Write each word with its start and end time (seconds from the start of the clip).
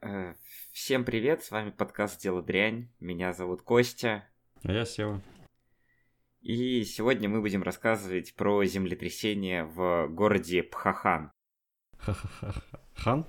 Э, 0.00 0.34
всем 0.72 1.04
привет, 1.04 1.44
с 1.44 1.50
вами 1.50 1.70
подкаст 1.70 2.20
«Дело 2.20 2.42
дрянь», 2.42 2.88
меня 3.00 3.32
зовут 3.32 3.62
Костя. 3.62 4.26
А 4.62 4.72
я 4.72 4.84
Сева. 4.84 5.20
И 6.40 6.84
сегодня 6.84 7.28
мы 7.28 7.40
будем 7.40 7.62
рассказывать 7.62 8.34
про 8.34 8.64
землетрясение 8.64 9.64
в 9.64 10.08
городе 10.08 10.62
Пхахан. 10.62 11.30
Ха-ха-ха-хан? 11.98 13.26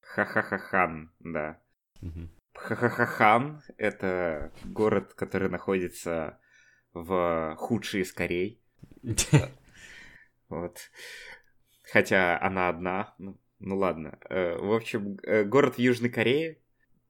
Ха-ха-ха-хан, 0.00 1.12
да. 1.20 1.60
Мгм. 2.00 2.30
Пхахан— 2.52 3.62
это 3.76 4.52
город, 4.64 5.14
который 5.14 5.48
находится 5.48 6.40
в 6.92 7.56
худшей 7.56 8.02
из 8.02 8.12
Корей. 8.12 8.62
Вот. 10.50 10.78
Хотя 11.90 12.38
она 12.40 12.68
одна. 12.68 13.14
Ну, 13.18 13.40
ну 13.58 13.76
ладно. 13.76 14.18
Э, 14.28 14.56
В 14.58 14.72
общем, 14.72 15.18
э, 15.22 15.44
город 15.44 15.76
в 15.76 15.78
Южной 15.78 16.10
Корее. 16.10 16.58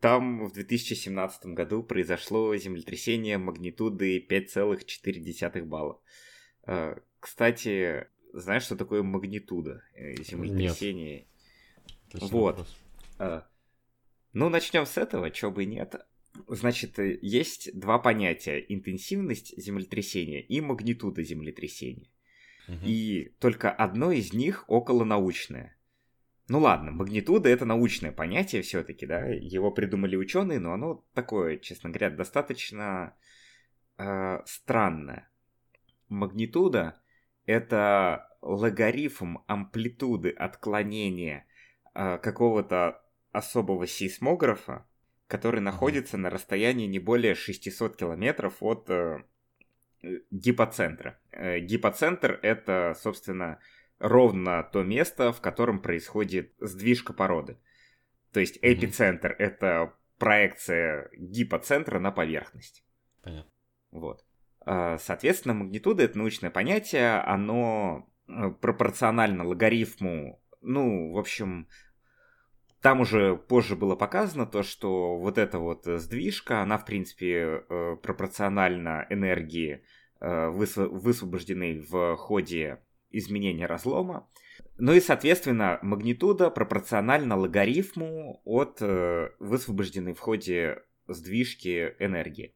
Там 0.01 0.47
в 0.47 0.53
2017 0.53 1.47
году 1.47 1.83
произошло 1.83 2.55
землетрясение 2.57 3.39
магнитуды 3.39 4.19
5,4 4.19 5.65
балла. 5.65 6.01
Э, 6.67 6.97
Кстати, 7.21 8.07
знаешь, 8.33 8.65
что 8.65 8.77
такое 8.77 9.03
магнитуда 9.03 9.83
землетрясения? 10.21 11.27
Вот. 12.13 12.59
вопрос. 12.59 12.77
Ну, 14.33 14.49
начнем 14.49 14.85
с 14.85 14.99
этого, 14.99 15.31
чего 15.31 15.51
бы 15.53 15.63
и 15.63 15.67
нет. 15.67 15.95
Значит, 16.49 16.99
есть 16.99 17.79
два 17.79 17.99
понятия. 17.99 18.59
Интенсивность 18.59 19.57
землетрясения 19.57 20.41
и 20.41 20.61
магнитуда 20.61 21.23
землетрясения. 21.23 22.11
Мгм. 22.67 22.81
И 22.85 23.33
только 23.39 23.71
одно 23.71 24.11
из 24.11 24.33
них 24.33 24.65
околонаучное. 24.69 25.74
Ну 26.49 26.61
ладно, 26.61 26.91
магнитуда 26.91 27.49
это 27.49 27.65
научное 27.65 28.13
понятие 28.13 28.63
все-таки, 28.63 29.07
да, 29.07 29.25
его 29.27 29.71
придумали 29.71 30.17
ученые, 30.17 30.59
но 30.59 30.75
оно 30.75 31.05
такое, 31.15 31.57
честно 31.57 31.89
говоря, 31.89 32.11
достаточно 32.11 33.15
э, 33.97 34.41
странное. 34.45 35.31
Магнитуда 36.09 37.01
это 37.47 38.29
логарифм 38.43 39.39
амплитуды 39.47 40.31
отклонения 40.31 41.47
э, 41.95 42.19
какого-то 42.19 43.03
особого 43.33 43.87
сейсмографа, 43.87 44.87
который 45.27 45.61
находится 45.61 46.19
на 46.19 46.29
расстоянии 46.29 46.87
не 46.87 46.99
более 46.99 47.35
600 47.35 47.97
километров 47.97 48.57
от 48.61 48.91
э, 48.91 49.25
гипоцентра. 50.31 51.19
Э, 51.31 51.59
Гипоцентр 51.59 52.39
это, 52.43 52.95
собственно, 53.01 53.59
ровно 53.99 54.63
то 54.63 54.83
место, 54.83 55.33
в 55.33 55.41
котором 55.41 55.81
происходит 55.81 56.55
сдвижка 56.59 57.13
породы. 57.13 57.59
То 58.33 58.41
есть 58.41 58.59
эпицентр 58.63 59.35
это 59.39 59.95
проекция 60.19 61.11
гипоцентра 61.17 61.99
на 61.99 62.11
поверхность. 62.11 62.85
Понятно. 63.23 63.51
Вот. 63.91 64.25
А, 64.61 64.99
Соответственно, 64.99 65.55
магнитуда 65.55 66.03
это 66.05 66.19
научное 66.19 66.51
понятие, 66.51 67.21
оно 67.21 68.09
э, 68.27 68.51
пропорционально 68.61 69.45
логарифму, 69.45 70.43
ну, 70.61 71.13
в 71.13 71.19
общем, 71.19 71.69
там 72.81 73.01
уже 73.01 73.37
позже 73.37 73.77
было 73.77 73.97
показано 73.97 74.47
то, 74.47 74.63
что 74.63 75.17
вот 75.17 75.39
эта 75.39 75.59
вот 75.59 75.85
сдвижка, 75.85 76.61
она, 76.61 76.79
в 76.79 76.85
принципе, 76.85 77.65
э, 77.69 77.97
пропорциональна 78.03 79.07
энергии, 79.11 79.85
э, 80.21 80.49
высво- 80.49 80.89
высвобожденной 80.89 81.81
в 81.81 82.17
ходе 82.17 82.84
изменения 83.19 83.67
разлома. 83.67 84.29
Ну 84.77 84.93
и, 84.93 85.01
соответственно, 85.01 85.79
магнитуда 85.83 86.51
пропорциональна 86.51 87.37
логарифму 87.37 88.41
от 88.45 88.79
э, 88.81 89.31
высвобожденной 89.39 90.15
в 90.15 90.21
ходе 90.21 90.83
сдвижки 91.07 91.95
энергии. 91.99 92.55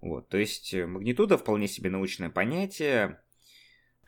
Вот, 0.00 0.28
то 0.28 0.36
есть 0.36 0.74
э, 0.74 0.86
магнитуда 0.86 1.38
вполне 1.38 1.66
себе 1.66 1.90
научное 1.90 2.30
понятие, 2.30 3.20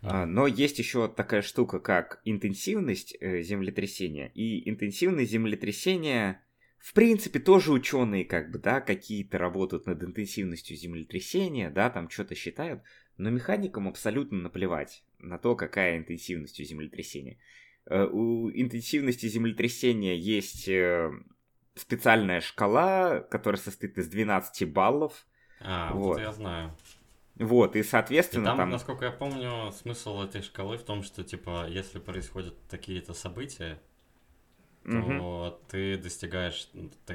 а, 0.03 0.27
но 0.27 0.47
есть 0.47 0.79
еще 0.79 1.09
такая 1.09 1.43
штука, 1.43 1.81
как 1.81 2.21
интенсивность 2.25 3.17
э, 3.21 3.43
землетрясения. 3.43 4.31
И 4.35 4.69
интенсивность 4.69 5.31
землетрясения, 5.31 6.45
в 6.79 6.93
принципе, 6.93 7.39
тоже 7.39 7.73
ученые 7.73 8.25
как 8.25 8.51
бы, 8.51 8.59
да, 8.59 8.81
какие-то 8.81 9.39
работают 9.39 9.87
над 9.87 10.03
интенсивностью 10.03 10.77
землетрясения, 10.77 11.71
да, 11.71 11.91
там 11.91 12.11
что-то 12.11 12.35
считают, 12.35 12.83
но 13.19 13.31
механикам 13.31 13.89
абсолютно 13.89 14.39
наплевать 14.39 15.05
на 15.19 15.39
то, 15.39 15.57
какая 15.57 15.99
интенсивность 15.99 16.61
у 16.61 16.65
землетрясения. 16.65 17.39
Э, 17.87 18.05
У 18.05 18.51
интенсивности 18.51 19.27
землетрясения 19.27 20.17
есть 20.17 20.69
э, 20.69 21.11
специальная 21.75 22.41
шкала, 22.41 23.21
которая 23.21 23.61
состоит 23.61 23.99
из 23.99 24.09
12 24.09 24.65
баллов. 24.73 25.27
А, 25.61 25.93
Вот. 25.93 26.05
вот 26.17 26.19
я 26.21 26.33
знаю. 26.33 26.77
Вот, 27.37 27.77
и 27.77 27.81
И 27.81 27.83
соответственно 27.83 28.47
там, 28.47 28.57
там... 28.57 28.71
насколько 28.71 29.05
я 29.05 29.11
помню, 29.13 29.71
смысл 29.73 30.23
этой 30.23 30.43
шкалы 30.43 30.79
в 30.79 30.83
том, 30.85 31.03
что, 31.03 31.23
типа, 31.23 31.67
если 31.69 31.99
происходят 31.99 32.55
такие-то 32.69 33.13
события, 33.15 33.79
то 34.85 35.61
ты 35.69 35.97
достигаешь 35.99 36.69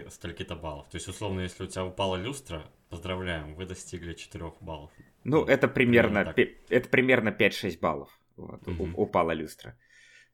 столько-то 0.10 0.56
баллов. 0.56 0.90
То 0.90 0.96
есть, 0.96 1.08
условно, 1.08 1.42
если 1.42 1.64
у 1.64 1.68
тебя 1.68 1.86
упала 1.86 2.16
люстра, 2.18 2.64
поздравляем, 2.90 3.56
вы 3.56 3.66
достигли 3.66 4.14
4 4.14 4.54
баллов. 4.60 4.92
Ну, 5.24 5.44
это 5.46 5.68
примерно, 5.68 6.34
это 6.70 6.90
примерно 6.90 7.30
5-6 7.32 7.80
баллов. 7.80 8.10
Вот, 8.38 8.68
у- 8.68 8.72
Мгм. 8.72 8.94
упала 8.98 9.32
люстра. 9.32 9.78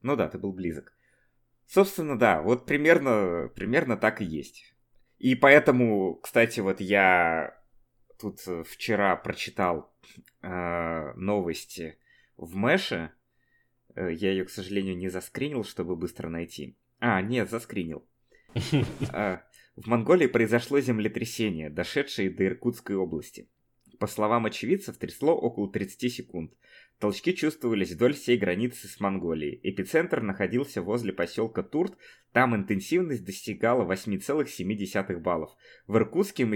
Ну 0.01 0.15
да, 0.15 0.27
ты 0.29 0.37
был 0.37 0.53
близок. 0.53 0.93
Собственно, 1.65 2.17
да, 2.17 2.41
вот 2.41 2.65
примерно, 2.65 3.49
примерно 3.55 3.97
так 3.97 4.21
и 4.21 4.25
есть. 4.25 4.73
И 5.17 5.35
поэтому, 5.35 6.15
кстати, 6.15 6.61
вот 6.61 6.79
я 6.79 7.57
тут 8.19 8.39
э, 8.47 8.63
вчера 8.63 9.15
прочитал 9.17 9.93
э, 10.41 11.13
новости 11.15 11.97
в 12.37 12.55
Мэше. 12.55 13.11
Э, 13.95 14.09
я 14.13 14.31
ее, 14.31 14.45
к 14.45 14.49
сожалению, 14.49 14.95
не 14.95 15.09
заскринил, 15.09 15.63
чтобы 15.65 15.95
быстро 15.97 16.29
найти. 16.29 16.77
А, 16.99 17.21
нет, 17.21 17.49
заскринил. 17.49 18.07
А, 19.11 19.41
В 19.75 19.87
Монголии 19.87 20.25
произошло 20.27 20.79
землетрясение, 20.79 21.69
дошедшее 21.69 22.31
до 22.31 22.45
Иркутской 22.45 22.95
области. 22.95 23.47
По 23.99 24.07
словам 24.07 24.45
очевидцев, 24.45 24.97
трясло 24.97 25.35
около 25.35 25.71
30 25.71 26.13
секунд. 26.13 26.53
Толчки 26.99 27.33
чувствовались 27.33 27.91
вдоль 27.91 28.13
всей 28.13 28.37
границы 28.37 28.87
с 28.87 28.99
Монголией. 28.99 29.59
Эпицентр 29.63 30.21
находился 30.21 30.81
возле 30.81 31.13
поселка 31.13 31.63
Турт, 31.63 31.97
там 32.31 32.55
интенсивность 32.55 33.25
достигала 33.25 33.83
8,7 33.91 35.17
баллов. 35.19 35.51
В 35.87 35.97
Иркутске 35.97 36.47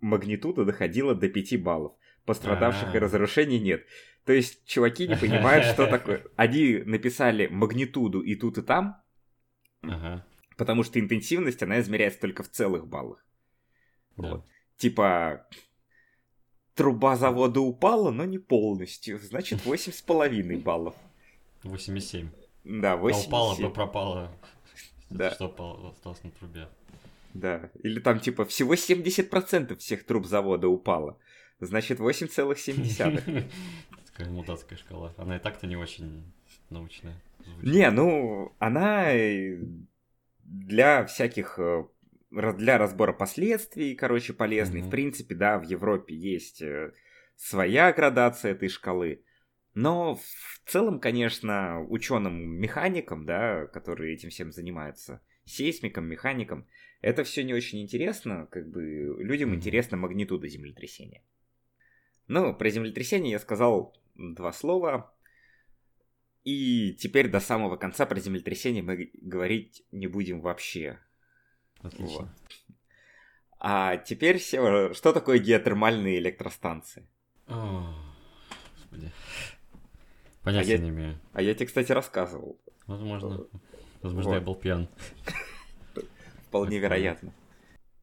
магнитуда 0.00 0.64
доходила 0.64 1.14
до 1.14 1.28
5 1.28 1.62
баллов. 1.62 1.92
Пострадавших 2.24 2.94
и 2.94 2.98
А. 2.98 3.00
разрушений 3.00 3.58
нет. 3.58 3.86
То 4.24 4.32
есть 4.32 4.66
чуваки 4.66 5.08
не 5.08 5.16
понимают, 5.16 5.64
что 5.64 5.86
такое. 5.86 6.26
Они 6.36 6.82
написали 6.84 7.46
магнитуду 7.46 8.20
и 8.20 8.34
тут, 8.34 8.58
и 8.58 8.62
там, 8.62 9.02
потому 10.56 10.82
что 10.82 11.00
интенсивность, 11.00 11.62
она 11.62 11.80
измеряется 11.80 12.20
только 12.20 12.42
в 12.42 12.50
целых 12.50 12.86
баллах. 12.86 13.24
Вот. 14.16 14.44
Типа, 14.76 15.46
труба 16.78 17.16
завода 17.16 17.60
упала, 17.60 18.10
но 18.10 18.24
не 18.24 18.38
полностью. 18.38 19.18
Значит, 19.18 19.60
8,5 19.66 20.62
баллов. 20.62 20.94
8,7. 21.64 22.28
Да, 22.64 22.92
А 22.92 22.96
8. 22.96 23.26
упала 23.28 23.54
бы 23.56 23.70
пропала. 23.70 24.30
Да. 25.10 25.30
Что 25.30 25.46
упало- 25.48 25.90
осталось 25.90 26.22
на 26.22 26.30
трубе. 26.30 26.68
Да. 27.34 27.70
Или 27.82 27.98
там, 27.98 28.20
типа, 28.20 28.44
всего 28.44 28.74
70% 28.74 29.76
всех 29.78 30.04
труб 30.04 30.26
завода 30.26 30.68
упало. 30.68 31.16
Значит, 31.60 31.98
8,7. 31.98 33.50
Такая 34.12 34.30
мудацкая 34.30 34.78
шкала. 34.78 35.14
Она 35.16 35.36
и 35.36 35.38
так-то 35.40 35.66
не 35.66 35.76
очень 35.76 36.30
научная. 36.70 37.14
Не, 37.62 37.90
ну, 37.90 38.52
она 38.58 39.12
э, 39.14 39.58
для 40.44 41.06
всяких... 41.06 41.58
Для 42.30 42.78
разбора 42.78 43.12
последствий, 43.12 43.94
короче, 43.94 44.32
полезной. 44.32 44.80
Мгм. 44.80 44.88
В 44.88 44.90
принципе, 44.90 45.34
да, 45.34 45.58
в 45.58 45.64
Европе 45.64 46.14
есть 46.14 46.60
э, 46.60 46.92
своя 47.36 47.92
градация 47.92 48.52
этой 48.52 48.68
шкалы. 48.68 49.24
Но 49.74 50.16
в 50.16 50.70
целом, 50.70 51.00
конечно, 51.00 51.80
ученым-механикам, 51.80 53.24
да, 53.24 53.66
которые 53.66 54.14
этим 54.14 54.30
всем 54.30 54.52
занимаются, 54.52 55.22
сейсмикам, 55.44 56.06
механикам, 56.06 56.66
это 57.00 57.24
все 57.24 57.44
не 57.44 57.54
очень 57.54 57.80
интересно, 57.80 58.48
как 58.50 58.68
бы 58.68 58.82
людям 59.18 59.54
интересна 59.54 59.96
магнитуда 59.96 60.48
землетрясения. 60.48 61.22
Ну, 62.26 62.54
про 62.54 62.68
землетрясение 62.70 63.32
я 63.32 63.38
сказал 63.38 63.96
два 64.16 64.52
слова. 64.52 65.14
И 66.44 66.94
теперь 66.94 67.28
до 67.28 67.40
самого 67.40 67.76
конца 67.76 68.04
про 68.06 68.18
землетрясение 68.18 68.82
мы 68.82 69.10
говорить 69.14 69.84
не 69.92 70.06
будем 70.06 70.40
вообще. 70.40 70.98
Отлично. 71.82 72.34
А 73.60 73.96
теперь, 73.96 74.38
Сева, 74.40 74.94
что 74.94 75.12
такое 75.12 75.38
геотермальные 75.38 76.18
электростанции? 76.18 77.08
О, 77.48 77.92
Господи. 78.76 79.10
Понятия 80.42 80.72
я- 80.72 80.78
не 80.78 80.90
имею. 80.90 81.18
А 81.32 81.42
я 81.42 81.54
тебе, 81.54 81.66
кстати, 81.66 81.90
рассказывал. 81.92 82.58
Возможно. 82.86 83.46
Возможно, 84.02 84.30
я 84.30 84.36
Вот. 84.36 84.44
был 84.44 84.54
пьян. 84.54 84.88
Вполне 86.46 86.78
вероятно. 86.78 87.32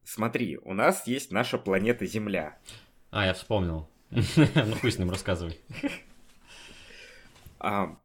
Смотри, 0.04 0.58
у 0.58 0.72
нас 0.74 1.06
есть 1.06 1.32
наша 1.32 1.58
планета 1.58 2.06
Земля. 2.06 2.58
А, 3.10 3.24
я 3.26 3.34
вспомнил. 3.34 3.88
Ну 4.10 4.74
хуй 4.76 4.92
с 4.92 4.98
ним, 4.98 5.10
рассказывай. 5.10 5.58
А, 7.58 7.96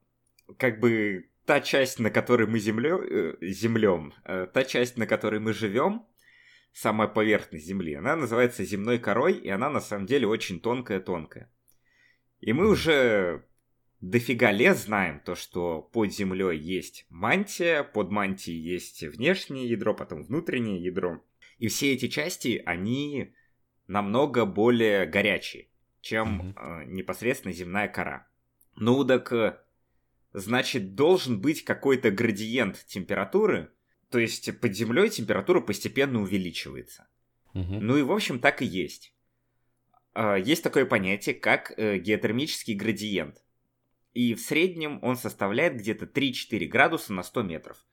как 0.57 0.79
бы 0.79 1.29
та 1.45 1.59
часть, 1.59 1.99
на 1.99 2.09
которой 2.09 2.47
мы 2.47 2.59
землё, 2.59 3.01
э, 3.01 3.38
землем, 3.41 4.13
э, 4.25 4.47
та 4.53 4.63
часть, 4.63 4.97
на 4.97 5.07
которой 5.07 5.39
мы 5.39 5.53
живем, 5.53 6.05
самая 6.73 7.07
поверхность 7.07 7.65
Земли, 7.65 7.95
она 7.95 8.15
называется 8.15 8.63
земной 8.63 8.99
корой, 8.99 9.33
и 9.33 9.49
она 9.49 9.69
на 9.69 9.81
самом 9.81 10.05
деле 10.05 10.27
очень 10.27 10.59
тонкая-тонкая. 10.59 11.51
И 12.39 12.53
мы 12.53 12.69
уже 12.69 13.45
дофига 13.99 14.51
лет 14.51 14.77
знаем 14.77 15.19
то, 15.19 15.35
что 15.35 15.81
под 15.81 16.11
землей 16.13 16.57
есть 16.57 17.05
мантия, 17.09 17.83
под 17.83 18.09
мантией 18.09 18.59
есть 18.59 19.03
внешнее 19.03 19.67
ядро, 19.69 19.93
потом 19.93 20.23
внутреннее 20.23 20.83
ядро. 20.83 21.23
И 21.59 21.67
все 21.67 21.93
эти 21.93 22.07
части, 22.07 22.61
они 22.65 23.33
намного 23.88 24.45
более 24.45 25.05
горячие, 25.05 25.67
чем 26.01 26.55
mm-hmm. 26.55 26.81
э, 26.81 26.85
непосредственно 26.85 27.53
земная 27.53 27.88
кора. 27.88 28.27
Ну 28.75 29.05
так, 29.05 29.31
э, 29.31 29.59
значит, 30.33 30.95
должен 30.95 31.39
быть 31.42 31.63
какой-то 31.63 32.12
градиент 32.12 32.86
температуры, 32.86 33.72
то 34.10 34.19
есть 34.19 34.60
под 34.60 34.75
землей 34.75 35.10
температура 35.10 35.62
постепенно 35.62 36.22
увеличивается. 36.22 37.07
Mm-hmm. 37.54 37.80
Ну 37.80 37.98
и 37.98 38.01
в 38.01 38.12
общем 38.12 38.39
так 38.39 38.62
и 38.62 38.66
есть. 38.66 39.13
Э, 40.13 40.38
есть 40.44 40.63
такое 40.63 40.86
понятие, 40.86 41.36
как 41.36 41.74
э, 41.78 41.98
геотермический 41.98 42.75
градиент. 42.75 43.42
И 44.13 44.33
в 44.33 44.42
среднем 44.42 45.00
он 45.01 45.16
составляет 45.16 45.78
где-то 45.78 46.06
3-4 46.06 46.68
градуса 46.68 47.13
на 47.13 47.24
100 47.24 47.44
метров. 47.44 47.86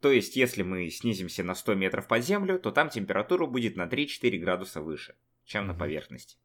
То 0.00 0.10
есть, 0.10 0.36
если 0.36 0.62
мы 0.62 0.90
снизимся 0.90 1.44
на 1.44 1.54
100 1.54 1.74
метров 1.74 2.08
под 2.08 2.24
землю, 2.24 2.58
то 2.58 2.72
там 2.72 2.90
температура 2.90 3.46
будет 3.46 3.76
на 3.76 3.86
3-4 3.86 4.36
градуса 4.38 4.82
выше, 4.82 5.14
чем 5.44 5.66
на 5.66 5.74
поверхности. 5.74 6.36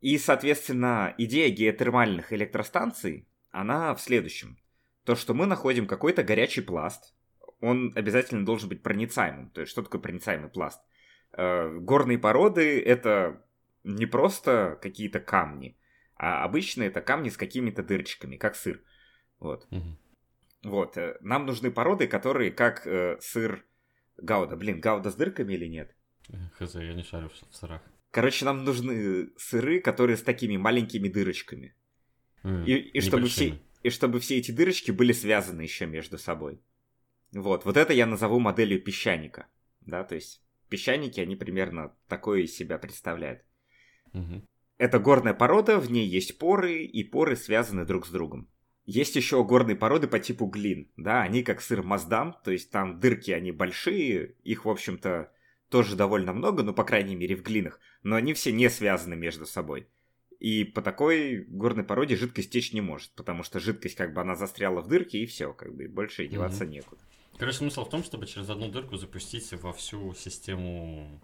И, 0.00 0.16
соответственно, 0.16 1.14
идея 1.18 1.50
геотермальных 1.50 2.32
электростанций, 2.32 3.28
она 3.50 3.94
в 3.94 4.00
следующем. 4.00 4.58
То, 5.08 5.16
что 5.16 5.32
мы 5.32 5.46
находим 5.46 5.86
какой-то 5.86 6.22
горячий 6.22 6.60
пласт, 6.60 7.14
он 7.62 7.94
обязательно 7.96 8.44
должен 8.44 8.68
быть 8.68 8.82
проницаемым. 8.82 9.48
То 9.52 9.62
есть, 9.62 9.72
что 9.72 9.82
такое 9.82 10.02
проницаемый 10.02 10.50
пласт? 10.50 10.82
Э, 11.32 11.78
горные 11.78 12.18
породы— 12.18 12.78
это 12.84 13.42
не 13.84 14.04
просто 14.04 14.78
какие-то 14.82 15.18
камни, 15.18 15.78
а 16.14 16.44
обычно 16.44 16.82
это 16.82 17.00
камни 17.00 17.30
с 17.30 17.38
какими-то 17.38 17.82
дырочками, 17.82 18.36
как 18.36 18.54
сыр. 18.54 18.82
Вот. 19.40 19.66
Угу. 19.70 19.98
Вот, 20.64 20.98
э, 20.98 21.16
нам 21.22 21.46
нужны 21.46 21.70
породы, 21.70 22.06
которые 22.06 22.50
как 22.50 22.86
э, 22.86 23.16
сыр 23.22 23.64
Гауда. 24.18 24.56
Блин, 24.56 24.78
Гауда 24.78 25.10
с 25.10 25.14
дырками 25.14 25.54
или 25.54 25.68
нет? 25.68 25.96
Хз, 26.58 26.74
я 26.74 26.92
не 26.92 27.02
шарю 27.02 27.30
в 27.30 27.56
сырах. 27.56 27.80
Короче, 28.10 28.44
нам 28.44 28.62
нужны 28.62 29.30
сыры, 29.38 29.80
которые 29.80 30.18
с 30.18 30.22
такими 30.22 30.58
маленькими 30.58 31.08
дырочками. 31.08 31.74
Mm, 32.42 32.66
и, 32.66 32.74
и, 32.74 33.00
чтобы 33.00 33.28
все, 33.28 33.58
и 33.88 33.90
чтобы 33.90 34.20
все 34.20 34.38
эти 34.38 34.50
дырочки 34.50 34.90
были 34.90 35.12
связаны 35.12 35.62
еще 35.62 35.86
между 35.86 36.18
собой. 36.18 36.60
Вот, 37.32 37.64
вот 37.64 37.76
это 37.76 37.92
я 37.92 38.06
назову 38.06 38.38
моделью 38.38 38.82
песчаника. 38.82 39.46
Да, 39.80 40.04
то 40.04 40.14
есть 40.14 40.42
песчаники, 40.68 41.20
они 41.20 41.36
примерно 41.36 41.94
такое 42.08 42.42
из 42.42 42.56
себя 42.56 42.78
представляют. 42.78 43.42
Mm-hmm. 44.12 44.42
Это 44.78 44.98
горная 44.98 45.34
порода, 45.34 45.78
в 45.78 45.90
ней 45.90 46.06
есть 46.06 46.38
поры, 46.38 46.84
и 46.84 47.02
поры 47.02 47.36
связаны 47.36 47.84
друг 47.84 48.06
с 48.06 48.10
другом. 48.10 48.48
Есть 48.84 49.16
еще 49.16 49.44
горные 49.44 49.76
породы 49.76 50.08
по 50.08 50.18
типу 50.18 50.46
глин, 50.46 50.90
да, 50.96 51.20
они 51.20 51.42
как 51.42 51.60
сыр 51.60 51.82
Маздам, 51.82 52.36
то 52.42 52.50
есть 52.50 52.70
там 52.70 53.00
дырки, 53.00 53.32
они 53.32 53.52
большие, 53.52 54.36
их, 54.44 54.64
в 54.64 54.70
общем-то, 54.70 55.30
тоже 55.68 55.94
довольно 55.94 56.32
много, 56.32 56.62
ну, 56.62 56.72
по 56.72 56.84
крайней 56.84 57.14
мере, 57.14 57.36
в 57.36 57.42
глинах, 57.42 57.80
но 58.02 58.16
они 58.16 58.32
все 58.32 58.50
не 58.50 58.70
связаны 58.70 59.14
между 59.14 59.44
собой. 59.44 59.88
И 60.38 60.64
по 60.64 60.82
такой 60.82 61.44
горной 61.48 61.84
породе 61.84 62.16
жидкость 62.16 62.52
течь 62.52 62.72
не 62.72 62.80
может, 62.80 63.10
потому 63.12 63.42
что 63.42 63.58
жидкость, 63.58 63.96
как 63.96 64.14
бы, 64.14 64.20
она 64.20 64.36
застряла 64.36 64.80
в 64.80 64.88
дырке, 64.88 65.18
и 65.18 65.26
все, 65.26 65.52
как 65.52 65.74
бы, 65.74 65.88
больше 65.88 66.28
деваться 66.28 66.64
mm-hmm. 66.64 66.68
некуда. 66.68 67.02
Короче, 67.38 67.58
смысл 67.58 67.84
в 67.84 67.90
том, 67.90 68.04
чтобы 68.04 68.26
через 68.26 68.48
одну 68.48 68.68
дырку 68.68 68.96
запустить 68.96 69.52
во 69.52 69.72
всю 69.72 70.14
систему 70.14 71.20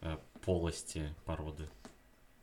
э, 0.00 0.16
полости 0.44 1.14
породы. 1.24 1.68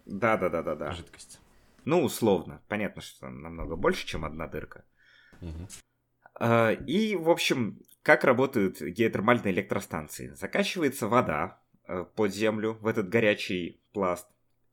Да-да-да-да-да. 0.06 0.92
Жидкость. 0.92 1.39
Ну, 1.86 2.04
условно. 2.04 2.62
Понятно, 2.68 3.01
что 3.01 3.21
там 3.21 3.42
намного 3.42 3.75
больше, 3.75 4.06
чем 4.06 4.25
одна 4.25 4.48
дырка. 4.48 4.86
Угу. 5.42 5.68
И, 6.88 7.16
в 7.16 7.30
общем, 7.30 7.81
как 8.01 8.24
работают 8.24 8.81
геотермальные 8.81 9.54
электростанции? 9.54 10.30
Закачивается 10.30 11.07
вода 11.07 11.62
э, 11.88 12.06
под 12.16 12.33
землю 12.33 12.77
в 12.81 12.88
этот 12.88 13.10
горячий 13.10 13.81
пласт. 13.92 14.27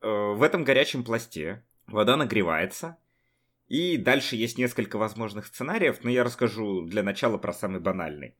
Э, 0.06 0.34
в 0.34 0.42
этом 0.42 0.62
горячем 0.62 1.02
пласте 1.02 1.64
вода 1.88 2.16
нагревается, 2.16 2.96
и 3.66 3.96
дальше 3.96 4.36
есть 4.36 4.56
несколько 4.56 4.98
возможных 4.98 5.46
сценариев, 5.46 6.04
но 6.04 6.10
я 6.10 6.22
расскажу 6.22 6.82
для 6.82 7.02
начала 7.02 7.38
про 7.38 7.52
самый 7.52 7.80
банальный. 7.80 8.36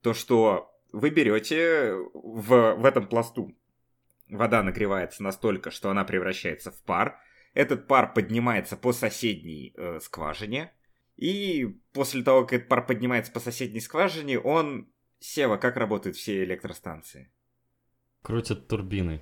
То, 0.00 0.14
что 0.14 0.72
вы 0.92 1.10
берете 1.10 1.94
в, 2.14 2.74
в 2.76 2.84
этом 2.84 3.08
пласту 3.08 3.56
вода 4.28 4.62
нагревается 4.62 5.24
настолько, 5.24 5.72
что 5.72 5.90
она 5.90 6.04
превращается 6.04 6.70
в 6.70 6.80
пар, 6.84 7.18
этот 7.52 7.88
пар 7.88 8.14
поднимается 8.14 8.76
по 8.76 8.92
соседней 8.92 9.74
э, 9.76 9.98
скважине. 10.00 10.72
И 11.16 11.66
после 11.92 12.22
того, 12.22 12.42
как 12.42 12.52
этот 12.52 12.68
пар 12.68 12.86
поднимается 12.86 13.32
по 13.32 13.40
соседней 13.40 13.80
скважине, 13.80 14.38
он... 14.38 14.88
Сева, 15.20 15.56
как 15.56 15.76
работают 15.76 16.14
все 16.14 16.44
электростанции? 16.44 17.32
Крутят 18.22 18.68
турбины. 18.68 19.20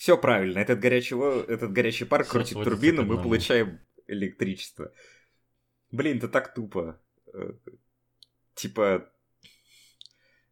Все 0.00 0.16
правильно. 0.16 0.58
Этот 0.58 0.80
горячий, 0.80 1.14
этот 1.52 1.72
горячий 1.72 2.06
пар 2.06 2.22
Все 2.22 2.32
крутит 2.32 2.54
турбину, 2.54 3.04
мы 3.04 3.22
получаем 3.22 3.80
электричество. 4.06 4.92
Блин, 5.90 6.16
это 6.16 6.28
так 6.30 6.54
тупо. 6.54 6.98
Э, 7.34 7.52
типа... 8.54 9.12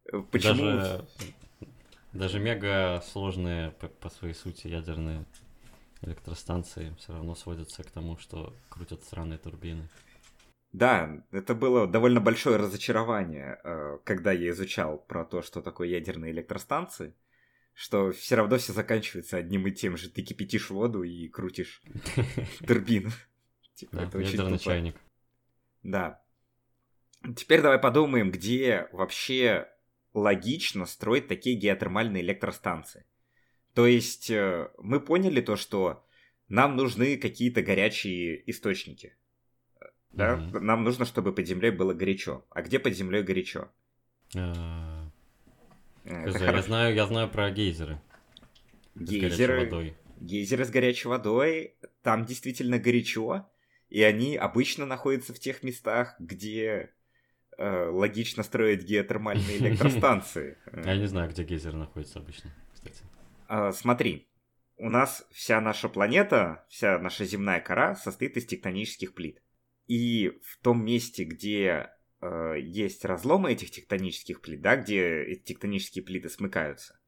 Э, 0.05 0.21
почему... 0.31 0.65
Даже, 0.65 1.07
даже 2.13 2.39
мега 2.39 3.01
сложные 3.03 3.71
по, 3.71 3.87
по 3.87 4.09
своей 4.09 4.35
сути 4.35 4.67
ядерные 4.67 5.25
электростанции 6.03 6.95
все 6.99 7.13
равно 7.13 7.33
сводятся 7.33 7.81
к 7.81 7.89
тому, 7.89 8.19
что 8.19 8.55
крутят 8.69 9.03
странные 9.03 9.39
турбины. 9.39 9.89
Да, 10.73 11.25
это 11.31 11.55
было 11.55 11.87
довольно 11.87 12.21
большое 12.21 12.57
разочарование, 12.57 13.59
э, 13.63 13.97
когда 14.03 14.31
я 14.31 14.51
изучал 14.51 14.99
про 14.99 15.25
то, 15.25 15.41
что 15.41 15.63
такое 15.63 15.87
ядерные 15.87 16.33
электростанции, 16.33 17.15
что 17.79 18.11
все 18.11 18.35
равно 18.35 18.57
все 18.57 18.73
заканчивается 18.73 19.37
одним 19.37 19.65
и 19.65 19.71
тем 19.71 19.95
же. 19.95 20.09
Ты 20.09 20.21
кипятишь 20.21 20.69
воду 20.69 21.03
и 21.03 21.29
крутишь 21.29 21.81
турбину. 22.67 23.09
Типа, 23.73 23.99
это 23.99 24.17
очень 24.17 24.59
чайник. 24.59 24.97
Да. 25.81 26.21
Теперь 27.37 27.61
давай 27.61 27.79
подумаем, 27.79 28.31
где 28.31 28.89
вообще 28.91 29.69
логично 30.13 30.85
строить 30.85 31.29
такие 31.29 31.55
геотермальные 31.55 32.21
электростанции. 32.21 33.05
То 33.73 33.87
есть 33.87 34.29
э, 34.29 34.69
мы 34.79 34.99
поняли 34.99 35.39
то, 35.39 35.55
что 35.55 36.05
нам 36.49 36.75
нужны 36.75 37.15
какие-то 37.15 37.61
горячие 37.61 38.43
источники. 38.51 39.15
Да? 40.11 40.35
Нам 40.35 40.83
нужно, 40.83 41.05
чтобы 41.05 41.31
под 41.31 41.47
землей 41.47 41.71
было 41.71 41.93
горячо. 41.93 42.45
А 42.49 42.61
где 42.61 42.77
под 42.77 42.93
землей 42.93 43.23
горячо? 43.23 43.71
Uh... 46.09 46.55
Я 46.55 46.61
знаю, 46.61 46.95
я 46.95 47.05
знаю 47.05 47.29
про 47.29 47.51
гейзеры. 47.51 48.01
Гейзеры. 48.95 49.95
Гейзеры 50.19 50.65
с 50.65 50.69
горячей 50.69 51.07
водой. 51.07 51.75
Там 52.01 52.25
действительно 52.25 52.79
горячо. 52.79 53.49
И 53.89 54.03
они 54.03 54.35
обычно 54.35 54.85
находятся 54.85 55.33
в 55.33 55.39
тех 55.39 55.63
местах, 55.63 56.15
где 56.19 56.93
э, 57.57 57.89
логично 57.89 58.43
строить 58.43 58.83
геотермальные 58.83 59.57
электростанции. 59.59 60.57
Я 60.85 60.95
не 60.97 61.07
знаю, 61.07 61.29
где 61.29 61.43
гейзеры 61.43 61.77
находятся 61.77 62.19
обычно. 62.19 62.51
А, 63.47 63.71
смотри, 63.71 64.27
у 64.77 64.89
нас 64.89 65.27
вся 65.31 65.59
наша 65.59 65.89
планета, 65.89 66.65
вся 66.69 66.99
наша 66.99 67.25
земная 67.25 67.59
кора 67.59 67.95
состоит 67.95 68.37
из 68.37 68.45
тектонических 68.45 69.13
плит. 69.13 69.41
И 69.87 70.39
в 70.43 70.61
том 70.61 70.85
месте, 70.85 71.23
где 71.23 71.89
э, 72.21 72.55
есть 72.59 73.05
разломы 73.05 73.51
этих 73.51 73.71
тектонических 73.71 74.41
плит, 74.41 74.61
да, 74.61 74.75
где 74.75 75.23
эти 75.23 75.41
тектонические 75.41 76.03
плиты 76.03 76.29
смыкаются, 76.29 76.99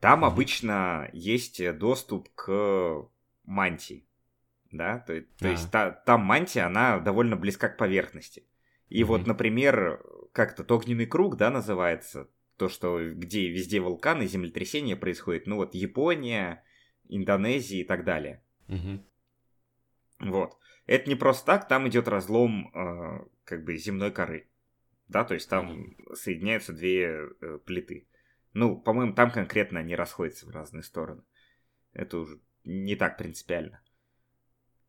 там 0.00 0.24
обычно 0.24 1.10
есть 1.12 1.60
доступ 1.78 2.28
к 2.34 3.08
мантии. 3.44 4.04
Да, 4.70 4.98
то, 4.98 5.18
то 5.38 5.48
есть 5.48 5.70
та, 5.70 5.90
там 5.90 6.20
мантия, 6.20 6.66
она 6.66 6.98
довольно 6.98 7.36
близка 7.36 7.70
к 7.70 7.78
поверхности. 7.78 8.44
И 8.90 9.00
mm-hmm. 9.00 9.04
вот, 9.06 9.26
например, 9.26 10.04
как-то 10.32 10.62
огненный 10.74 11.06
круг, 11.06 11.36
да, 11.36 11.50
называется, 11.50 12.28
то, 12.58 12.68
что 12.68 12.98
где 13.14 13.48
везде 13.48 13.80
вулканы, 13.80 14.26
землетрясения 14.26 14.96
происходят. 14.96 15.46
Ну 15.46 15.56
вот 15.56 15.74
Япония, 15.74 16.64
Индонезия 17.08 17.80
и 17.80 17.84
так 17.84 18.04
далее. 18.04 18.42
Угу. 18.68 20.28
Вот. 20.30 20.58
Это 20.88 21.08
не 21.08 21.16
просто 21.16 21.44
так, 21.44 21.68
там 21.68 21.86
идет 21.86 22.08
разлом 22.08 22.70
э, 22.74 23.26
как 23.44 23.62
бы 23.62 23.76
земной 23.76 24.10
коры. 24.10 24.48
Да, 25.06 25.22
то 25.22 25.34
есть 25.34 25.48
там 25.48 25.70
угу. 25.70 26.14
соединяются 26.14 26.72
две 26.72 27.28
э, 27.40 27.58
плиты. 27.66 28.08
Ну, 28.54 28.80
по-моему, 28.80 29.12
там 29.12 29.30
конкретно 29.30 29.80
они 29.80 29.94
расходятся 29.94 30.46
в 30.46 30.50
разные 30.50 30.82
стороны. 30.82 31.22
Это 31.92 32.16
уже 32.16 32.40
не 32.64 32.96
так 32.96 33.18
принципиально. 33.18 33.82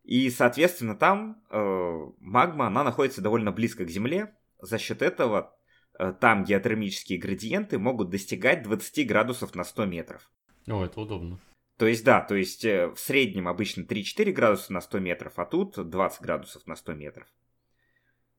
И, 0.03 0.29
соответственно, 0.29 0.95
там 0.95 1.43
э, 1.49 2.11
магма, 2.19 2.67
она 2.67 2.85
находится 2.85 3.21
довольно 3.21 3.51
близко 3.51 3.83
к 3.83 3.89
Земле. 3.89 4.33
За 4.57 4.77
счет 4.77 5.01
этого 5.01 5.53
э, 5.99 6.13
там 6.13 6.45
геотермические 6.45 7.19
градиенты 7.19 7.77
могут 7.77 8.09
достигать 8.09 8.63
20 8.63 9.05
градусов 9.05 9.53
на 9.53 9.65
100 9.65 9.85
метров. 9.85 10.31
О, 10.65 10.85
это 10.85 11.01
удобно. 11.01 11.39
То 11.79 11.87
есть, 11.87 12.03
да, 12.03 12.19
то 12.19 12.35
есть 12.35 12.65
э, 12.65 12.87
в 12.89 12.99
среднем 12.99 13.47
обычно 13.47 13.83
3-4 13.83 14.33
градуса 14.33 14.73
на 14.73 14.81
100 14.81 14.99
метров, 14.99 15.39
а 15.39 15.45
тут 15.45 15.89
20 15.89 16.21
градусов 16.21 16.67
на 16.67 16.75
100 16.75 16.93
метров. 16.95 17.27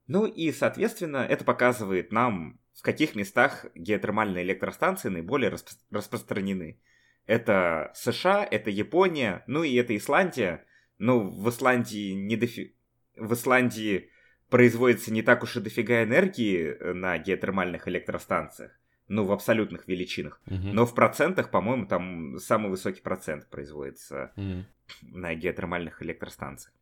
Ну 0.07 0.27
и, 0.27 0.53
соответственно, 0.53 1.27
это 1.27 1.43
показывает 1.43 2.13
нам, 2.13 2.61
в 2.75 2.83
каких 2.83 3.15
местах 3.15 3.65
геотермальные 3.75 4.45
электростанции 4.45 5.09
наиболее 5.09 5.51
расп- 5.51 5.79
распространены. 5.91 6.83
Это 7.25 7.91
США, 7.95 8.45
это 8.45 8.69
Япония, 8.69 9.43
ну 9.47 9.63
и 9.63 9.75
это 9.77 9.97
Исландия. 9.97 10.67
Ну, 10.99 11.31
в 11.31 11.49
Исландии 11.49 12.13
не 12.13 12.37
дофи... 12.37 12.77
В 13.17 13.33
Исландии 13.33 14.11
производится 14.51 15.15
не 15.15 15.23
так 15.23 15.43
уж 15.43 15.57
и 15.57 15.61
дофига 15.61 16.03
энергии 16.03 16.67
э, 16.67 16.93
на 16.93 17.17
геотермальных 17.17 17.89
электростанциях, 17.89 18.79
ну, 19.11 19.25
в 19.25 19.33
абсолютных 19.33 19.89
величинах. 19.89 20.41
Мгм. 20.47 20.73
Но 20.73 20.87
в 20.87 20.95
процентах, 20.95 21.51
по-моему, 21.51 21.87
там 21.87 22.39
самый 22.39 22.71
высокий 22.71 23.01
процент 23.03 23.51
производится 23.51 24.33
Мгм. 24.37 24.65
на 25.03 25.35
геотермальных 25.35 26.01
электростанциях. 26.03 26.73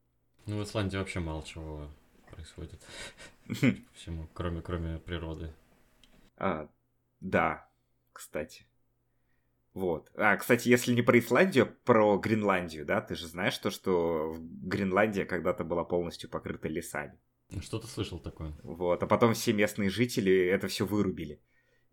Ну, 0.46 0.58
в 0.60 0.62
Исландии 0.62 0.98
вообще 0.98 1.20
мало 1.20 1.42
чего 1.42 1.88
происходит. 2.30 2.80
Всему, 3.94 4.28
кроме, 4.34 4.60
кроме 4.60 4.98
природы. 4.98 5.54
А, 6.36 6.68
да, 7.20 7.66
кстати. 8.12 8.66
Вот. 9.72 10.10
А, 10.14 10.36
кстати, 10.36 10.68
если 10.68 10.92
не 10.92 11.02
про 11.02 11.18
Исландию, 11.18 11.74
про 11.84 12.18
Гренландию, 12.18 12.84
да, 12.84 13.00
ты 13.00 13.14
же 13.14 13.26
знаешь 13.26 13.56
то, 13.56 13.70
что 13.70 14.36
Гренландия 14.38 15.24
когда-то 15.24 15.64
была 15.64 15.84
полностью 15.84 16.28
покрыта 16.28 16.68
лесами. 16.68 17.18
Что-то 17.62 17.86
слышал 17.86 18.18
такое. 18.18 18.52
Вот, 18.62 19.02
а 19.02 19.06
потом 19.06 19.32
все 19.32 19.54
местные 19.54 19.88
жители 19.88 20.46
это 20.46 20.68
все 20.68 20.84
вырубили. 20.84 21.40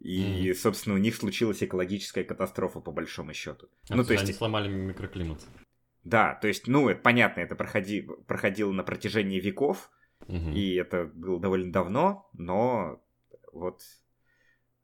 И, 0.05 0.53
собственно, 0.53 0.95
у 0.95 0.99
них 0.99 1.15
случилась 1.15 1.63
экологическая 1.63 2.23
катастрофа, 2.23 2.79
по 2.79 2.91
большому 2.91 3.33
счету. 3.33 3.67
А, 3.89 3.95
ну, 3.95 4.03
то 4.03 4.13
есть 4.13 4.23
они 4.23 4.33
сломали 4.33 4.67
микроклимат. 4.69 5.41
да, 6.03 6.35
то 6.35 6.47
есть, 6.47 6.67
ну, 6.67 6.89
это 6.89 7.01
понятно, 7.01 7.41
это 7.41 7.55
проходи, 7.55 8.01
проходило 8.27 8.71
на 8.71 8.83
протяжении 8.83 9.39
веков, 9.39 9.89
Мгм. 10.27 10.53
и 10.53 10.75
это 10.75 11.05
было 11.05 11.39
довольно 11.39 11.71
давно, 11.71 12.29
но 12.33 13.03
вот 13.51 13.81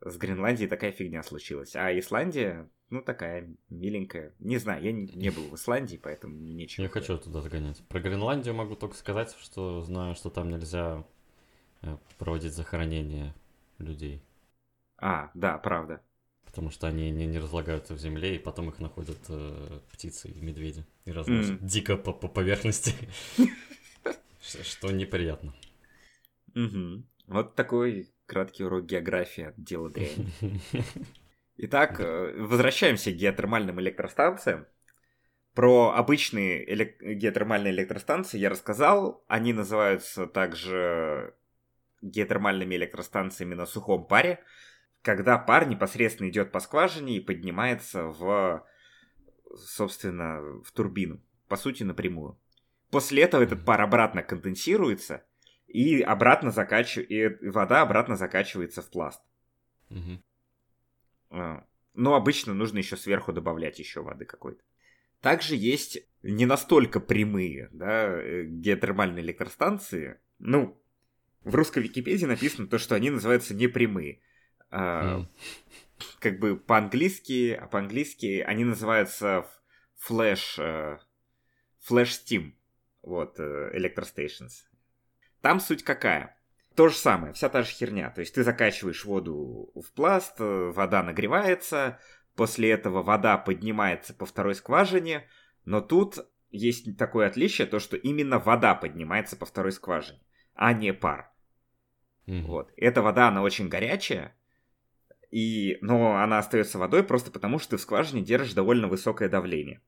с 0.04 0.18
Гренландией 0.18 0.68
такая 0.68 0.92
фигня 0.92 1.22
случилась. 1.22 1.76
А 1.76 1.98
Исландия, 1.98 2.68
ну, 2.90 3.04
такая 3.04 3.48
миленькая. 3.70 4.34
Не 4.40 4.58
знаю, 4.58 4.84
я 4.84 4.92
не, 4.92 5.06
не 5.06 5.30
был 5.30 5.44
в 5.44 5.54
Исландии, 5.56 6.00
поэтому 6.02 6.36
мне 6.36 6.54
нечего. 6.54 6.84
Я 6.84 6.90
хочу 6.90 7.18
туда 7.20 7.42
сгонять. 7.42 7.84
Про 7.90 8.00
Гренландию 8.00 8.56
могу 8.56 8.76
только 8.76 8.96
сказать, 8.96 9.36
что 9.40 9.82
знаю, 9.84 10.16
что 10.16 10.32
там 10.32 10.50
нельзя 10.50 11.06
э, 11.84 11.96
проводить 12.18 12.54
захоронение 12.54 13.36
людей. 13.78 14.24
А, 15.02 15.32
да, 15.34 15.58
правда. 15.58 16.02
Потому 16.46 16.70
что 16.70 16.88
они 16.88 17.12
не, 17.12 17.26
не 17.26 17.40
разлагаются 17.40 17.94
в 17.94 18.00
земле, 18.00 18.36
и 18.36 18.40
потом 18.40 18.70
их 18.70 18.80
находят 18.80 19.18
э, 19.30 19.80
птицы 19.92 20.30
и 20.30 20.42
медведи. 20.42 20.86
И 21.06 21.12
разносят 21.12 21.60
Мгм. 21.60 21.68
дико 21.68 21.98
по, 21.98 22.14
по 22.14 22.28
поверхности. 22.28 22.94
Что 24.42 24.92
неприятно. 24.92 25.54
Вот 27.28 27.56
такой 27.56 28.10
краткий 28.26 28.64
урок 28.64 28.86
географии 28.86 29.46
от 29.46 29.64
дела 29.64 29.90
дряни. 29.90 30.32
Итак, 31.58 32.00
э, 32.00 32.36
возвращаемся 32.38 33.12
к 33.12 33.16
геотермальным 33.16 33.80
электростанциям. 33.80 34.68
Про 35.54 35.94
обычные 35.96 36.66
элек- 36.66 37.02
геотермальные 37.02 37.74
электростанции 37.74 38.38
я 38.40 38.50
рассказал. 38.50 39.24
Они 39.28 39.54
называются 39.54 40.28
также 40.28 41.34
геотермальными 42.02 42.76
электростанциями 42.76 43.54
на 43.54 43.66
сухом 43.66 44.06
паре, 44.06 44.44
когда 45.02 45.38
пар 45.38 45.68
непосредственно 45.68 46.30
идет 46.30 46.52
по 46.52 46.60
скважине 46.60 47.18
и 47.18 47.22
поднимается 47.22 48.06
в, 48.06 48.66
собственно, 49.56 50.42
в 50.64 50.72
турбину. 50.72 51.22
По 51.48 51.58
сути, 51.58 51.84
напрямую. 51.84 52.40
После 52.90 53.24
этого 53.24 53.42
этот 53.42 53.66
пар 53.66 53.82
обратно 53.82 54.22
конденсируется, 54.22 55.26
и 55.68 56.02
обратно 56.02 56.52
закачивает, 56.52 57.42
и 57.42 57.48
вода 57.48 57.82
обратно 57.82 58.18
закачивается 58.18 58.82
в 58.82 58.90
пласт. 58.90 59.22
А, 61.30 61.66
Но 61.94 62.16
обычно 62.16 62.54
нужно 62.54 62.80
еще 62.80 62.98
сверху 62.98 63.32
добавлять 63.32 63.80
еще 63.80 64.02
воды 64.02 64.26
какой-то. 64.26 64.62
Также 65.22 65.56
есть 65.56 66.00
не 66.24 66.46
настолько 66.46 67.00
прямые 67.00 67.70
да, 67.72 68.08
э, 68.08 68.44
геотермальные 68.46 69.24
электростанции. 69.24 70.20
Ну, 70.40 70.82
в 71.44 71.56
русской 71.56 71.84
Википедии 71.84 72.26
написано 72.26 72.68
то, 72.68 72.78
что 72.78 72.96
они 72.96 73.10
называются 73.10 73.56
непрямые. 73.56 74.22
М. 74.72 75.30
Как 76.20 76.40
бы 76.40 76.58
по-английски, 76.58 77.52
а 77.62 77.68
по-английски 77.68 78.44
они 78.48 78.64
называются 78.66 79.46
flash, 79.98 80.60
flash 81.80 82.14
steam, 82.14 82.58
вот, 83.04 83.40
electrostations. 83.40 84.66
Там 85.42 85.60
суть 85.60 85.84
какая? 85.84 86.38
То 86.76 86.88
же 86.88 86.96
самое, 86.96 87.34
вся 87.34 87.50
та 87.50 87.64
же 87.64 87.72
херня. 87.72 88.10
То 88.12 88.22
есть 88.22 88.34
ты 88.34 88.44
закачиваешь 88.44 89.04
воду 89.04 89.72
в 89.76 89.92
пласт, 89.94 90.40
э, 90.40 90.72
вода 90.74 91.04
нагревается, 91.04 92.00
после 92.36 92.72
этого 92.72 93.04
вода 93.04 93.38
поднимается 93.38 94.14
по 94.14 94.26
второй 94.26 94.56
скважине, 94.56 95.28
но 95.66 95.82
тут 95.82 96.20
есть 96.50 96.98
такое 96.98 97.28
отличие, 97.28 97.68
то 97.68 97.80
что 97.80 97.98
именно 97.98 98.40
вода 98.40 98.74
поднимается 98.74 99.36
по 99.36 99.46
второй 99.46 99.74
скважине, 99.74 100.22
а 100.54 100.74
не 100.74 100.94
пар. 100.94 101.32
Мгм. 102.26 102.46
Вот. 102.46 102.72
Эта 102.78 103.02
вода, 103.02 103.28
она 103.28 103.42
очень 103.42 103.68
горячая, 103.68 104.38
и... 105.32 105.78
но 105.82 106.18
она 106.18 106.40
остается 106.40 106.78
водой 106.78 107.04
просто 107.04 107.32
потому, 107.32 107.58
что 107.60 107.72
ты 107.72 107.78
в 107.78 107.82
скважине 107.82 108.22
держишь 108.22 108.54
довольно 108.54 108.88
высокое 108.88 109.30
давление. 109.30 109.82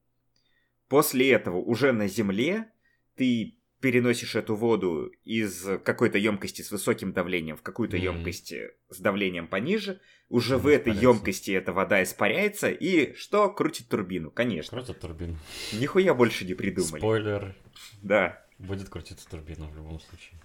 После 0.87 1.31
этого 1.31 1.57
уже 1.57 1.91
на 1.91 2.07
земле 2.07 2.69
ты 3.15 3.55
переносишь 3.79 4.35
эту 4.35 4.55
воду 4.55 5.11
из 5.25 5.65
какой-то 5.83 6.17
емкости 6.17 6.61
с 6.61 6.71
высоким 6.71 7.11
давлением 7.11 7.57
в 7.57 7.61
какую-то 7.61 7.97
Мгм. 7.97 8.05
емкость 8.05 8.53
с 8.89 8.99
давлением 8.99 9.47
пониже. 9.47 9.99
Уже 10.29 10.53
Она 10.55 10.63
в 10.63 10.67
этой 10.67 10.93
испаряется. 10.93 11.01
емкости 11.09 11.51
эта 11.51 11.73
вода 11.73 12.01
испаряется 12.01 12.69
и 12.69 13.13
что? 13.15 13.49
Крутит 13.49 13.89
турбину, 13.89 14.31
конечно. 14.31 14.77
Крутят 14.77 14.99
турбину. 15.01 15.37
Нихуя 15.73 16.13
больше 16.13 16.45
не 16.45 16.53
придумали. 16.53 16.99
Спойлер. 17.01 17.55
Да. 18.01 18.41
Будет 18.57 18.87
крутиться 18.87 19.29
турбина 19.29 19.67
в 19.67 19.75
любом 19.75 19.99
случае. 19.99 20.39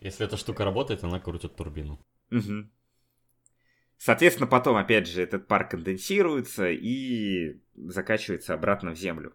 Если 0.00 0.26
эта 0.26 0.36
штука 0.36 0.64
работает, 0.66 1.02
она 1.04 1.18
крутит 1.20 1.56
турбину. 1.56 1.98
Мгм. 2.30 2.70
Соответственно, 3.98 4.46
потом, 4.46 4.76
опять 4.76 5.08
же, 5.08 5.22
этот 5.22 5.46
пар 5.46 5.68
конденсируется 5.68 6.68
и 6.70 7.60
закачивается 7.74 8.54
обратно 8.54 8.90
в 8.90 8.98
землю. 8.98 9.34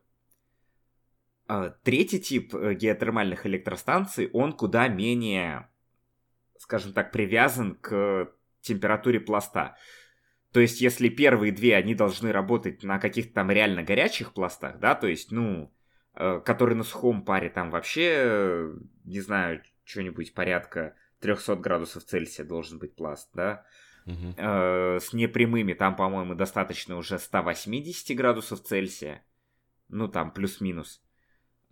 А, 1.48 1.70
Третий 1.84 2.20
тип 2.20 2.54
э, 2.54 2.76
геотермальных 2.76 3.46
электростанций, 3.48 4.30
он 4.34 4.54
куда 4.54 4.88
менее, 4.88 5.68
скажем 6.58 6.94
так, 6.94 7.12
привязан 7.12 7.76
к 7.76 8.32
температуре 8.62 9.20
пласта. 9.20 9.76
То 10.52 10.60
есть, 10.60 10.82
если 10.82 11.10
первые 11.10 11.52
две, 11.52 11.76
они 11.76 11.96
должны 11.96 12.32
работать 12.32 12.84
на 12.84 13.00
каких-то 13.00 13.34
там 13.34 13.52
реально 13.52 13.84
горячих 13.84 14.34
пластах, 14.34 14.80
да, 14.80 14.96
то 14.96 15.08
есть, 15.08 15.32
ну, 15.32 15.74
э, 16.16 16.42
которые 16.46 16.76
на 16.76 16.84
сухом 16.84 17.24
паре 17.24 17.50
там 17.50 17.72
вообще, 17.72 18.14
э, 18.16 18.74
не 19.06 19.22
знаю, 19.22 19.64
что-нибудь 19.84 20.34
порядка 20.34 20.96
300 21.20 21.56
градусов 21.56 22.04
Цельсия 22.04 22.46
должен 22.46 22.78
быть 22.80 22.96
пласт, 22.96 23.30
да, 23.34 23.66
Мгм. 24.10 24.34
Э, 24.38 25.00
с 25.00 25.14
непрямыми 25.14 25.74
там, 25.74 25.96
по-моему, 25.96 26.34
достаточно 26.34 26.98
уже 26.98 27.20
180 27.20 28.18
градусов 28.18 28.62
Цельсия, 28.64 29.24
ну 29.88 30.08
там 30.08 30.32
плюс-минус, 30.32 31.02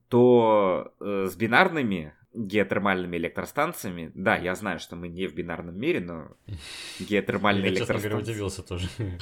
то 0.08 0.94
э, 1.00 1.28
с 1.30 1.36
бинарными 1.36 2.14
геотермальными 2.36 3.18
электростанциями, 3.18 4.12
да, 4.14 4.36
я 4.36 4.54
знаю, 4.54 4.80
что 4.80 4.96
мы 4.96 5.08
не 5.08 5.26
в 5.26 5.34
бинарном 5.34 5.80
мире, 5.80 6.00
но 6.00 6.38
геотермальные 7.00 7.72
Я, 7.72 7.78
честно 7.78 7.96
говоря, 7.96 8.10
электростанции... 8.10 8.32
удивился 8.32 8.64
тоже. 8.64 8.90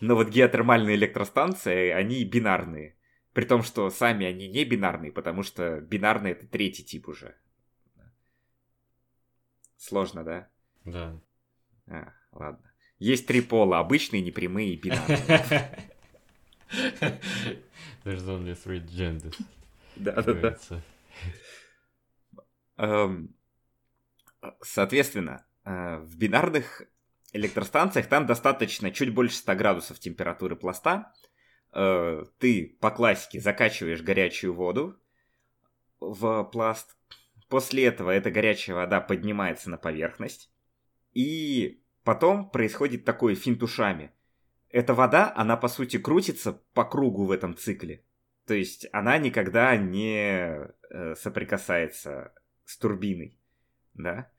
Но 0.00 0.14
вот 0.14 0.28
геотермальные 0.30 0.96
электростанции, 0.96 1.90
они 1.90 2.24
бинарные. 2.24 2.96
При 3.34 3.44
том, 3.44 3.62
что 3.62 3.90
сами 3.90 4.24
они 4.24 4.48
не 4.48 4.64
бинарные, 4.64 5.12
потому 5.12 5.42
что 5.42 5.82
бинарный 5.82 6.30
это 6.30 6.46
третий 6.46 6.82
тип 6.82 7.08
уже. 7.08 7.36
Сложно, 9.76 10.24
да? 10.24 10.48
Да. 10.86 11.20
А, 11.90 12.12
ладно. 12.32 12.72
Есть 12.98 13.26
три 13.26 13.40
пола, 13.42 13.78
обычные, 13.78 14.22
непрямые 14.22 14.74
и 14.74 14.76
бинарные. 14.76 15.90
There's 18.04 18.24
only 18.26 18.54
three 18.54 18.86
genders. 18.86 19.36
Да, 19.96 20.22
да, 20.22 20.32
да. 20.32 20.56
Эм, 22.76 23.34
Соответственно, 24.62 25.44
э, 25.64 25.98
в 25.98 26.16
бинарных 26.16 26.82
электростанциях 27.32 28.06
там 28.06 28.26
достаточно 28.26 28.90
чуть 28.90 29.12
больше 29.12 29.36
100 29.36 29.54
градусов 29.54 29.98
температуры 29.98 30.56
пласта. 30.56 31.12
Э, 31.72 32.24
ты 32.38 32.78
по 32.80 32.90
классике 32.90 33.40
закачиваешь 33.40 34.02
горячую 34.02 34.54
воду 34.54 34.96
в 36.00 36.44
пласт. 36.44 36.96
После 37.48 37.84
этого 37.84 38.10
эта 38.10 38.30
горячая 38.30 38.76
вода 38.76 39.00
поднимается 39.00 39.68
на 39.68 39.76
поверхность. 39.76 40.50
И 41.12 41.79
потом 42.04 42.50
происходит 42.50 43.04
такой 43.04 43.34
финт 43.34 43.62
ушами. 43.62 44.12
Эта 44.68 44.94
вода, 44.94 45.32
она 45.36 45.56
по 45.56 45.68
сути 45.68 45.98
крутится 45.98 46.52
по 46.74 46.84
кругу 46.84 47.24
в 47.24 47.30
этом 47.30 47.56
цикле. 47.56 48.04
То 48.46 48.54
есть 48.54 48.86
она 48.92 49.18
никогда 49.18 49.76
не 49.76 50.68
э, 50.90 51.14
соприкасается 51.16 52.32
с 52.64 52.76
турбиной. 52.78 53.36
Да? 53.94 54.30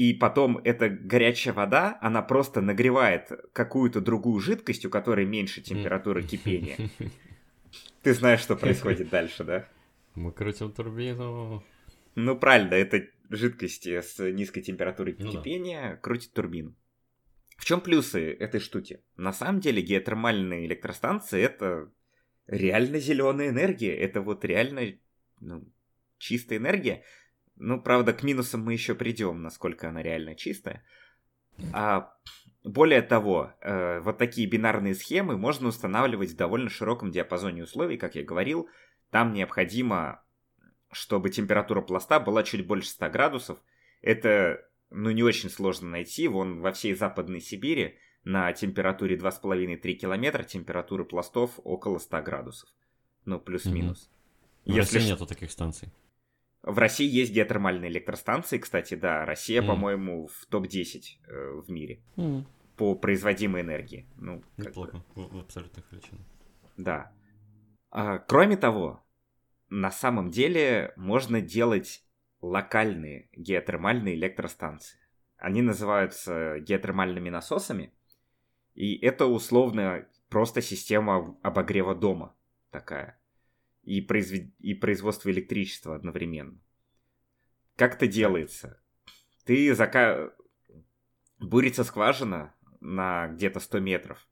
и 0.00 0.14
потом 0.14 0.58
эта 0.64 0.88
горячая 0.88 1.52
вода, 1.52 1.98
она 2.00 2.22
просто 2.22 2.62
нагревает 2.62 3.30
какую-то 3.52 4.00
другую 4.00 4.40
жидкость, 4.40 4.86
у 4.86 4.90
которой 4.90 5.26
меньше 5.26 5.60
температуры 5.60 6.22
кипения. 6.22 6.76
Ты 8.02 8.14
знаешь, 8.14 8.40
что 8.40 8.56
происходит 8.56 9.10
дальше, 9.10 9.44
да? 9.44 9.68
Мы 10.14 10.32
крутим 10.32 10.72
турбину. 10.72 11.62
Ну, 12.14 12.36
правильно, 12.36 12.74
это 12.74 13.08
жидкость 13.30 13.86
с 13.86 14.18
низкой 14.18 14.60
температурой 14.60 15.16
ну, 15.18 15.30
кипения 15.30 15.92
да. 15.92 15.96
крутит 15.96 16.32
турбину. 16.32 16.74
В 17.56 17.64
чем 17.64 17.80
плюсы 17.80 18.32
этой 18.32 18.60
штуки? 18.60 19.02
На 19.16 19.32
самом 19.32 19.60
деле 19.60 19.82
геотермальные 19.82 20.66
электростанции 20.66 21.40
это 21.40 21.90
реально 22.46 22.98
зеленая 22.98 23.50
энергия. 23.50 23.94
Это 23.94 24.20
вот 24.20 24.44
реально 24.44 24.98
ну, 25.40 25.64
чистая 26.18 26.58
энергия. 26.58 27.04
Ну, 27.56 27.80
правда, 27.80 28.12
к 28.12 28.22
минусам 28.22 28.64
мы 28.64 28.72
еще 28.72 28.94
придем, 28.94 29.42
насколько 29.42 29.88
она 29.88 30.02
реально 30.02 30.34
чистая. 30.34 30.84
А 31.72 32.14
более 32.64 33.02
того, 33.02 33.52
э, 33.60 34.00
вот 34.00 34.18
такие 34.18 34.48
бинарные 34.48 34.94
схемы 34.94 35.36
можно 35.36 35.68
устанавливать 35.68 36.30
в 36.30 36.36
довольно 36.36 36.70
широком 36.70 37.10
диапазоне 37.10 37.64
условий, 37.64 37.98
как 37.98 38.14
я 38.14 38.24
говорил. 38.24 38.68
Там 39.10 39.32
необходимо, 39.32 40.22
чтобы 40.92 41.30
температура 41.30 41.80
пласта 41.80 42.20
была 42.20 42.42
чуть 42.42 42.66
больше 42.66 42.90
100 42.90 43.10
градусов. 43.10 43.58
Это, 44.02 44.66
ну, 44.90 45.10
не 45.10 45.22
очень 45.22 45.50
сложно 45.50 45.88
найти. 45.88 46.28
Вон 46.28 46.60
во 46.60 46.72
всей 46.72 46.94
Западной 46.94 47.40
Сибири 47.40 47.98
на 48.24 48.52
температуре 48.52 49.16
2,5-3 49.16 49.92
километра 49.94 50.42
температура 50.42 51.04
пластов 51.04 51.58
около 51.64 51.98
100 51.98 52.22
градусов. 52.22 52.68
Ну, 53.24 53.38
плюс-минус. 53.38 54.10
Угу. 54.64 54.72
В 54.72 54.76
Если 54.76 54.98
России 54.98 55.10
нету 55.10 55.26
таких 55.26 55.50
станций. 55.50 55.88
В 56.62 56.78
России 56.78 57.08
есть 57.08 57.32
геотермальные 57.32 57.90
электростанции, 57.90 58.58
кстати, 58.58 58.94
да. 58.94 59.24
Россия, 59.24 59.62
mm. 59.62 59.66
по-моему, 59.66 60.26
в 60.26 60.46
топ-10 60.46 61.02
э, 61.26 61.60
в 61.66 61.70
мире 61.70 62.02
mm. 62.16 62.44
по 62.76 62.94
производимой 62.94 63.62
энергии. 63.62 64.06
Ну, 64.18 64.42
Неплохо, 64.58 65.02
в, 65.14 65.36
в 65.36 65.38
абсолютных 65.38 65.90
величинах. 65.90 66.20
Да. 66.76 67.12
А, 67.90 68.18
кроме 68.18 68.58
того, 68.58 69.02
на 69.70 69.90
самом 69.90 70.30
деле 70.30 70.92
можно 70.96 71.40
делать 71.40 72.04
локальные 72.40 73.28
геотермальные 73.32 74.16
электростанции. 74.16 74.98
Они 75.36 75.62
называются 75.62 76.58
геотермальными 76.58 77.30
насосами, 77.30 77.94
и 78.74 78.96
это 78.98 79.26
условно 79.26 80.06
просто 80.28 80.60
система 80.60 81.38
обогрева 81.42 81.94
дома 81.94 82.36
такая 82.70 83.18
и, 83.82 84.00
произвед... 84.00 84.52
и 84.58 84.74
производство 84.74 85.30
электричества 85.30 85.94
одновременно. 85.94 86.58
Как 87.76 87.94
это 87.94 88.06
делается? 88.06 88.82
Ты 89.44 89.74
зака... 89.74 90.32
Бурится 91.38 91.84
скважина 91.84 92.54
на 92.80 93.28
где-то 93.28 93.60
100 93.60 93.80
метров 93.80 94.28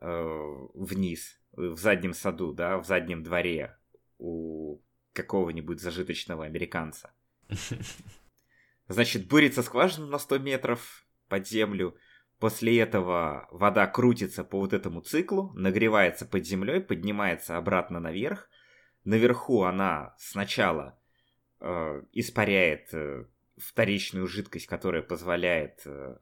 э, 0.00 0.66
вниз, 0.74 1.40
в 1.52 1.76
заднем 1.76 2.14
саду, 2.14 2.52
да, 2.52 2.78
в 2.78 2.86
заднем 2.86 3.24
дворе 3.24 3.76
у 4.18 4.80
какого-нибудь 5.12 5.80
зажиточного 5.80 6.44
американца. 6.44 7.12
Значит, 8.88 9.28
бурится 9.28 9.62
скважина 9.62 10.06
на 10.06 10.18
100 10.18 10.38
метров 10.38 11.06
под 11.28 11.46
землю, 11.46 11.96
После 12.44 12.78
этого 12.78 13.48
вода 13.50 13.86
крутится 13.86 14.44
по 14.44 14.58
вот 14.58 14.72
этому 14.72 15.00
циклу, 15.00 15.52
нагревается 15.54 16.26
под 16.26 16.44
землей, 16.44 16.80
поднимается 16.80 17.56
обратно 17.56 18.00
наверх. 18.00 18.50
Наверху 19.04 19.62
она 19.62 20.14
сначала 20.18 20.98
э, 21.60 22.02
испаряет 22.12 22.92
э, 22.92 23.24
вторичную 23.56 24.26
жидкость, 24.26 24.66
которая 24.66 25.02
позволяет, 25.02 25.86
э, 25.86 26.18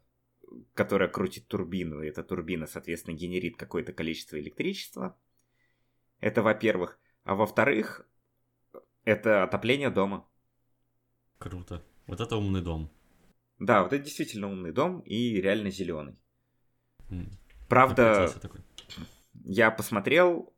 которая 0.74 1.08
крутит 1.08 1.48
турбину, 1.48 2.02
и 2.02 2.08
эта 2.08 2.22
турбина, 2.22 2.66
соответственно, 2.66 3.16
генерит 3.16 3.56
какое-то 3.56 3.92
количество 3.92 4.38
электричества. 4.38 5.18
Это 6.20 6.42
во-первых. 6.42 7.00
А 7.24 7.34
во-вторых, 7.34 8.06
это 9.04 9.42
отопление 9.42 9.90
дома. 9.90 10.28
Круто. 11.38 11.84
Вот 12.06 12.20
это 12.20 12.36
умный 12.36 12.62
дом. 12.62 12.90
Да, 13.58 13.82
вот 13.82 13.92
это 13.92 14.04
действительно 14.04 14.48
умный 14.48 14.72
дом 14.72 15.00
и 15.00 15.40
реально 15.40 15.70
зеленый. 15.70 16.18
Mm. 17.10 17.32
Правда, 17.68 18.28
я 19.44 19.70
посмотрел, 19.70 20.54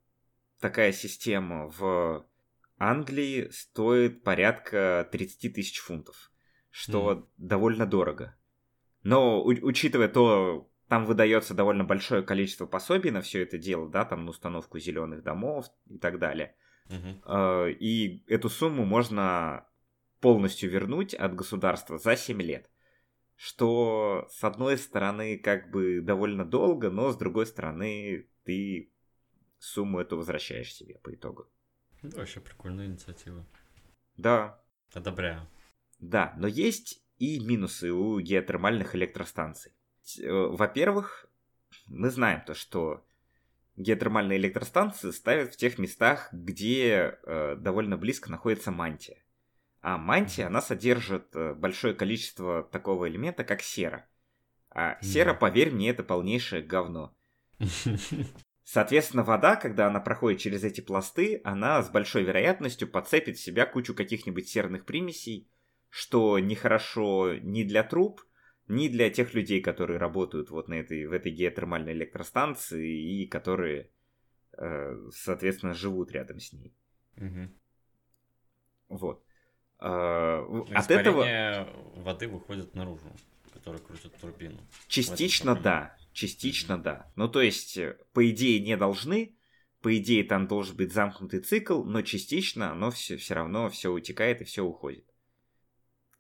такая 0.61 0.92
система 0.92 1.68
в 1.68 2.27
Англии 2.79 3.48
стоит 3.50 4.24
порядка 4.24 5.09
30 5.12 5.55
тысяч 5.55 5.79
фунтов, 5.81 6.33
что 6.70 7.12
mm. 7.12 7.29
довольно 7.37 7.87
дорого. 7.87 8.37
Но 9.03 9.42
у- 9.42 9.66
учитывая 9.66 10.09
то, 10.09 10.70
там 10.88 11.07
выдается 11.07 11.55
довольно 11.55 11.85
большое 11.85 12.23
количество 12.23 12.66
пособий 12.66 13.11
на 13.11 13.20
все 13.20 13.42
это 13.42 13.59
дело, 13.59 13.88
да, 13.88 14.05
там 14.05 14.25
на 14.25 14.31
установку 14.31 14.79
зеленых 14.79 15.23
домов 15.23 15.66
и 15.88 15.99
так 15.99 16.18
далее. 16.18 16.55
Mm-hmm. 16.88 17.73
И 17.75 18.25
эту 18.27 18.49
сумму 18.51 18.85
можно 18.85 19.66
полностью 20.20 20.70
вернуть 20.70 21.14
от 21.14 21.35
государства 21.35 21.99
за 21.99 22.16
7 22.16 22.40
лет 22.42 22.70
что 23.37 24.27
с 24.31 24.44
одной 24.44 24.79
стороны 24.79 25.38
как 25.38 25.70
бы 25.70 26.01
довольно 26.01 26.44
долго, 26.44 26.90
но 26.90 27.11
с 27.11 27.16
другой 27.16 27.47
стороны 27.47 28.29
ты 28.44 28.92
сумму 29.59 30.01
эту 30.01 30.16
возвращаешь 30.16 30.73
себе 30.73 30.99
по 30.99 31.14
итогу. 31.14 31.49
Это 32.03 32.18
вообще 32.18 32.40
прикольная 32.40 32.87
инициатива. 32.87 33.47
Да. 34.16 34.61
Одобряю. 34.92 35.49
Да, 35.99 36.35
но 36.37 36.47
есть 36.47 37.03
и 37.18 37.40
минусы 37.40 37.90
у 37.90 38.20
геотермальных 38.20 38.94
электростанций. 38.94 39.73
Э, 40.21 40.31
во-первых, 40.31 41.27
мы 41.87 42.11
знаем 42.11 42.43
то, 42.45 42.55
что 42.55 43.05
геотермальные 43.77 44.38
электростанции 44.38 45.11
ставят 45.11 45.55
в 45.55 45.57
тех 45.57 45.79
местах, 45.79 46.29
где 46.33 47.19
э, 47.23 47.57
довольно 47.57 47.97
близко 47.97 48.31
находится 48.31 48.71
мантия. 48.71 49.19
А 49.81 49.99
мантия, 49.99 50.47
она 50.47 50.61
содержит 50.61 51.35
э, 51.35 51.55
большое 51.55 51.95
количество 51.95 52.62
такого 52.62 53.09
элемента, 53.09 53.45
как 53.45 53.62
сера. 53.62 54.09
А 54.71 55.01
сера, 55.03 55.35
поверь 55.35 55.71
мне, 55.71 55.90
это 55.90 56.03
полнейшее 56.03 56.62
говно. 56.62 57.14
Соответственно, 58.64 59.23
вода, 59.23 59.57
когда 59.57 59.88
она 59.88 60.01
проходит 60.01 60.40
через 60.40 60.64
эти 60.64 60.81
пласты, 60.81 61.40
она 61.45 61.83
с 61.83 61.90
большой 61.90 62.23
вероятностью 62.25 62.88
подцепит 62.88 63.37
в 63.37 63.40
себя 63.40 63.67
кучу 63.67 63.95
каких-нибудь 63.95 64.49
серных 64.49 64.87
примесей, 64.87 65.49
что 65.90 66.38
нехорошо 66.38 67.35
ни 67.35 67.62
для 67.62 67.85
труб, 67.85 68.23
ни 68.68 68.88
для 68.88 69.11
тех 69.11 69.35
людей, 69.35 69.61
которые 69.61 69.98
работают 69.98 70.50
вот 70.50 70.68
на 70.68 70.74
этой, 70.74 71.07
в 71.07 71.12
этой 71.12 71.33
геотермальной 71.33 71.92
электростанции 71.92 73.22
и 73.22 73.27
которые, 73.27 73.90
э, 74.57 75.09
соответственно, 75.12 75.74
живут 75.74 76.12
рядом 76.12 76.40
с 76.40 76.53
ней. 76.53 76.74
Угу. 77.16 77.50
Вот. 78.88 79.24
Э, 79.81 80.62
от 80.74 80.90
этого... 80.90 81.68
воды 81.96 82.29
выходит 82.29 82.74
наружу, 82.74 83.12
которая 83.53 83.81
крутит 83.81 84.14
турбину. 84.16 84.61
Частично 84.88 85.55
да, 85.55 85.96
частично 86.12 86.74
mm-hmm. 86.74 86.83
да. 86.83 87.12
Ну 87.16 87.29
то 87.29 87.42
есть, 87.42 87.77
э, 87.77 87.98
по 88.12 88.29
идее, 88.31 88.61
не 88.61 88.77
должны, 88.77 89.37
по 89.83 89.94
идее, 89.98 90.24
там 90.24 90.46
должен 90.46 90.77
быть 90.77 90.92
замкнутый 90.92 91.40
цикл, 91.40 91.85
но 91.85 92.00
частично 92.03 92.72
оно 92.72 92.90
все, 92.90 93.18
все 93.18 93.35
равно 93.35 93.68
все 93.68 93.92
утекает 93.92 94.40
и 94.40 94.44
все 94.44 94.62
уходит. 94.62 95.05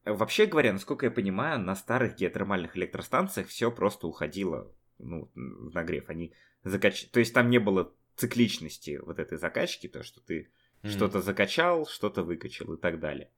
Вообще 0.04 0.46
говоря, 0.46 0.72
насколько 0.72 1.06
я 1.06 1.10
понимаю, 1.10 1.60
на 1.60 1.74
старых 1.74 2.16
геотермальных 2.16 2.76
электростанциях 2.76 3.48
все 3.48 3.70
просто 3.70 4.06
уходило 4.06 4.70
ну, 4.98 5.30
в 5.34 5.72
нагрев. 5.74 6.10
Они 6.10 6.34
закач... 6.62 7.08
То 7.10 7.20
есть 7.20 7.32
там 7.32 7.48
не 7.48 7.58
было 7.58 7.92
цикличности 8.16 9.00
вот 9.02 9.18
этой 9.18 9.38
закачки, 9.38 9.88
то, 9.88 10.02
что 10.02 10.20
ты 10.20 10.50
mm-hmm. 10.82 10.90
что-то 10.90 11.22
закачал, 11.22 11.86
что-то 11.86 12.22
выкачал 12.22 12.74
и 12.74 12.80
так 12.80 13.00
далее. 13.00 13.30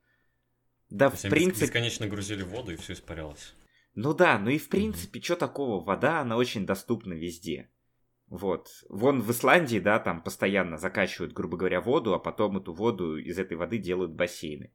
Да, 0.91 1.09
в 1.09 1.21
принципе... 1.23 1.67
Бесконечно 1.67 2.07
грузили 2.09 2.43
воду, 2.43 2.73
и 2.73 2.77
все 2.77 2.95
испарялось. 2.95 3.55
Ну 3.95 4.13
да, 4.13 4.39
ну 4.39 4.51
и 4.51 4.59
в 4.59 4.69
принципе, 4.69 5.21
mm-hmm. 5.21 5.25
что 5.25 5.37
такого? 5.37 5.85
Вода, 5.85 6.21
она 6.21 6.37
очень 6.37 6.67
доступна 6.67 7.13
везде. 7.13 7.71
Вот. 8.27 8.69
Вон 8.89 9.23
в 9.23 9.31
Исландии, 9.31 9.79
да, 9.79 10.01
там 10.01 10.21
постоянно 10.21 10.79
закачивают, 10.79 11.33
грубо 11.33 11.57
говоря, 11.57 11.81
воду, 11.81 12.13
а 12.13 12.19
потом 12.19 12.59
эту 12.59 12.73
воду 12.73 13.17
из 13.17 13.39
этой 13.39 13.57
воды 13.57 13.79
делают 13.79 14.13
бассейны. 14.13 14.73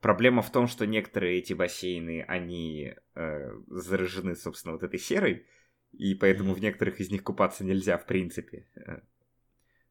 Проблема 0.00 0.42
в 0.42 0.52
том, 0.52 0.68
что 0.68 0.86
некоторые 0.86 1.38
эти 1.38 1.54
бассейны, 1.54 2.22
они 2.22 2.94
э, 3.14 3.50
заражены, 3.66 4.36
собственно, 4.36 4.74
вот 4.74 4.82
этой 4.84 4.98
серой, 4.98 5.46
и 5.92 6.14
поэтому 6.14 6.54
в 6.54 6.60
некоторых 6.60 7.00
из 7.00 7.10
них 7.10 7.24
купаться 7.24 7.64
нельзя, 7.64 7.98
в 7.98 8.06
принципе. 8.06 8.66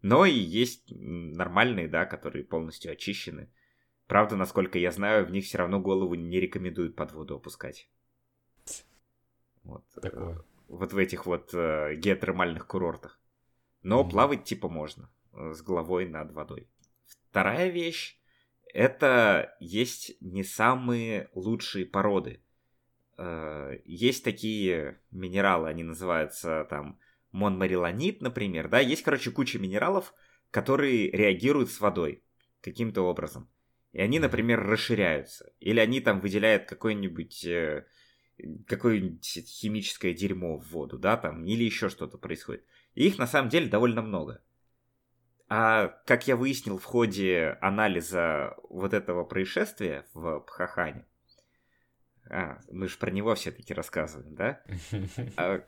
Но 0.01 0.25
и 0.25 0.33
есть 0.33 0.85
нормальные, 0.89 1.87
да, 1.87 2.05
которые 2.05 2.45
полностью 2.45 2.91
очищены. 2.91 3.49
Правда, 4.07 4.37
насколько 4.37 4.79
я 4.79 4.91
знаю, 4.91 5.25
в 5.25 5.31
них 5.31 5.45
все 5.45 5.57
равно 5.57 5.81
голову 5.81 6.15
не 6.15 6.39
рекомендуют 6.39 6.95
под 6.95 7.11
воду 7.11 7.35
опускать. 7.35 7.89
Вот, 9.63 9.83
э, 9.97 10.01
Такое. 10.01 10.45
вот 10.69 10.93
в 10.93 10.97
этих 10.97 11.25
вот 11.25 11.53
э, 11.53 11.95
геотермальных 11.95 12.67
курортах. 12.67 13.19
Но 13.83 14.01
mm 14.01 14.09
плавать 14.09 14.43
типа 14.45 14.69
можно 14.69 15.09
э, 15.33 15.53
с 15.53 15.61
головой 15.61 16.07
над 16.07 16.31
водой. 16.31 16.69
Вторая 17.29 17.69
вещь 17.69 18.16
это 18.77 19.57
есть 19.59 20.15
не 20.21 20.43
самые 20.43 21.31
лучшие 21.33 21.83
породы. 21.83 22.43
Э, 23.17 23.79
есть 23.85 24.23
такие 24.23 25.01
минералы, 25.09 25.67
они 25.69 25.81
называются 25.81 26.67
там 26.69 26.99
монмарилонит, 27.31 28.21
например, 28.21 28.69
да, 28.69 28.79
есть, 28.79 29.01
короче, 29.01 29.31
куча 29.31 29.57
минералов, 29.57 30.13
которые 30.51 31.09
реагируют 31.09 31.71
с 31.71 31.79
водой 31.79 32.23
каким-то 32.61 33.01
образом. 33.01 33.49
И 33.93 33.99
они, 33.99 34.19
например, 34.19 34.61
расширяются. 34.61 35.51
Или 35.59 35.79
они 35.79 35.99
там 35.99 36.19
выделяют 36.19 36.65
какое-нибудь 36.65 37.45
э, 37.45 37.87
какое-нибудь 38.67 39.39
химическое 39.47 40.13
дерьмо 40.13 40.59
в 40.59 40.69
воду, 40.69 40.99
да, 40.99 41.17
там, 41.17 41.43
или 41.45 41.63
еще 41.63 41.89
что-то 41.89 42.19
происходит. 42.19 42.63
И 42.93 43.07
их 43.07 43.17
на 43.17 43.25
самом 43.25 43.49
деле 43.49 43.69
довольно 43.69 44.03
много. 44.03 44.43
А 45.49 45.87
как 46.05 46.27
я 46.27 46.35
выяснил 46.35 46.77
в 46.77 46.83
ходе 46.83 47.57
анализа 47.61 48.55
вот 48.69 48.93
этого 48.93 49.23
происшествия 49.23 50.05
в 50.13 50.41
Пхахане, 50.41 51.05
а, 52.29 52.59
мы 52.69 52.87
же 52.87 52.97
про 52.97 53.11
него 53.11 53.33
все-таки 53.35 53.73
рассказываем, 53.73 54.35
да? 54.35 54.61
А, 55.37 55.63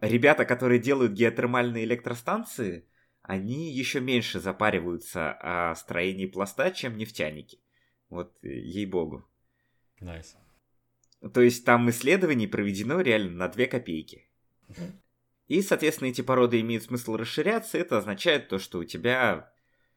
ребята, 0.00 0.44
которые 0.44 0.78
делают 0.78 1.12
геотермальные 1.12 1.84
электростанции, 1.84 2.86
они 3.22 3.72
еще 3.72 4.00
меньше 4.00 4.38
запариваются 4.38 5.32
о 5.32 5.74
строении 5.74 6.26
пласта, 6.26 6.70
чем 6.70 6.96
нефтяники. 6.96 7.58
Вот, 8.10 8.38
ей-богу. 8.42 9.28
Nice. 10.00 10.36
То 11.34 11.40
есть 11.40 11.64
там 11.64 11.90
исследований 11.90 12.46
проведено 12.46 13.00
реально 13.00 13.32
на 13.32 13.48
2 13.48 13.66
копейки. 13.66 14.28
И, 15.48 15.62
соответственно, 15.62 16.08
эти 16.08 16.20
породы 16.20 16.60
имеют 16.60 16.84
смысл 16.84 17.16
расширяться. 17.16 17.78
Это 17.78 17.98
означает 17.98 18.48
то, 18.48 18.58
что 18.58 18.78
у 18.78 18.84
тебя, 18.84 19.52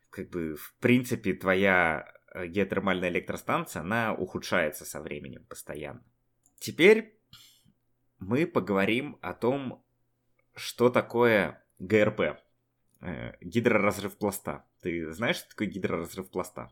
как 0.10 0.30
бы, 0.30 0.56
в 0.56 0.74
принципе, 0.80 1.34
твоя 1.34 2.14
э, 2.34 2.48
геотермальная 2.48 3.10
электростанция, 3.10 3.82
она 3.82 4.14
ухудшается 4.14 4.86
со 4.86 5.02
временем 5.02 5.46
постоянно. 5.46 6.04
Теперь 6.60 7.20
мы 8.18 8.48
поговорим 8.48 9.18
о 9.22 9.34
том, 9.34 9.86
что 10.56 10.90
такое 10.90 11.62
ГРП. 11.80 12.40
Э, 13.02 13.34
гидроразрыв 13.42 14.18
пласта. 14.18 14.64
Ты 14.82 15.12
знаешь, 15.12 15.38
что 15.38 15.50
такое 15.50 15.68
гидроразрыв 15.68 16.30
пласта? 16.30 16.72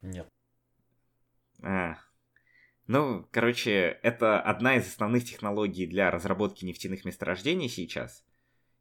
Нет. 0.00 0.26
А, 1.62 1.98
ну, 2.86 3.28
короче, 3.30 3.98
это 4.02 4.40
одна 4.40 4.76
из 4.76 4.86
основных 4.86 5.24
технологий 5.24 5.86
для 5.86 6.10
разработки 6.10 6.64
нефтяных 6.64 7.04
месторождений 7.04 7.68
сейчас. 7.68 8.24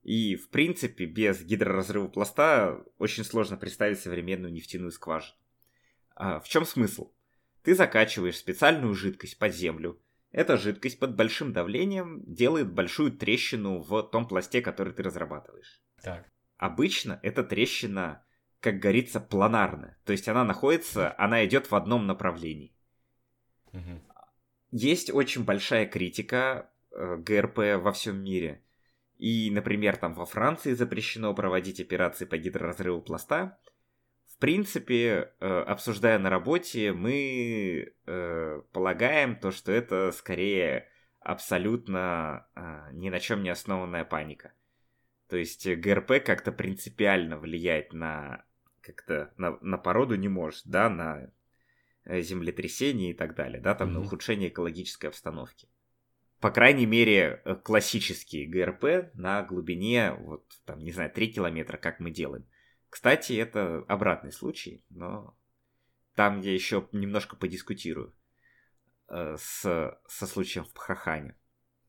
И, 0.03 0.35
в 0.35 0.49
принципе, 0.49 1.05
без 1.05 1.43
гидроразрыва 1.43 2.07
пласта 2.07 2.83
очень 2.97 3.23
сложно 3.23 3.57
представить 3.57 3.99
современную 3.99 4.51
нефтяную 4.51 4.91
скважину. 4.91 5.37
А 6.15 6.39
в 6.39 6.49
чем 6.49 6.65
смысл? 6.65 7.11
Ты 7.63 7.75
закачиваешь 7.75 8.37
специальную 8.37 8.95
жидкость 8.95 9.37
под 9.37 9.53
землю. 9.53 10.01
Эта 10.31 10.57
жидкость 10.57 10.97
под 10.97 11.15
большим 11.15 11.53
давлением 11.53 12.23
делает 12.25 12.71
большую 12.71 13.11
трещину 13.11 13.79
в 13.79 14.01
том 14.03 14.27
пласте, 14.27 14.61
который 14.61 14.93
ты 14.93 15.03
разрабатываешь. 15.03 15.81
Так. 16.01 16.31
Обычно 16.57 17.19
эта 17.21 17.43
трещина, 17.43 18.25
как 18.59 18.79
говорится, 18.79 19.19
планарная. 19.19 19.99
То 20.05 20.13
есть 20.13 20.27
она 20.27 20.43
находится, 20.43 21.13
она 21.19 21.45
идет 21.45 21.69
в 21.69 21.75
одном 21.75 22.07
направлении. 22.07 22.73
Угу. 23.73 24.01
Есть 24.71 25.13
очень 25.13 25.43
большая 25.43 25.85
критика 25.85 26.69
э, 26.91 27.17
ГРП 27.17 27.81
во 27.81 27.91
всем 27.91 28.23
мире. 28.23 28.63
И, 29.17 29.51
например, 29.51 29.97
там 29.97 30.13
во 30.13 30.25
Франции 30.25 30.73
запрещено 30.73 31.33
проводить 31.35 31.79
операции 31.79 32.25
по 32.25 32.37
гидроразрыву 32.37 33.01
пласта. 33.01 33.59
В 34.25 34.37
принципе, 34.39 35.33
э, 35.39 35.59
обсуждая 35.67 36.17
на 36.17 36.29
работе, 36.29 36.91
мы 36.93 37.93
э, 38.05 38.61
полагаем 38.71 39.35
то, 39.35 39.51
что 39.51 39.71
это 39.71 40.11
скорее 40.11 40.89
абсолютно 41.19 42.47
э, 42.55 42.89
ни 42.93 43.09
на 43.09 43.19
чем 43.19 43.43
не 43.43 43.49
основанная 43.49 44.05
паника. 44.05 44.53
То 45.29 45.37
есть 45.37 45.67
ГРП 45.67 46.23
как-то 46.25 46.51
принципиально 46.51 47.37
влиять 47.37 47.93
на 47.93 48.43
как-то 48.81 49.31
на, 49.37 49.57
на 49.61 49.77
породу 49.77 50.15
не 50.15 50.27
может, 50.27 50.65
да, 50.65 50.89
на 50.89 51.31
землетрясений 52.05 53.11
и 53.11 53.13
так 53.13 53.35
далее, 53.35 53.61
да, 53.61 53.75
там 53.75 53.89
mm-hmm. 53.89 53.93
на 53.93 54.01
ухудшение 54.01 54.49
экологической 54.49 55.07
обстановки. 55.07 55.67
По 56.39 56.49
крайней 56.49 56.87
мере, 56.87 57.41
э, 57.45 57.55
классические 57.55 58.47
ГРП 58.47 59.13
на 59.13 59.43
глубине, 59.43 60.13
вот, 60.13 60.45
там, 60.65 60.79
не 60.79 60.91
знаю, 60.91 61.11
3 61.11 61.33
километра, 61.33 61.77
как 61.77 61.99
мы 61.99 62.09
делаем. 62.09 62.45
Кстати, 62.89 63.33
это 63.33 63.85
обратный 63.87 64.31
случай, 64.31 64.83
но 64.89 65.37
там 66.15 66.41
я 66.41 66.51
еще 66.51 66.89
немножко 66.91 67.35
подискутирую 67.35 68.13
э, 69.07 69.37
с, 69.37 69.99
со 70.07 70.27
случаем 70.27 70.65
в 70.65 70.73
Пхахане. 70.73 71.35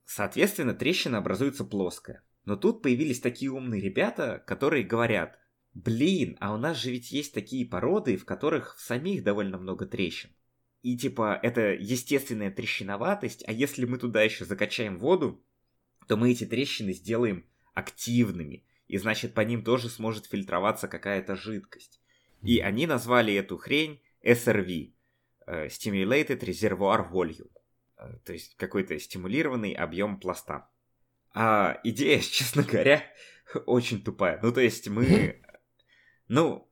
Соответственно, 0.05 0.75
трещина 0.75 1.19
образуется 1.19 1.65
плоская. 1.65 2.23
Но 2.45 2.57
тут 2.57 2.83
появились 2.83 3.21
такие 3.21 3.51
умные 3.51 3.81
ребята, 3.81 4.43
которые 4.47 4.85
говорят, 4.85 5.39
Блин, 5.75 6.37
а 6.41 6.53
у 6.55 6.59
нас 6.59 6.77
же 6.77 6.91
ведь 6.91 7.13
есть 7.13 7.33
такие 7.33 7.65
породы, 7.65 8.17
в 8.17 8.25
которых 8.25 8.77
в 8.77 8.81
самих 8.81 9.25
довольно 9.25 9.59
много 9.59 9.87
трещин. 9.87 10.31
И 10.83 10.97
типа 10.97 11.39
это 11.43 11.73
естественная 11.73 12.51
трещиноватость, 12.51 13.45
а 13.47 13.53
если 13.53 13.87
мы 13.87 13.99
туда 13.99 14.23
еще 14.23 14.45
закачаем 14.45 14.99
воду, 14.99 15.43
то 16.09 16.17
мы 16.17 16.33
эти 16.33 16.45
трещины 16.45 16.93
сделаем 16.93 17.47
активными, 17.73 18.67
и 18.89 18.99
значит 18.99 19.33
по 19.33 19.41
ним 19.41 19.65
тоже 19.65 19.89
сможет 19.89 20.27
фильтроваться 20.27 20.89
какая-то 20.89 21.37
жидкость. 21.37 22.01
И 22.43 22.59
они 22.59 22.87
назвали 22.87 23.33
эту 23.35 23.57
хрень 23.57 24.03
SRV, 24.23 24.93
э, 25.47 25.67
Stimulated 25.69 26.41
Reservoir 26.41 27.11
Volume, 27.11 27.51
э, 27.97 28.19
то 28.25 28.33
есть 28.33 28.57
какой-то 28.57 28.99
стимулированный 28.99 29.73
объем 29.73 30.19
пласта. 30.19 30.69
А 31.33 31.81
идея, 31.85 32.19
честно 32.21 32.65
говоря, 32.65 33.05
очень 33.67 34.03
тупая. 34.03 34.41
Ну, 34.43 34.53
то 34.53 34.61
есть 34.61 34.89
мы 34.89 35.41
ну, 36.33 36.67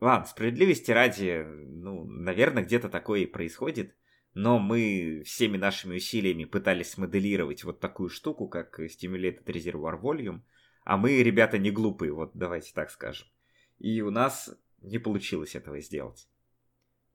ладно, 0.00 0.26
справедливости 0.26 0.90
ради, 0.90 1.46
ну, 1.46 2.04
наверное, 2.04 2.62
где-то 2.62 2.90
такое 2.90 3.20
и 3.20 3.26
происходит. 3.26 3.96
Но 4.34 4.58
мы 4.58 5.22
всеми 5.24 5.56
нашими 5.56 5.96
усилиями 5.96 6.44
пытались 6.44 6.90
смоделировать 6.90 7.64
вот 7.64 7.80
такую 7.80 8.10
штуку, 8.10 8.48
как 8.48 8.78
Stimulated 8.80 9.44
Reservoir 9.46 9.98
Volume. 9.98 10.42
А 10.84 10.98
мы, 10.98 11.22
ребята, 11.22 11.56
не 11.56 11.70
глупые, 11.70 12.12
вот 12.12 12.32
давайте 12.34 12.74
так 12.74 12.90
скажем. 12.90 13.26
И 13.78 14.02
у 14.02 14.10
нас 14.10 14.54
не 14.82 14.98
получилось 14.98 15.54
этого 15.54 15.80
сделать. 15.80 16.28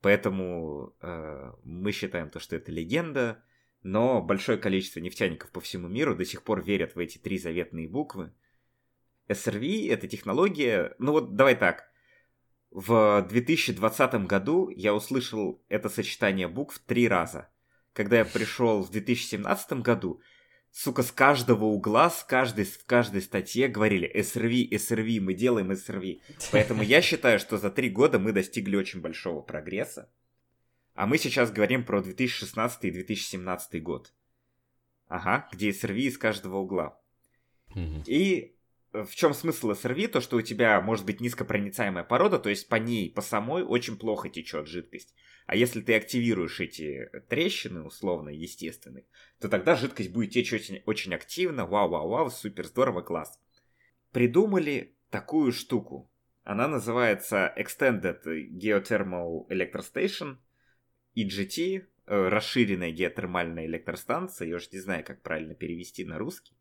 Поэтому 0.00 0.96
э, 1.00 1.52
мы 1.62 1.92
считаем 1.92 2.28
то, 2.28 2.40
что 2.40 2.56
это 2.56 2.72
легенда, 2.72 3.44
но 3.84 4.20
большое 4.20 4.58
количество 4.58 4.98
нефтяников 4.98 5.52
по 5.52 5.60
всему 5.60 5.86
миру 5.86 6.16
до 6.16 6.24
сих 6.24 6.42
пор 6.42 6.60
верят 6.60 6.96
в 6.96 6.98
эти 6.98 7.18
три 7.18 7.38
заветные 7.38 7.88
буквы– 7.88 8.32
SRV— 9.28 9.88
это 9.90 10.08
технология... 10.08 10.94
Ну 10.98 11.12
вот 11.12 11.34
давай 11.34 11.54
так. 11.54 11.88
В 12.70 13.26
2020 13.28 14.26
году 14.26 14.68
я 14.68 14.94
услышал 14.94 15.62
это 15.68 15.88
сочетание 15.88 16.48
букв 16.48 16.78
три 16.80 17.08
раза. 17.08 17.48
Когда 17.92 18.18
я 18.18 18.24
пришел 18.24 18.82
в 18.82 18.90
2017 18.90 19.72
году, 19.80 20.20
сука, 20.70 21.02
с 21.02 21.10
каждого 21.10 21.64
угла, 21.64 22.10
с 22.10 22.22
каждой, 22.22 22.64
в 22.64 22.84
каждой 22.84 23.22
статье 23.22 23.68
говорили 23.68 24.10
SRV, 24.14 24.70
SRV, 24.70 25.20
мы 25.20 25.34
делаем 25.34 25.70
SRV. 25.70 26.20
Поэтому 26.52 26.82
я 26.82 27.00
считаю, 27.00 27.38
что 27.38 27.58
за 27.58 27.70
три 27.70 27.88
года 27.88 28.18
мы 28.18 28.32
достигли 28.32 28.76
очень 28.76 29.00
большого 29.00 29.40
прогресса. 29.40 30.10
А 30.94 31.06
мы 31.06 31.16
сейчас 31.16 31.50
говорим 31.50 31.84
про 31.84 32.02
2016 32.02 32.84
и 32.84 32.90
2017 32.90 33.82
год. 33.82 34.12
Ага, 35.06 35.48
где 35.52 35.70
SRV 35.70 35.96
из 35.96 36.18
каждого 36.18 36.58
угла. 36.58 37.00
И 38.06 38.57
в 38.92 39.14
чем 39.14 39.34
смысл 39.34 39.72
SRV? 39.72 40.08
То, 40.08 40.20
что 40.20 40.36
у 40.36 40.42
тебя 40.42 40.80
может 40.80 41.04
быть 41.04 41.20
низкопроницаемая 41.20 42.04
порода, 42.04 42.38
то 42.38 42.48
есть 42.48 42.68
по 42.68 42.76
ней, 42.76 43.12
по 43.12 43.20
самой 43.20 43.62
очень 43.62 43.96
плохо 43.96 44.28
течет 44.28 44.66
жидкость. 44.66 45.14
А 45.46 45.56
если 45.56 45.80
ты 45.80 45.94
активируешь 45.94 46.60
эти 46.60 47.10
трещины, 47.28 47.82
условно, 47.82 48.30
естественные, 48.30 49.06
то 49.40 49.48
тогда 49.48 49.76
жидкость 49.76 50.12
будет 50.12 50.30
течь 50.30 50.52
очень, 50.52 50.82
очень 50.86 51.14
активно. 51.14 51.66
Вау-вау-вау, 51.66 52.30
супер 52.30 52.66
здорово, 52.66 53.02
класс. 53.02 53.38
Придумали 54.12 54.94
такую 55.10 55.52
штуку. 55.52 56.10
Она 56.44 56.66
называется 56.66 57.52
Extended 57.58 58.22
Geothermal 58.24 59.48
Electrostation, 59.48 60.36
EGT, 61.14 61.84
э, 62.06 62.28
расширенная 62.28 62.90
геотермальная 62.90 63.66
электростанция, 63.66 64.48
я 64.48 64.56
уж 64.56 64.70
не 64.72 64.78
знаю, 64.78 65.04
как 65.04 65.20
правильно 65.22 65.54
перевести 65.54 66.04
на 66.04 66.18
русский. 66.18 66.54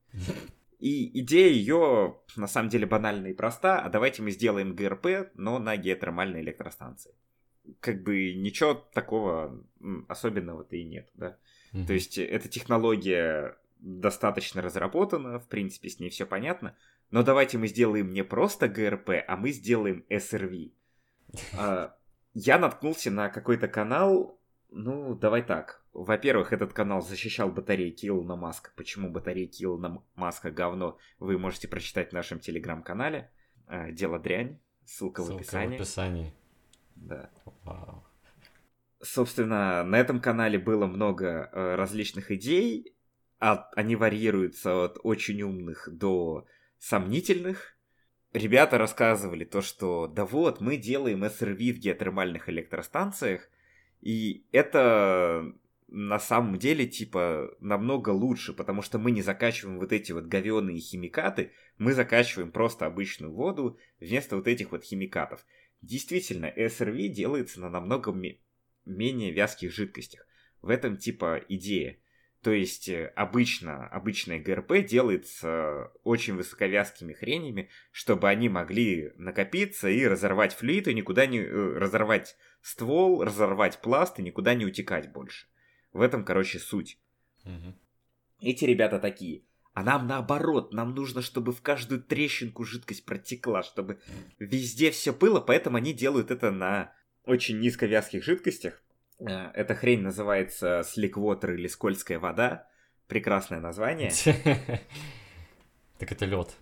И 0.80 1.20
идея 1.22 1.52
ее 1.52 2.18
на 2.36 2.48
самом 2.48 2.70
деле 2.70 2.86
банальна 2.86 3.28
и 3.28 3.34
проста, 3.34 3.80
а 3.80 3.90
давайте 3.90 4.22
мы 4.22 4.32
сделаем 4.32 4.76
ГРП, 4.76 5.32
но 5.34 5.58
на 5.58 5.76
геотермальной 5.76 6.42
электростанции. 6.42 7.14
Как 7.80 8.04
бы 8.04 8.34
ничего 8.34 8.76
такого 8.76 9.64
особенного-то 10.08 10.76
и 10.76 10.84
нет, 10.84 11.10
да. 11.16 11.38
Mm-hmm. 11.74 11.86
То 11.88 11.94
есть 11.94 12.18
эта 12.18 12.48
технология 12.48 13.58
достаточно 13.80 14.62
разработана, 14.62 15.40
в 15.40 15.48
принципе, 15.48 15.90
с 15.90 16.00
ней 16.00 16.10
все 16.10 16.26
понятно, 16.26 16.76
но 17.12 17.24
давайте 17.24 17.58
мы 17.58 17.68
сделаем 17.68 18.12
не 18.12 18.24
просто 18.24 18.68
ГРП, 18.68 19.12
а 19.28 19.38
мы 19.38 19.52
сделаем 19.52 20.06
SRV. 20.10 20.72
А, 21.58 21.94
я 22.34 22.58
наткнулся 22.58 23.12
на 23.12 23.30
какой-то 23.30 23.68
канал, 23.68 24.40
ну, 24.70 25.16
давай 25.16 25.42
так. 25.42 25.84
Во-первых, 25.98 26.54
этот 26.54 26.74
канал 26.74 27.02
защищал 27.02 27.50
батарейки 27.50 28.06
Илона 28.06 28.36
Маска. 28.36 28.70
Почему 28.76 29.10
батарейки 29.10 29.64
Илона 29.64 30.04
Маска 30.14 30.52
говно, 30.52 31.00
вы 31.18 31.40
можете 31.40 31.68
прочитать 31.68 32.12
в 32.12 32.14
нашем 32.14 32.40
телеграм-канале. 32.40 33.32
А, 33.66 33.90
Дело 33.90 34.20
дрянь. 34.20 34.60
Ссылка, 34.86 35.24
Ссылка 35.24 35.34
в 35.34 35.42
описании. 35.42 35.78
в 35.78 35.82
описании. 35.82 36.34
Да. 36.96 37.32
Вау. 37.64 38.04
Собственно, 39.02 39.84
на 39.84 39.96
этом 40.00 40.22
канале 40.22 40.60
было 40.60 40.86
много 40.86 41.50
э, 41.52 41.76
различных 41.76 42.30
идей. 42.30 42.96
От, 43.40 43.76
они 43.76 43.96
варьируются 43.96 44.86
от 44.86 45.00
очень 45.02 45.42
умных 45.42 45.90
до 45.92 46.46
сомнительных. 46.78 47.76
Ребята 48.34 48.78
рассказывали 48.78 49.46
то, 49.46 49.62
что 49.62 50.06
да 50.06 50.26
вот, 50.26 50.62
мы 50.62 50.78
делаем 50.78 51.24
SRV 51.24 51.74
в 51.74 51.80
геотермальных 51.80 52.50
электростанциях, 52.50 53.50
и 54.00 54.46
это 54.52 55.56
на 55.88 56.20
самом 56.20 56.58
деле, 56.58 56.86
типа, 56.86 57.56
намного 57.60 58.10
лучше, 58.10 58.54
потому 58.54 58.82
что 58.82 59.00
мы 59.00 59.12
не 59.12 59.22
закачиваем 59.22 59.80
вот 59.80 59.94
эти 59.94 60.12
вот 60.12 60.26
говеные 60.26 60.80
химикаты, 60.80 61.52
мы 61.78 61.94
закачиваем 61.94 62.52
просто 62.52 62.86
обычную 62.86 63.34
воду 63.34 63.78
вместо 64.00 64.36
вот 64.36 64.48
этих 64.48 64.72
вот 64.72 64.84
химикатов. 64.84 65.46
Действительно, 65.82 66.52
SRV 66.56 67.08
делается 67.08 67.62
на 67.62 67.70
намного 67.70 68.14
менее 68.86 69.32
вязких 69.32 69.72
жидкостях. 69.72 70.28
В 70.62 70.70
этом, 70.70 70.98
типа, 70.98 71.42
идея. 71.48 71.98
То 72.42 72.52
есть 72.52 72.88
э, 72.90 73.08
обычно, 73.16 73.88
обычное 73.88 74.40
ГРП 74.40 74.86
делается 74.86 75.92
очень 76.04 76.36
высоковязкими 76.36 77.14
хренями, 77.14 77.70
чтобы 77.92 78.30
они 78.30 78.48
могли 78.48 79.12
накопиться 79.16 79.90
и 79.90 80.06
разорвать 80.06 80.54
флюид, 80.54 80.88
и 80.88 80.94
никуда 80.94 81.26
не... 81.26 81.40
Э, 81.40 81.78
разорвать 81.78 82.36
ствол, 82.62 83.24
разорвать 83.24 83.82
пласт 83.82 84.20
и 84.20 84.24
никуда 84.24 84.54
не 84.54 84.66
утекать 84.66 85.12
больше. 85.12 85.48
В 85.94 86.02
этом, 86.02 86.24
короче, 86.24 86.60
суть. 86.60 87.00
Угу. 87.46 87.76
Эти 88.42 88.66
ребята 88.66 89.00
такие. 89.00 89.44
А 89.74 89.84
нам 89.84 90.08
наоборот, 90.08 90.74
нам 90.74 90.96
нужно, 90.96 91.22
чтобы 91.22 91.52
в 91.52 91.62
каждую 91.62 92.02
трещинку 92.02 92.64
жидкость 92.64 93.06
протекла, 93.06 93.62
чтобы 93.62 94.00
везде 94.40 94.90
все 94.90 95.14
было, 95.14 95.40
поэтому 95.40 95.78
они 95.78 95.94
делают 95.94 96.32
это 96.32 96.50
на 96.50 96.94
очень 97.26 97.60
низковязких 97.60 98.24
жидкостях. 98.24 98.82
Э, 99.20 99.52
эта 99.54 99.76
хрень 99.76 100.02
называется 100.02 100.82
Water 100.96 101.54
или 101.54 101.68
скользкая 101.68 102.20
вода. 102.20 102.68
Прекрасное 103.08 103.60
название. 103.60 104.12
Так 106.00 106.12
это 106.12 106.26
лед. 106.26 106.56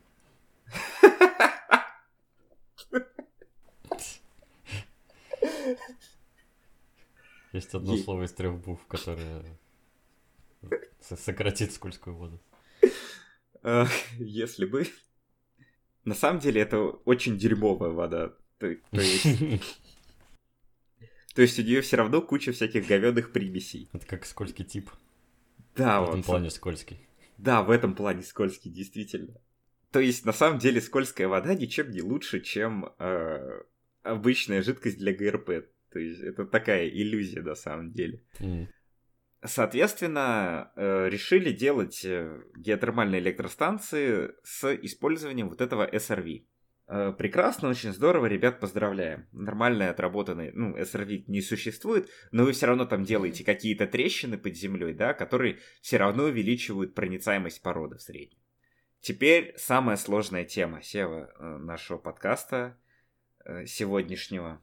Есть 7.55 7.73
одно 7.73 7.95
слово 7.95 8.23
из 8.23 8.33
трех 8.33 8.59
букв, 8.59 8.85
которое 8.85 9.57
сократит 10.99 11.71
скользкую 11.71 12.15
воду. 12.17 12.41
Если 14.19 14.65
бы. 14.65 14.85
На 16.03 16.15
самом 16.15 16.39
деле 16.39 16.61
это 16.61 16.79
очень 16.79 17.37
дерьмовая 17.37 17.91
вода. 17.91 18.33
То, 18.59 18.75
то 18.91 19.01
есть 19.01 19.25
то 21.33 21.41
есть 21.41 21.57
у 21.57 21.63
нее 21.63 21.81
все 21.81 21.95
равно 21.95 22.21
куча 22.21 22.51
всяких 22.51 22.87
говяных 22.87 23.31
примесей. 23.31 23.89
Это 23.93 24.05
как 24.05 24.25
скользкий 24.25 24.65
тип. 24.65 24.89
Да, 25.75 26.01
в 26.01 26.05
вот. 26.05 26.09
этом 26.09 26.23
плане 26.23 26.49
скользкий. 26.49 26.99
Да, 27.37 27.63
в 27.63 27.71
этом 27.71 27.95
плане 27.95 28.21
скользкий, 28.23 28.69
действительно. 28.69 29.41
То 29.91 29.99
есть, 29.99 30.25
на 30.25 30.33
самом 30.33 30.59
деле, 30.59 30.81
скользкая 30.81 31.27
вода 31.27 31.53
ничем 31.55 31.91
не 31.91 32.01
лучше, 32.01 32.41
чем 32.41 32.93
э, 32.99 33.61
обычная 34.03 34.61
жидкость 34.61 34.97
для 34.97 35.13
ГРП. 35.13 35.65
То 35.95 35.99
есть, 35.99 36.19
это 36.19 36.43
такая 36.43 36.89
иллюзия, 36.89 37.41
на 37.41 37.55
самом 37.55 37.93
деле. 37.93 38.21
Mm. 38.41 38.67
Соответственно, 39.45 40.73
э, 40.75 41.08
решили 41.08 41.53
делать 41.53 42.03
э, 42.03 42.41
геотермальные 42.58 43.21
электростанции 43.21 44.31
с 44.43 44.75
использованием 44.75 45.47
вот 45.47 45.62
этого 45.62 45.89
SRV. 45.89 46.47
Э, 46.88 47.13
прекрасно, 47.17 47.69
очень 47.69 47.93
здорово, 47.93 48.25
ребят, 48.25 48.60
поздравляем. 48.60 49.29
Нормальный 49.31 49.89
отработанный, 49.89 50.51
ну, 50.51 50.75
SRV 50.77 51.23
не 51.27 51.39
существует, 51.39 52.10
но 52.34 52.43
вы 52.43 52.51
все 52.51 52.65
равно 52.65 52.84
там 52.84 53.05
делаете 53.05 53.45
какие-то 53.45 53.88
трещины 53.88 54.38
под 54.38 54.53
землей, 54.58 54.93
да, 54.93 55.13
которые 55.13 55.60
все 55.79 55.95
равно 55.95 56.25
увеличивают 56.25 56.93
проницаемость 56.93 57.62
породы 57.62 57.95
в 57.95 58.01
среднем. 58.01 58.39
Теперь 58.99 59.53
самая 59.55 59.95
сложная 59.95 60.43
тема, 60.43 60.81
Сева, 60.81 61.31
нашего 61.39 61.99
подкаста 61.99 62.77
сегодняшнего. 63.65 64.62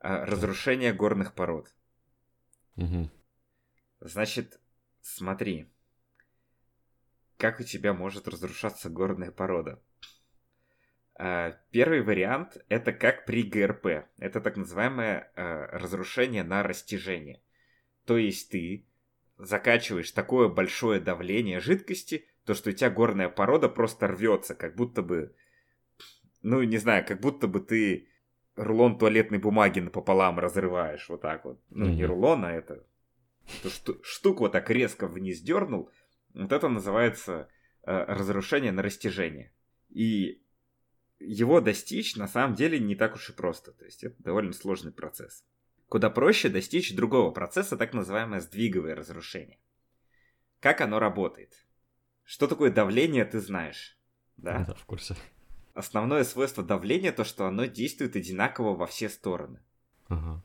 Разрушение 0.00 0.92
горных 0.92 1.34
пород. 1.34 1.74
Угу. 2.76 3.10
Значит, 4.00 4.60
смотри, 5.00 5.68
как 7.36 7.60
у 7.60 7.64
тебя 7.64 7.92
может 7.92 8.28
разрушаться 8.28 8.88
горная 8.88 9.30
порода? 9.30 9.82
А, 11.14 11.58
первый 11.72 12.02
вариант— 12.02 12.58
это 12.68 12.92
как 12.92 13.24
при 13.24 13.42
ГРП. 13.42 14.06
Это 14.18 14.40
так 14.40 14.56
называемое 14.56 15.32
а, 15.34 15.66
разрушение 15.78 16.44
на 16.44 16.62
растяжение. 16.62 17.42
То 18.04 18.16
есть 18.16 18.50
ты 18.50 18.86
закачиваешь 19.36 20.10
такое 20.12 20.48
большое 20.48 21.00
давление 21.00 21.60
жидкости, 21.60 22.26
то 22.44 22.54
что 22.54 22.70
у 22.70 22.72
тебя 22.72 22.90
горная 22.90 23.28
порода 23.28 23.68
просто 23.68 24.06
рвется, 24.06 24.54
как 24.54 24.74
будто 24.74 25.02
бы, 25.02 25.34
ну, 26.42 26.62
не 26.62 26.78
знаю, 26.78 27.04
как 27.06 27.20
будто 27.20 27.46
бы 27.46 27.60
ты 27.60 28.07
рулон 28.58 28.98
туалетной 28.98 29.38
бумаги 29.38 29.80
напополам 29.80 30.38
разрываешь, 30.38 31.08
вот 31.08 31.20
так 31.20 31.44
вот. 31.44 31.60
Ну, 31.70 31.86
mm-hmm. 31.86 31.94
не 31.94 32.04
рулон, 32.04 32.44
а 32.44 32.52
это... 32.52 32.84
Эту 33.64 34.02
штуку 34.02 34.40
вот 34.40 34.52
так 34.52 34.68
резко 34.68 35.06
вниз 35.06 35.40
дернул. 35.40 35.90
Вот 36.34 36.52
это 36.52 36.68
называется 36.68 37.48
э, 37.82 38.04
разрушение 38.04 38.72
на 38.72 38.82
растяжение. 38.82 39.52
И 39.88 40.42
его 41.18 41.62
достичь 41.62 42.16
на 42.16 42.28
самом 42.28 42.54
деле 42.54 42.78
не 42.78 42.94
так 42.94 43.14
уж 43.14 43.30
и 43.30 43.32
просто. 43.32 43.72
То 43.72 43.86
есть 43.86 44.04
это 44.04 44.22
довольно 44.22 44.52
сложный 44.52 44.92
процесс. 44.92 45.44
Куда 45.88 46.10
проще 46.10 46.50
достичь 46.50 46.94
другого 46.94 47.30
процесса, 47.30 47.78
так 47.78 47.94
называемое 47.94 48.40
сдвиговое 48.40 48.94
разрушение. 48.94 49.58
Как 50.60 50.82
оно 50.82 50.98
работает? 50.98 51.66
Что 52.24 52.46
такое 52.46 52.70
давление, 52.70 53.24
ты 53.24 53.40
знаешь. 53.40 53.98
Да, 54.36 54.64
да 54.66 54.74
в 54.74 54.84
курсе. 54.84 55.16
Основное 55.78 56.24
свойство 56.24 56.64
давления 56.64 57.12
то, 57.12 57.22
что 57.22 57.46
оно 57.46 57.66
действует 57.66 58.16
одинаково 58.16 58.74
во 58.74 58.88
все 58.88 59.08
стороны. 59.08 59.62
Ага. 60.08 60.44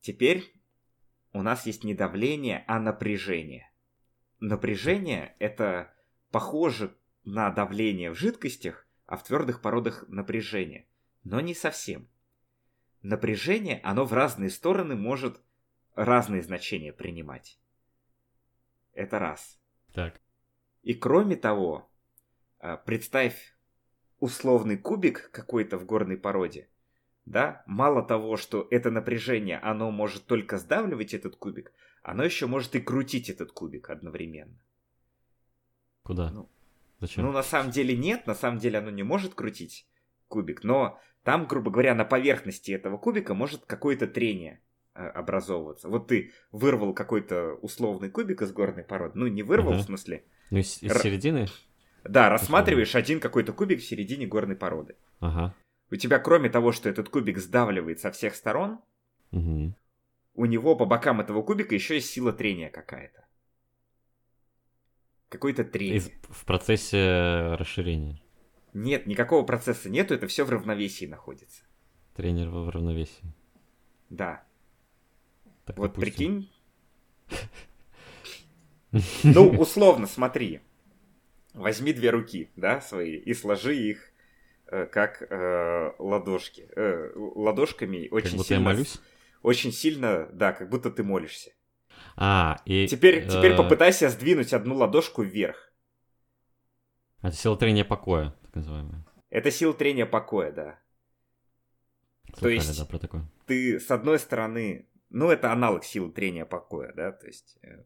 Теперь 0.00 0.50
у 1.34 1.42
нас 1.42 1.66
есть 1.66 1.84
не 1.84 1.92
давление, 1.92 2.64
а 2.66 2.80
напряжение. 2.80 3.70
Напряжение 4.40 5.36
это 5.40 5.94
похоже 6.30 6.96
на 7.24 7.50
давление 7.50 8.12
в 8.12 8.14
жидкостях, 8.14 8.86
а 9.04 9.18
в 9.18 9.24
твердых 9.24 9.60
породах 9.60 10.08
напряжение. 10.08 10.88
Но 11.22 11.40
не 11.40 11.54
совсем. 11.54 12.08
Напряжение, 13.02 13.78
оно 13.84 14.06
в 14.06 14.14
разные 14.14 14.48
стороны 14.48 14.96
может 14.96 15.38
разные 15.96 16.40
значения 16.40 16.94
принимать. 16.94 17.60
Это 18.94 19.18
раз. 19.18 19.60
Так. 19.92 20.18
И 20.82 20.94
кроме 20.94 21.36
того, 21.36 21.92
а, 22.58 22.78
представь 22.78 23.53
условный 24.20 24.76
кубик 24.76 25.30
какой-то 25.32 25.78
в 25.78 25.84
горной 25.84 26.16
породе, 26.16 26.68
да, 27.26 27.62
мало 27.66 28.02
того, 28.02 28.36
что 28.36 28.66
это 28.70 28.90
напряжение, 28.90 29.58
оно 29.58 29.90
может 29.90 30.26
только 30.26 30.58
сдавливать 30.58 31.14
этот 31.14 31.36
кубик, 31.36 31.72
оно 32.02 32.24
еще 32.24 32.46
может 32.46 32.74
и 32.74 32.80
крутить 32.80 33.30
этот 33.30 33.52
кубик 33.52 33.90
одновременно. 33.90 34.58
Куда? 36.02 36.30
Ну, 36.30 36.48
Зачем? 37.00 37.24
Ну, 37.24 37.32
на 37.32 37.42
самом 37.42 37.70
деле 37.70 37.96
нет, 37.96 38.26
на 38.26 38.34
самом 38.34 38.58
деле 38.58 38.78
оно 38.78 38.90
не 38.90 39.02
может 39.02 39.34
крутить 39.34 39.86
кубик, 40.28 40.64
но 40.64 41.00
там, 41.22 41.46
грубо 41.46 41.70
говоря, 41.70 41.94
на 41.94 42.04
поверхности 42.04 42.72
этого 42.72 42.98
кубика 42.98 43.34
может 43.34 43.64
какое-то 43.64 44.06
трение 44.06 44.60
э, 44.94 45.06
образовываться. 45.06 45.88
Вот 45.88 46.08
ты 46.08 46.32
вырвал 46.52 46.92
какой-то 46.92 47.54
условный 47.54 48.10
кубик 48.10 48.42
из 48.42 48.52
горной 48.52 48.84
породы, 48.84 49.18
ну, 49.18 49.26
не 49.26 49.42
вырвал, 49.42 49.72
угу. 49.72 49.80
в 49.80 49.82
смысле... 49.82 50.24
Ну, 50.50 50.58
из, 50.58 50.82
из 50.82 50.90
Р... 50.90 50.98
середины? 50.98 51.46
Да, 52.04 52.28
рассматриваешь 52.28 52.94
один 52.94 53.18
какой-то 53.20 53.52
кубик 53.52 53.80
в 53.80 53.84
середине 53.84 54.26
горной 54.26 54.56
породы. 54.56 54.96
Ага. 55.20 55.54
у 55.90 55.96
тебя, 55.96 56.18
кроме 56.18 56.48
того, 56.50 56.72
что 56.72 56.88
этот 56.88 57.08
кубик 57.08 57.38
сдавливает 57.38 58.00
со 58.00 58.10
всех 58.10 58.34
сторон, 58.34 58.80
Угу. 59.32 59.74
у 60.34 60.44
него 60.46 60.76
по 60.76 60.84
бокам 60.86 61.20
этого 61.20 61.42
кубика 61.42 61.74
еще 61.74 61.94
есть 61.94 62.10
сила 62.10 62.32
трения 62.32 62.68
какая-то. 62.70 63.24
Какое-то 65.28 65.64
трение. 65.64 65.96
Из- 65.98 66.10
в 66.28 66.44
процессе 66.44 67.54
расширения. 67.56 68.20
Нет, 68.72 69.06
никакого 69.06 69.44
процесса 69.44 69.88
нету, 69.88 70.14
это 70.14 70.26
все 70.26 70.44
в 70.44 70.50
равновесии 70.50 71.06
находится. 71.06 71.62
Тренер 72.16 72.50
в 72.50 72.68
равновесии. 72.70 73.32
Да. 74.10 74.44
Так, 75.64 75.78
Вот 75.78 75.92
допустим. 75.94 76.00
прикинь. 76.02 76.52
Ну, 79.24 79.48
условно, 79.50 80.06
смотри. 80.06 80.60
Возьми 81.54 81.92
две 81.92 82.10
руки, 82.10 82.50
да, 82.56 82.80
свои, 82.80 83.16
и 83.16 83.32
сложи 83.32 83.76
их 83.76 84.12
э, 84.66 84.86
как 84.86 85.22
э, 85.22 85.92
ладошки. 85.98 86.68
Э, 86.76 87.12
ладошками 87.16 88.04
Как 88.04 88.12
очень 88.12 88.36
будто 88.36 88.54
я 88.54 88.58
сильно. 88.58 88.64
молюсь. 88.64 89.00
Очень 89.42 89.72
сильно, 89.72 90.26
да, 90.32 90.52
как 90.52 90.68
будто 90.68 90.90
ты 90.90 91.02
молишься. 91.02 91.52
А, 92.16 92.60
и... 92.64 92.86
Теперь, 92.88 93.26
теперь 93.28 93.52
э, 93.52 93.56
попытайся 93.56 94.08
сдвинуть 94.08 94.52
одну 94.52 94.74
ладошку 94.76 95.22
вверх. 95.22 95.72
Это 97.22 97.36
сила 97.36 97.56
трения 97.56 97.84
покоя, 97.84 98.34
так 98.42 98.56
называемая. 98.56 99.04
Это 99.30 99.50
сила 99.50 99.72
трения 99.74 100.06
покоя, 100.06 100.52
да. 100.52 100.78
Слыхали, 102.36 102.54
есть- 102.54 102.78
да, 102.78 102.84
про 102.84 102.98
такое. 102.98 103.22
ты 103.46 103.78
с 103.78 103.90
одной 103.90 104.18
стороны, 104.18 104.88
ну 105.10 105.30
это 105.30 105.52
аналог 105.52 105.84
силы 105.84 106.10
трения 106.10 106.44
покоя, 106.44 106.92
да, 106.94 107.12
то 107.12 107.26
есть, 107.26 107.56
э, 107.62 107.84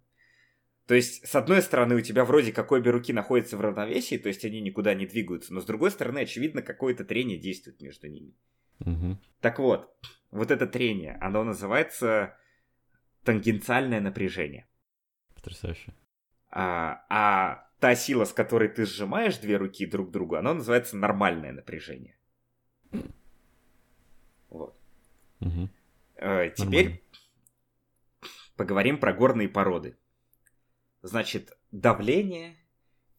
то 0.88 0.94
есть 0.94 1.28
с 1.28 1.34
одной 1.34 1.60
стороны 1.60 1.96
у 1.96 2.00
тебя 2.00 2.24
вроде 2.24 2.50
как 2.50 2.72
обе 2.72 2.90
руки 2.90 3.12
находятся 3.12 3.58
в 3.58 3.60
равновесии, 3.60 4.16
то 4.16 4.28
есть 4.28 4.42
они 4.46 4.62
никуда 4.62 4.94
не 4.94 5.04
двигаются, 5.04 5.52
но 5.52 5.60
с 5.60 5.66
другой 5.66 5.90
стороны 5.90 6.20
очевидно 6.20 6.62
какое-то 6.62 7.04
трение 7.04 7.36
действует 7.38 7.82
между 7.82 8.08
ними. 8.08 8.32
Мгм. 8.78 9.18
Так 9.42 9.58
вот, 9.58 9.94
вот 10.30 10.50
это 10.50 10.66
трение, 10.66 11.18
оно 11.20 11.44
называется 11.44 12.38
тангенциальное 13.22 14.00
напряжение. 14.00 14.66
Потрясающе. 15.34 15.92
А, 16.50 17.04
а 17.10 17.68
та 17.80 17.94
сила, 17.94 18.24
с 18.24 18.32
которой 18.32 18.70
ты 18.70 18.86
сжимаешь 18.86 19.36
две 19.36 19.58
руки 19.58 19.84
друг 19.84 20.08
к 20.08 20.12
другу, 20.12 20.36
оно 20.36 20.54
называется 20.54 20.96
нормальное 20.96 21.52
напряжение. 21.52 22.16
Вот. 24.48 24.74
Мгм. 25.40 25.68
Э, 26.16 26.48
Теперь 26.48 26.84
Нормально. 26.84 27.00
поговорим 28.56 28.98
про 28.98 29.12
горные 29.12 29.50
породы. 29.50 29.98
Значит, 31.02 31.56
давление 31.70 32.56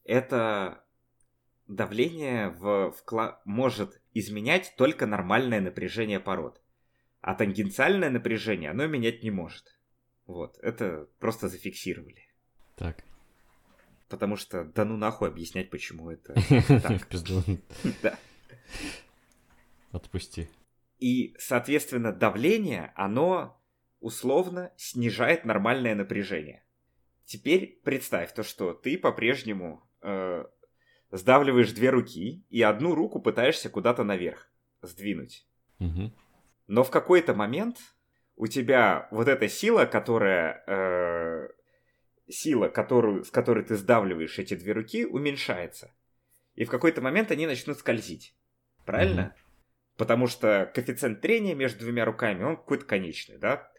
это 0.03 0.83
давление 1.67 2.49
в, 2.49 2.95
вкла- 2.97 3.37
может 3.45 4.01
изменять 4.13 4.73
только 4.75 5.05
нормальное 5.05 5.61
напряжение 5.61 6.19
пород. 6.19 6.61
А 7.21 7.35
тангенциальное 7.35 8.09
напряжение 8.09 8.71
оно 8.71 8.87
менять 8.87 9.23
не 9.23 9.29
может. 9.29 9.77
Вот, 10.25 10.57
это 10.61 11.07
просто 11.19 11.47
зафиксировали. 11.47 12.27
Так. 12.75 13.03
Потому 14.09 14.35
что 14.35 14.63
да 14.63 14.83
ну 14.85 14.97
нахуй 14.97 15.27
объяснять, 15.27 15.69
почему 15.69 16.09
это 16.09 16.33
В. 16.83 17.61
Да. 18.01 18.17
Отпусти. 19.91 20.49
И, 20.99 21.35
соответственно, 21.37 22.11
давление, 22.11 22.91
оно 22.95 23.59
условно 23.99 24.71
снижает 24.75 25.45
нормальное 25.45 25.95
напряжение. 25.95 26.63
Теперь 27.29 27.79
представь 27.83 28.33
то, 28.33 28.41
что 28.41 28.73
ты 28.73 28.97
по-прежнему 28.97 29.87
э, 30.01 30.45
сдавливаешь 31.11 31.71
две 31.73 31.91
руки 31.91 32.43
и 32.49 32.63
одну 32.63 32.95
руку 32.95 33.21
пытаешься 33.21 33.69
куда-то 33.69 34.03
наверх 34.03 34.51
сдвинуть. 34.81 35.45
Мгм. 35.77 36.11
Но 36.65 36.83
в 36.83 36.89
какой-то 36.89 37.35
момент 37.35 37.77
у 38.35 38.47
тебя 38.47 39.07
вот 39.11 39.27
эта 39.27 39.47
сила, 39.47 39.85
которая 39.85 40.63
э, 40.65 41.49
сила, 42.27 42.67
которую, 42.67 43.23
с 43.23 43.29
которой 43.29 43.63
ты 43.63 43.75
сдавливаешь 43.75 44.39
эти 44.39 44.55
две 44.55 44.73
руки, 44.73 45.05
уменьшается. 45.05 45.93
И 46.55 46.65
в 46.65 46.71
какой-то 46.71 47.01
момент 47.01 47.29
они 47.29 47.45
начнут 47.45 47.77
скользить. 47.77 48.33
Правильно? 48.87 49.21
Мгм. 49.21 49.33
Потому 49.97 50.25
что 50.25 50.71
коэффициент 50.73 51.21
трения 51.21 51.53
между 51.53 51.81
двумя 51.81 52.05
руками, 52.05 52.43
он 52.43 52.57
какой-то 52.57 52.85
конечный, 52.85 53.37
да? 53.37 53.71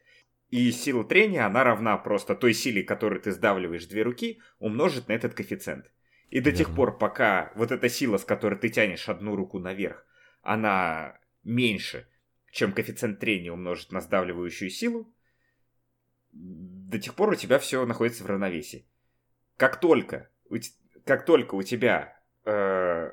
И 0.51 0.73
сила 0.73 1.05
трения, 1.05 1.47
она 1.47 1.63
равна 1.63 1.97
просто 1.97 2.35
той 2.35 2.55
силе, 2.55 2.83
которой 2.83 3.21
ты 3.21 3.31
сдавливаешь 3.31 3.87
две 3.87 4.03
руки, 4.03 4.41
умножить 4.59 5.09
на 5.09 5.13
этот 5.13 5.35
коэффициент. 5.35 5.91
И 6.31 6.41
до 6.41 6.53
тех 6.53 6.75
пор, 6.75 6.99
пока 6.99 7.53
вот 7.55 7.71
эта 7.73 7.89
сила, 7.89 8.17
с 8.17 8.25
которой 8.25 8.59
ты 8.59 8.69
тянешь 8.69 9.09
одну 9.09 9.37
руку 9.37 9.59
наверх, 9.59 10.05
она 10.43 11.19
меньше, 11.45 12.09
чем 12.51 12.73
коэффициент 12.73 13.21
трения 13.21 13.53
умножить 13.53 13.93
на 13.93 14.01
сдавливающую 14.01 14.71
силу, 14.71 15.13
до 16.33 16.99
тех 16.99 17.15
пор 17.15 17.31
у 17.31 17.35
тебя 17.35 17.59
все 17.59 17.85
находится 17.87 18.25
в 18.25 18.27
равновесии. 18.27 18.87
Как 19.57 19.81
только, 19.81 20.31
как 21.05 21.27
только 21.27 21.55
у 21.55 21.63
тебя 21.63 22.21
э, 22.45 23.11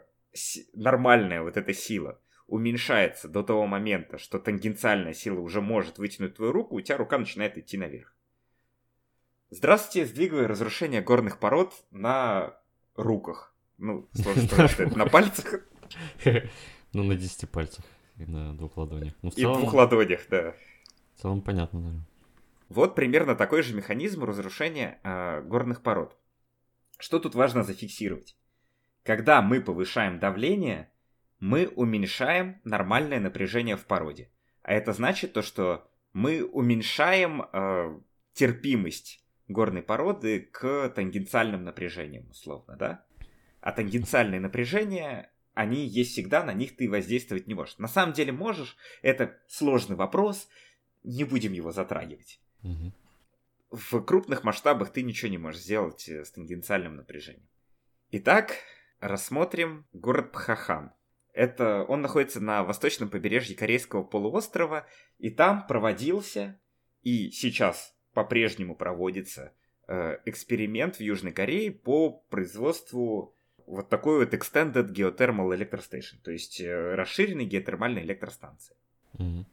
нормальная 0.73 1.41
вот 1.41 1.57
эта 1.57 1.73
сила 1.73 2.19
уменьшается 2.47 3.27
до 3.27 3.43
того 3.43 3.67
момента, 3.67 4.17
что 4.17 4.39
тангенциальная 4.39 5.13
сила 5.13 5.39
уже 5.39 5.61
может 5.61 5.97
вытянуть 5.97 6.35
твою 6.35 6.51
руку, 6.51 6.75
у 6.75 6.81
тебя 6.81 6.97
рука 6.97 7.17
начинает 7.17 7.57
идти 7.57 7.77
наверх. 7.77 8.15
Здравствуйте, 9.49 10.07
сдвиговое 10.07 10.47
разрушение 10.47 11.01
горных 11.01 11.39
пород 11.39 11.73
на 11.91 12.59
руках. 12.95 13.53
Ну, 13.77 14.09
сложно 14.13 14.43
сказать, 14.43 14.71
что 14.71 14.83
это 14.83 14.97
на 14.97 15.05
пальцах 15.05 15.61
Ну, 16.93 17.03
на 17.03 17.15
10 17.15 17.49
пальцах 17.49 17.85
и 18.17 18.25
на 18.25 18.55
двух 18.57 18.77
ладонях. 18.77 19.13
Ну, 19.21 19.29
в 19.29 19.37
и 19.37 19.41
целом, 19.41 19.61
двух 19.61 19.73
ладонях, 19.73 20.21
да. 20.29 20.53
в 21.15 21.21
целом 21.21 21.41
понятно, 21.41 21.81
да. 21.81 22.05
Вот 22.69 22.95
примерно 22.95 23.35
такой 23.35 23.61
же 23.61 23.75
механизм 23.75 24.23
разрушения 24.23 24.99
э, 25.03 25.41
горных 25.41 25.81
пород. 25.81 26.17
Что 26.97 27.19
тут 27.19 27.35
важно 27.35 27.63
зафиксировать? 27.63 28.35
Когда 29.03 29.41
мы 29.41 29.61
повышаем 29.61 30.19
давление, 30.19 30.91
мы 31.39 31.67
уменьшаем 31.67 32.59
нормальное 32.63 33.19
напряжение 33.19 33.77
в 33.77 33.85
породе. 33.85 34.31
А 34.63 34.73
это 34.73 34.93
значит 34.93 35.33
то, 35.33 35.41
что 35.41 35.89
мы 36.13 36.43
уменьшаем 36.43 37.43
э, 37.51 37.99
терпимость 38.33 39.23
горной 39.47 39.81
породы 39.81 40.41
к 40.41 40.89
тангенциальным 40.89 41.63
напряжениям, 41.63 42.29
условно, 42.29 42.75
да? 42.75 43.05
А 43.61 43.71
тангенциальные 43.71 44.39
напряжения, 44.39 45.31
они 45.53 45.85
есть 45.85 46.11
всегда, 46.11 46.43
на 46.43 46.53
них 46.53 46.75
ты 46.75 46.89
воздействовать 46.89 47.47
не 47.47 47.53
можешь. 47.53 47.77
На 47.77 47.87
самом 47.87 48.13
деле 48.13 48.31
можешь, 48.31 48.75
это 49.01 49.37
сложный 49.47 49.95
вопрос, 49.95 50.47
не 51.03 51.23
будем 51.23 51.53
его 51.53 51.71
затрагивать 51.71 52.41
в 53.71 54.01
крупных 54.01 54.43
масштабах 54.43 54.91
ты 54.91 55.03
ничего 55.03 55.29
не 55.29 55.37
можешь 55.37 55.61
сделать 55.61 56.07
э, 56.07 56.23
с 56.23 56.31
тангенциальным 56.31 56.95
напряжением. 56.95 57.47
Итак, 58.11 58.55
рассмотрим 58.99 59.85
город 59.93 60.31
Пхахан. 60.31 60.93
Это 61.37 61.83
он 61.83 62.01
находится 62.01 62.39
на 62.41 62.63
восточном 62.63 63.09
побережье 63.09 63.55
Корейского 63.55 64.01
полуострова, 64.01 64.87
и 65.19 65.29
там 65.29 65.67
проводился 65.67 66.59
и 67.03 67.29
сейчас 67.29 67.95
по-прежнему 68.13 68.75
проводится 68.75 69.53
э, 69.87 70.17
эксперимент 70.25 70.95
в 70.95 71.01
Южной 71.01 71.31
Корее 71.31 71.71
по 71.71 72.09
производству 72.31 73.35
вот 73.67 73.87
такой 73.87 74.25
вот 74.25 74.33
Extended 74.33 74.91
Geothermal 74.91 75.55
Electrostation, 75.55 76.15
то 76.23 76.31
есть 76.31 76.59
э, 76.59 76.95
расширенной 76.95 77.45
геотермальной 77.45 78.01
электростанции 78.01 78.75
Мгм. 79.13 79.45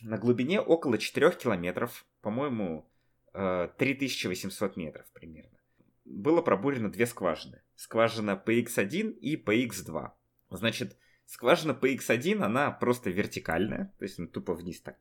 на 0.00 0.18
глубине 0.18 0.60
около 0.60 0.98
4 0.98 1.30
километров, 1.36 2.04
по-моему, 2.20 2.84
э, 3.32 3.68
3800 3.78 4.76
метров 4.76 5.06
примерно. 5.12 5.56
Было 6.04 6.42
пробурено 6.42 6.90
две 6.90 7.06
скважины. 7.06 7.62
Скважина 7.76 8.42
PX1 8.44 9.12
и 9.20 9.36
PX2. 9.36 10.10
Значит, 10.50 10.96
скважина 11.28 11.72
PX1, 11.72 12.42
она 12.42 12.70
просто 12.70 13.10
вертикальная, 13.10 13.94
то 13.98 14.04
есть 14.04 14.18
она 14.18 14.28
тупо 14.28 14.54
вниз 14.54 14.80
так. 14.80 14.98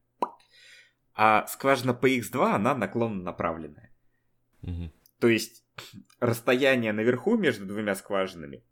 А 1.13 1.47
скважина 1.47 1.91
PX2, 1.91 2.53
она 2.53 2.75
наклонно 2.75 3.23
направленная. 3.23 3.95
Мгм. 4.61 4.91
То 5.19 5.29
есть 5.29 5.65
расстояние 6.19 6.91
наверху 6.91 7.37
между 7.37 7.65
двумя 7.65 7.95
скважинами 7.95 8.63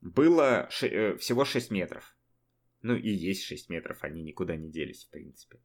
было 0.00 0.66
ше- 0.70 0.88
э, 0.88 1.16
всего 1.16 1.44
6 1.44 1.70
метров. 1.70 2.16
Ну 2.82 2.96
и 2.96 3.08
есть 3.08 3.44
6 3.44 3.70
метров, 3.70 4.02
они 4.02 4.22
никуда 4.22 4.56
не 4.56 4.68
делись, 4.68 5.04
в 5.04 5.10
принципе. 5.10 5.60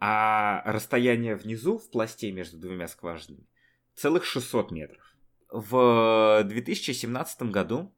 А 0.00 0.62
расстояние 0.66 1.36
внизу 1.36 1.78
в 1.78 1.90
пласте 1.90 2.32
между 2.32 2.58
двумя 2.58 2.88
скважинами 2.88 3.46
целых 3.94 4.24
600 4.24 4.72
метров. 4.72 5.14
В 5.48 6.42
2017 6.44 7.42
году 7.42 7.94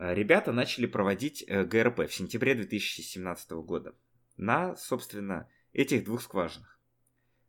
ребята 0.00 0.52
начали 0.52 0.86
проводить 0.86 1.44
э, 1.46 1.64
ГРП 1.64 2.08
в 2.08 2.14
сентябре 2.14 2.54
2017 2.54 3.50
года 3.52 3.94
на, 4.36 4.74
собственно, 4.76 5.48
этих 5.72 6.04
двух 6.04 6.22
скважинах. 6.22 6.80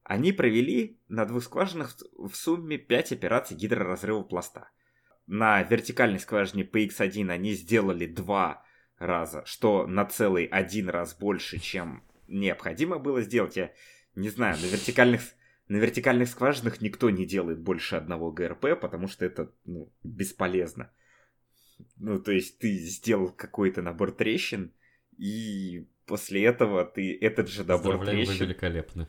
Они 0.03 0.33
провели 0.33 0.99
на 1.07 1.25
двух 1.25 1.43
скважинах 1.43 1.95
в 2.17 2.33
сумме 2.33 2.77
5 2.77 3.13
операций 3.13 3.55
гидроразрыва 3.55 4.23
пласта. 4.23 4.69
На 5.27 5.63
вертикальной 5.63 6.19
скважине 6.19 6.63
PX1 6.63 7.31
они 7.31 7.53
сделали 7.53 8.05
два 8.05 8.65
раза, 8.97 9.43
что 9.45 9.87
на 9.87 10.05
целый 10.05 10.45
один 10.45 10.89
раз 10.89 11.15
больше, 11.15 11.59
чем 11.59 12.03
необходимо 12.27 12.99
было 12.99 13.21
сделать. 13.21 13.55
Я 13.55 13.71
не 14.15 14.29
знаю, 14.29 14.57
на 14.57 14.65
вертикальных, 14.65 15.21
на 15.69 15.77
вертикальных 15.77 16.27
скважинах 16.27 16.81
никто 16.81 17.09
не 17.09 17.25
делает 17.25 17.61
больше 17.61 17.95
одного 17.95 18.31
ГРП, 18.31 18.79
потому 18.81 19.07
что 19.07 19.25
это 19.25 19.53
ну, 19.63 19.93
бесполезно. 20.03 20.91
Ну, 21.97 22.19
то 22.19 22.31
есть 22.31 22.59
ты 22.59 22.73
сделал 22.77 23.29
какой-то 23.29 23.81
набор 23.81 24.11
трещин, 24.11 24.71
и 25.17 25.87
после 26.05 26.43
этого 26.45 26.85
ты 26.85 27.17
этот 27.17 27.49
же 27.49 27.63
набор 27.63 28.05
трещин... 28.05 28.33
вы 28.33 28.45
великолепны. 28.45 29.07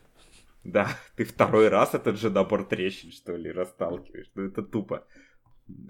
Да, 0.64 0.88
ты 1.16 1.24
второй 1.24 1.68
раз 1.68 1.94
этот 1.94 2.18
же 2.18 2.30
набор 2.30 2.64
трещин, 2.64 3.10
что 3.10 3.36
ли, 3.36 3.50
расталкиваешь. 3.50 4.30
Ну, 4.34 4.44
это 4.46 4.62
тупо. 4.62 5.06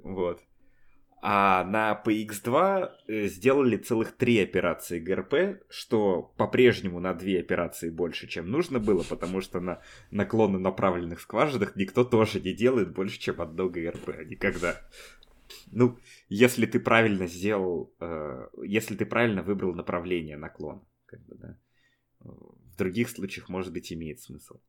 Вот. 0.03 0.41
А 1.25 1.63
на 1.63 2.03
PX2 2.05 2.91
э, 3.07 3.27
сделали 3.29 3.77
целых 3.77 4.11
три 4.17 4.41
операции 4.41 4.99
ГРП, 4.99 5.63
что 5.69 6.35
по-прежнему 6.37 6.99
на 6.99 7.15
две 7.15 7.39
операции 7.39 7.91
больше, 7.91 8.27
чем 8.27 8.51
нужно 8.51 8.81
было, 8.81 9.05
потому 9.05 9.41
что 9.41 9.61
на 9.61 9.81
наклоны 10.11 10.59
направленных 10.59 11.21
скважинах 11.21 11.77
никто 11.77 12.03
тоже 12.03 12.41
не 12.41 12.53
делает 12.53 12.93
больше, 12.93 13.21
чем 13.21 13.41
одно 13.41 13.69
ГРП. 13.69 14.25
Никогда. 14.25 14.81
Ну, 15.73 15.99
если 16.29 16.67
ты 16.67 16.79
правильно 16.79 17.27
сделал, 17.27 17.93
э, 17.99 18.49
если 18.63 18.95
ты 18.95 19.07
правильно 19.07 19.43
выбрал 19.43 19.75
направление 19.75 20.37
наклона, 20.37 20.83
как 21.07 21.21
бы, 21.25 21.35
да. 21.37 21.59
В 22.21 22.77
других 22.77 23.09
случаях, 23.09 23.49
может 23.49 23.73
быть, 23.73 23.93
имеет 23.93 24.21
смысл. 24.21 24.61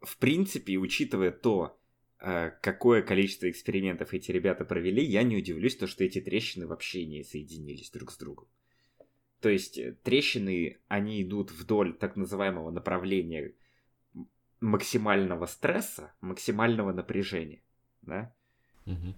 В 0.00 0.16
принципе, 0.16 0.76
учитывая 0.76 1.30
то, 1.30 1.78
э, 2.20 2.52
какое 2.62 3.02
количество 3.02 3.50
экспериментов 3.50 4.14
эти 4.14 4.32
ребята 4.32 4.64
провели, 4.64 5.04
я 5.04 5.22
не 5.22 5.36
удивлюсь, 5.36 5.76
то, 5.76 5.86
что 5.86 6.04
эти 6.04 6.20
трещины 6.20 6.66
вообще 6.66 7.04
не 7.06 7.22
соединились 7.22 7.90
друг 7.90 8.10
с 8.10 8.16
другом. 8.16 8.48
То 9.40 9.50
есть 9.50 9.76
э, 9.78 9.94
трещины, 10.02 10.78
они 10.88 11.22
идут 11.22 11.50
вдоль 11.52 11.92
так 11.92 12.16
называемого 12.16 12.70
направления 12.70 13.52
максимального 14.60 15.44
стресса, 15.46 16.14
максимального 16.22 16.92
напряжения, 16.92 17.62
да? 18.02 18.34
Угу. 18.86 19.14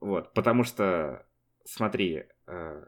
Вот, 0.00 0.32
потому 0.32 0.64
что, 0.64 1.26
смотри, 1.64 2.24
э, 2.46 2.84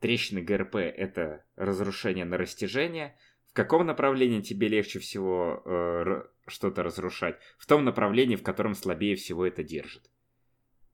трещины 0.00 0.40
ГРП 0.40 0.76
это 0.76 1.44
разрушение 1.56 2.24
на 2.24 2.36
растяжение. 2.38 3.16
В 3.46 3.52
каком 3.52 3.86
направлении 3.86 4.40
тебе 4.40 4.68
легче 4.68 4.98
всего 4.98 5.62
э, 5.64 6.22
что-то 6.46 6.82
разрушать? 6.82 7.38
В 7.58 7.66
том 7.66 7.84
направлении, 7.84 8.36
в 8.36 8.42
котором 8.42 8.74
слабее 8.74 9.14
всего 9.16 9.46
это 9.46 9.62
держит. 9.62 10.10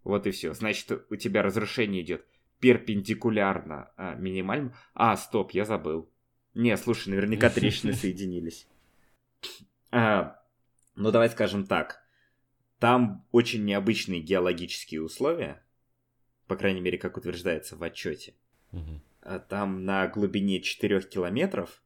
Вот 0.05 0.27
и 0.27 0.31
все. 0.31 0.53
Значит, 0.53 1.07
у 1.11 1.17
тебя 1.17 1.43
разрушение 1.43 2.03
идет 2.03 2.25
перпендикулярно 2.61 3.91
а, 3.97 4.15
минимальному. 4.15 4.75
А, 4.95 5.17
стоп, 5.17 5.53
я 5.53 5.65
забыл. 5.65 6.09
Не, 6.55 6.77
слушай, 6.77 7.09
наверняка 7.09 7.51
трещины 7.51 7.93
соединились. 7.95 8.67
А, 9.91 10.41
ну, 10.95 11.11
давай 11.11 11.31
скажем 11.31 11.67
так. 11.67 12.00
Там 12.81 13.27
очень 13.31 13.67
необычные 13.67 14.21
геологические 14.21 15.03
условия, 15.03 15.63
по 16.47 16.57
крайней 16.57 16.81
мере, 16.81 16.97
как 16.97 17.19
утверждается 17.19 17.77
в 17.77 17.83
отчете. 17.83 18.35
Угу. 18.73 19.03
Там 19.51 19.85
на 19.85 20.09
глубине 20.09 20.63
4 20.63 21.03
километров 21.03 21.83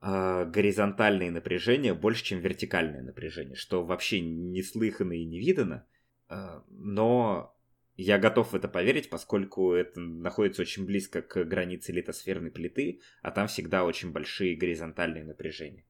э, 0.00 0.44
горизонтальное 0.46 1.32
напряжение 1.32 1.92
больше, 1.92 2.24
чем 2.24 2.38
вертикальное 2.38 3.02
напряжение, 3.02 3.56
что 3.56 3.84
вообще 3.84 4.20
неслыханно 4.20 5.14
и 5.14 5.24
не 5.24 5.40
видано. 5.40 5.84
Э, 6.28 6.60
но 6.68 7.58
я 7.96 8.18
готов 8.18 8.52
в 8.52 8.54
это 8.54 8.68
поверить, 8.68 9.10
поскольку 9.10 9.72
это 9.72 9.98
находится 9.98 10.62
очень 10.62 10.86
близко 10.86 11.20
к 11.20 11.42
границе 11.42 11.90
литосферной 11.90 12.52
плиты, 12.52 13.00
а 13.22 13.32
там 13.32 13.48
всегда 13.48 13.84
очень 13.84 14.12
большие 14.12 14.54
горизонтальные 14.54 15.24
напряжения. 15.24 15.84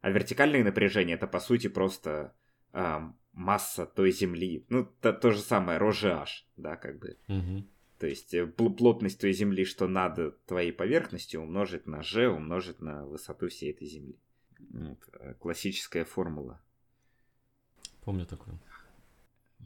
А 0.00 0.10
вертикальные 0.10 0.64
напряжения 0.64 1.14
это 1.14 1.26
по 1.26 1.38
сути 1.38 1.68
просто 1.68 2.34
э, 2.72 3.00
масса 3.32 3.86
той 3.86 4.12
земли. 4.12 4.64
Ну, 4.68 4.88
то, 5.00 5.12
то 5.12 5.30
же 5.30 5.40
самое, 5.40 5.78
роже 5.78 6.24
да, 6.56 6.76
как 6.76 6.98
бы. 6.98 7.16
Угу. 7.28 7.66
То 7.98 8.06
есть 8.06 8.32
э, 8.34 8.46
плотность 8.46 9.20
той 9.20 9.32
земли, 9.32 9.64
что 9.64 9.86
над 9.86 10.44
твоей 10.46 10.72
поверхностью, 10.72 11.42
умножить 11.42 11.86
на 11.86 12.02
g, 12.02 12.28
умножить 12.28 12.80
на 12.80 13.04
высоту 13.06 13.48
всей 13.48 13.72
этой 13.72 13.86
земли. 13.86 14.18
Вот. 14.70 14.98
Э, 15.12 15.34
классическая 15.34 16.04
формула. 16.04 16.60
Помню 18.02 18.26
такое. 18.26 18.58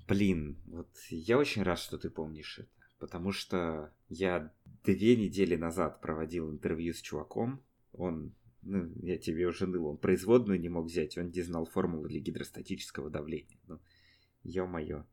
Блин, 0.08 0.56
вот 0.66 0.88
я 1.10 1.38
очень 1.38 1.62
рад, 1.62 1.78
что 1.78 1.96
ты 1.96 2.10
помнишь 2.10 2.58
это. 2.58 2.68
Потому 2.98 3.32
что 3.32 3.92
я 4.08 4.52
две 4.82 5.16
недели 5.16 5.56
назад 5.56 6.00
проводил 6.00 6.50
интервью 6.50 6.94
с 6.94 7.00
чуваком. 7.00 7.62
Он 7.92 8.32
ну, 8.64 8.90
я 9.02 9.18
тебе 9.18 9.46
уже 9.46 9.66
ныл, 9.66 9.86
он 9.86 9.96
производную 9.96 10.60
не 10.60 10.68
мог 10.68 10.86
взять, 10.86 11.16
он 11.18 11.30
не 11.30 11.42
знал 11.42 11.66
формулу 11.66 12.08
для 12.08 12.20
гидростатического 12.20 13.10
давления. 13.10 13.58
Ну, 13.66 13.78
ё-моё. 14.42 15.04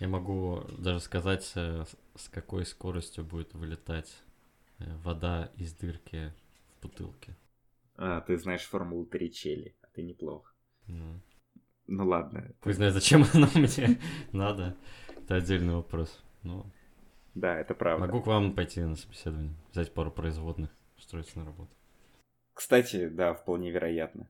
Я 0.00 0.08
могу 0.08 0.64
даже 0.78 1.00
сказать, 1.00 1.52
э, 1.54 1.84
с 2.14 2.28
какой 2.28 2.64
скоростью 2.64 3.24
будет 3.24 3.54
вылетать 3.54 4.22
э, 4.78 4.96
вода 5.04 5.52
из 5.56 5.72
дырки 5.74 6.32
в 6.76 6.82
бутылке. 6.82 7.36
А, 7.96 8.20
ты 8.20 8.38
знаешь 8.38 8.62
формулу 8.62 9.04
Торричелли, 9.06 9.76
а 9.82 9.86
ты 9.92 10.02
неплохо. 10.02 10.52
Ну, 10.86 11.20
ну 11.86 12.06
ладно. 12.08 12.52
Пусть 12.60 12.76
знает, 12.76 12.94
зачем 12.94 13.24
оно 13.34 13.48
мне 13.54 14.00
надо. 14.32 14.76
Это 15.16 15.36
отдельный 15.36 15.74
вопрос. 15.74 16.22
Ну, 16.42 16.64
да, 17.34 17.58
это 17.60 17.74
правда. 17.74 18.06
Могу 18.06 18.22
к 18.22 18.26
вам 18.26 18.54
пойти 18.54 18.80
на 18.80 18.96
собеседование, 18.96 19.54
взять 19.70 19.92
пару 19.92 20.10
производных, 20.10 20.70
устроиться 20.96 21.38
на 21.38 21.44
работу. 21.44 21.70
Кстати, 22.58 23.06
да, 23.06 23.34
вполне 23.34 23.70
вероятно. 23.70 24.28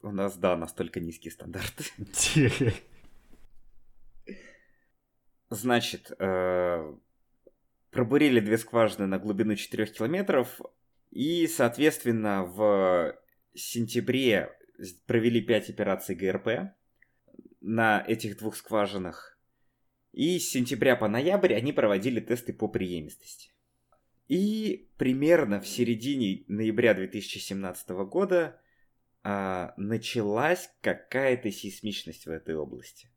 У 0.00 0.12
нас, 0.12 0.36
да, 0.36 0.56
настолько 0.56 1.00
низкие 1.00 1.32
стандарты. 1.32 1.82
Значит, 5.50 6.12
э, 6.20 6.94
пробурили 7.90 8.38
две 8.38 8.56
скважины 8.58 9.08
на 9.08 9.18
глубину 9.18 9.56
4 9.56 9.86
километров, 9.86 10.60
и, 11.10 11.48
соответственно, 11.48 12.44
в 12.44 13.18
сентябре 13.54 14.56
провели 15.06 15.40
5 15.40 15.70
операций 15.70 16.14
ГРП 16.14 16.72
на 17.60 18.04
этих 18.06 18.38
двух 18.38 18.54
скважинах. 18.54 19.36
И 20.12 20.38
с 20.38 20.48
сентября 20.48 20.94
по 20.94 21.08
ноябрь 21.08 21.54
они 21.54 21.72
проводили 21.72 22.20
тесты 22.20 22.52
по 22.52 22.68
преемистости. 22.68 23.50
И 24.30 24.88
примерно 24.96 25.60
в 25.60 25.66
середине 25.66 26.44
ноября 26.46 26.94
2017 26.94 27.88
года 28.06 28.60
а, 29.24 29.74
началась 29.76 30.70
какая-то 30.82 31.50
сейсмичность 31.50 32.26
в 32.26 32.30
этой 32.30 32.54
области. 32.54 33.10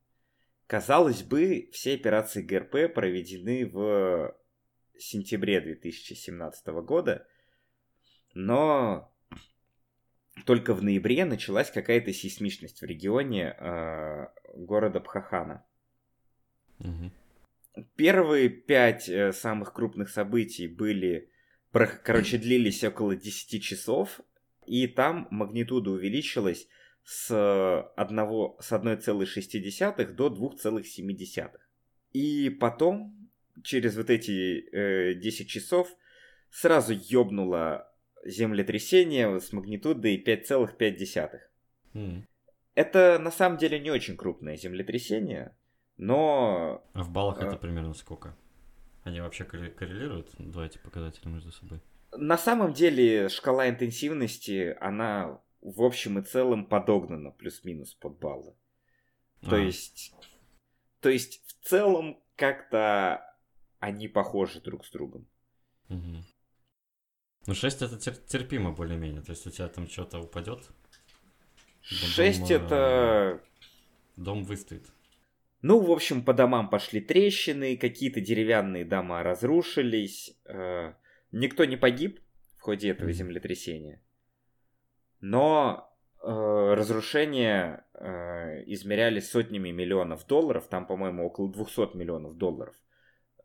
Казалось 0.65 1.21
бы, 1.21 1.69
все 1.71 1.93
операции 1.93 2.41
ГРП 2.41 2.91
проведены 2.95 3.67
в 3.67 4.35
сентябре 4.97 5.61
2017 5.61 6.67
года, 6.83 7.27
но 8.33 9.13
только 10.47 10.73
в 10.73 10.81
ноябре 10.81 11.25
началась 11.25 11.69
какая-то 11.69 12.11
сейсмичность 12.11 12.81
в 12.81 12.85
регионе 12.85 13.55
э, 13.55 14.25
города 14.55 14.99
Пхахана. 14.99 15.63
Угу. 16.79 17.11
Первые 17.95 18.49
пять 18.49 19.09
э, 19.09 19.31
самых 19.31 19.73
крупных 19.73 20.09
событий 20.09 20.67
были, 20.67 21.31
короче, 21.71 22.37
длились 22.37 22.83
около 22.83 23.15
10 23.15 23.63
часов, 23.63 24.21
и 24.67 24.87
там 24.87 25.27
магнитуда 25.31 25.91
увеличилась 25.91 26.67
с, 27.03 27.31
1, 27.95 28.17
с 28.59 28.71
1,6 28.71 30.13
до 30.13 30.27
2,7. 30.27 31.49
И 32.11 32.49
потом, 32.49 33.29
через 33.63 33.97
вот 33.97 34.09
эти 34.11 34.69
э, 34.71 35.15
10 35.15 35.49
часов, 35.49 35.89
сразу 36.51 36.93
ёбнуло 36.93 37.91
землетрясение 38.23 39.39
с 39.39 39.51
магнитудой 39.51 40.23
5,5. 40.23 41.29
Mm. 41.95 42.21
Это 42.75 43.19
на 43.19 43.31
самом 43.31 43.57
деле 43.57 43.79
не 43.79 43.91
очень 43.91 44.15
крупное 44.15 44.57
землетрясение, 44.57 45.55
но... 45.97 46.83
А 46.93 47.03
в 47.03 47.09
баллах 47.09 47.41
а... 47.41 47.47
это 47.47 47.57
примерно 47.57 47.93
сколько? 47.93 48.35
Они 49.03 49.19
вообще 49.19 49.43
коррелируют, 49.43 50.31
два 50.37 50.65
эти 50.65 50.77
показателя 50.77 51.29
между 51.29 51.51
собой? 51.51 51.81
На 52.15 52.37
самом 52.37 52.73
деле 52.73 53.27
шкала 53.29 53.67
интенсивности, 53.69 54.77
она 54.79 55.41
в 55.61 55.81
общем 55.81 56.19
и 56.19 56.21
целом 56.21 56.65
подогнана 56.65 57.31
плюс-минус 57.31 57.93
под 57.95 58.19
баллы. 58.19 58.53
То 59.41 59.55
а. 59.55 59.59
есть... 59.59 60.13
То 61.01 61.09
есть 61.09 61.43
в 61.45 61.67
целом 61.67 62.21
как-то 62.35 63.25
они 63.79 64.07
похожи 64.07 64.61
друг 64.61 64.85
с 64.85 64.91
другом. 64.91 65.27
Угу. 65.89 66.23
Ну 67.47 67.53
6 67.53 67.81
это 67.81 67.95
тер- 67.97 68.25
терпимо 68.25 68.71
более-менее, 68.71 69.21
то 69.21 69.31
есть 69.31 69.45
у 69.45 69.51
тебя 69.51 69.67
там 69.67 69.89
что-то 69.89 70.19
упадет? 70.19 70.69
6 71.81 72.39
дом, 72.39 72.51
это... 72.51 73.43
Дом 74.15 74.43
выстоит. 74.45 74.89
Ну, 75.63 75.79
в 75.79 75.91
общем, 75.91 76.25
по 76.25 76.33
домам 76.33 76.69
пошли 76.69 76.99
трещины, 76.99 77.77
какие-то 77.77 78.19
деревянные 78.19 78.83
дома 78.83 79.23
разрушились. 79.23 80.37
Э, 80.45 80.93
никто 81.31 81.63
не 81.63 81.77
погиб 81.77 82.19
в 82.57 82.61
ходе 82.61 82.89
этого 82.89 83.13
землетрясения, 83.13 84.01
но 85.21 85.89
э, 86.21 86.27
разрушения 86.27 87.85
э, 87.93 88.63
измерялись 88.65 89.31
сотнями 89.31 89.69
миллионов 89.69 90.27
долларов, 90.27 90.67
там, 90.67 90.85
по-моему, 90.85 91.25
около 91.25 91.49
200 91.49 91.95
миллионов 91.95 92.35
долларов 92.35 92.75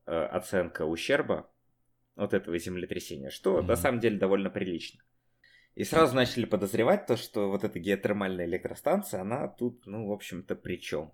э, 0.07 0.13
оценка 0.13 0.87
ущерба 0.87 1.49
от 2.17 2.35
этого 2.35 2.59
землетрясения, 2.59 3.31
что 3.31 3.61
mm-hmm. 3.61 3.67
на 3.67 3.77
самом 3.77 4.01
деле 4.01 4.19
довольно 4.19 4.51
прилично. 4.51 5.01
И 5.77 5.85
сразу 5.85 6.17
начали 6.17 6.47
подозревать 6.47 7.07
то, 7.07 7.17
что 7.17 7.49
вот 7.49 7.63
эта 7.63 7.79
геотермальная 7.79 8.47
электростанция, 8.47 9.21
она 9.21 9.47
тут, 9.47 9.87
ну, 9.87 10.09
в 10.09 10.13
общем-то, 10.13 10.57
при 10.57 10.81
чем. 10.81 11.13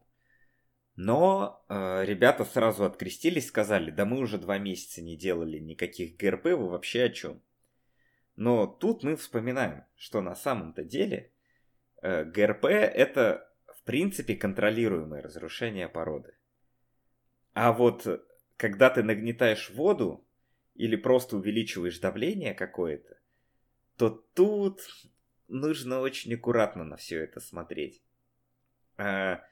Но 0.96 1.64
э, 1.68 2.04
ребята 2.04 2.44
сразу 2.44 2.84
открестились, 2.84 3.48
сказали, 3.48 3.90
да 3.90 4.04
мы 4.04 4.20
уже 4.20 4.38
два 4.38 4.58
месяца 4.58 5.02
не 5.02 5.16
делали 5.16 5.58
никаких 5.58 6.16
ГРП, 6.16 6.44
вы 6.44 6.68
вообще 6.68 7.04
о 7.04 7.08
чем? 7.10 7.42
Но 8.36 8.66
тут 8.66 9.02
мы 9.02 9.16
вспоминаем, 9.16 9.84
что 9.96 10.20
на 10.20 10.36
самом-то 10.36 10.84
деле 10.84 11.32
э, 12.02 12.24
ГРП 12.24 12.66
это 12.66 13.50
в 13.66 13.82
принципе 13.82 14.36
контролируемое 14.36 15.22
разрушение 15.22 15.88
породы. 15.88 16.34
А 17.54 17.72
вот 17.72 18.06
когда 18.56 18.90
ты 18.90 19.02
нагнетаешь 19.02 19.70
воду 19.70 20.24
или 20.74 20.96
просто 20.96 21.36
увеличиваешь 21.36 21.98
давление 21.98 22.54
какое-то, 22.54 23.18
то 23.96 24.10
тут 24.10 24.80
нужно 25.48 26.00
очень 26.00 26.34
аккуратно 26.34 26.84
на 26.84 26.96
все 26.96 27.20
это 27.20 27.40
смотреть. 27.40 28.02
А, 28.96 29.42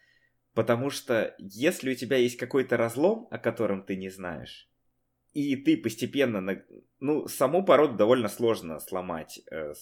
потому 0.54 0.90
что 0.90 1.34
если 1.38 1.92
у 1.92 1.94
тебя 1.94 2.16
есть 2.16 2.36
какой-то 2.36 2.76
разлом, 2.76 3.28
о 3.30 3.38
котором 3.38 3.82
ты 3.82 3.96
не 3.96 4.10
знаешь, 4.10 4.68
и 5.34 5.56
ты 5.56 5.76
постепенно, 5.76 6.62
ну, 7.00 7.26
саму 7.26 7.64
породу 7.64 7.96
довольно 7.96 8.28
сложно 8.28 8.78
сломать, 8.80 9.40
э, 9.50 9.72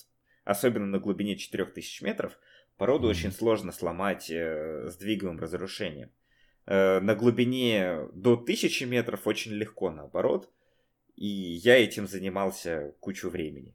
особенно 0.44 0.86
на 0.86 0.98
глубине 0.98 1.36
4000 1.36 2.04
метров, 2.04 2.38
породу 2.76 3.06
mm-hmm. 3.06 3.10
очень 3.10 3.32
сложно 3.32 3.72
сломать 3.72 4.30
э, 4.30 4.88
сдвиговым 4.88 5.40
разрушением. 5.40 6.10
Э, 6.66 7.00
на 7.00 7.16
глубине 7.16 8.08
до 8.12 8.34
1000 8.34 8.86
метров 8.86 9.26
очень 9.26 9.52
легко, 9.52 9.90
наоборот, 9.90 10.50
и 11.16 11.26
я 11.26 11.76
этим 11.76 12.06
занимался 12.06 12.94
кучу 13.00 13.28
времени. 13.28 13.74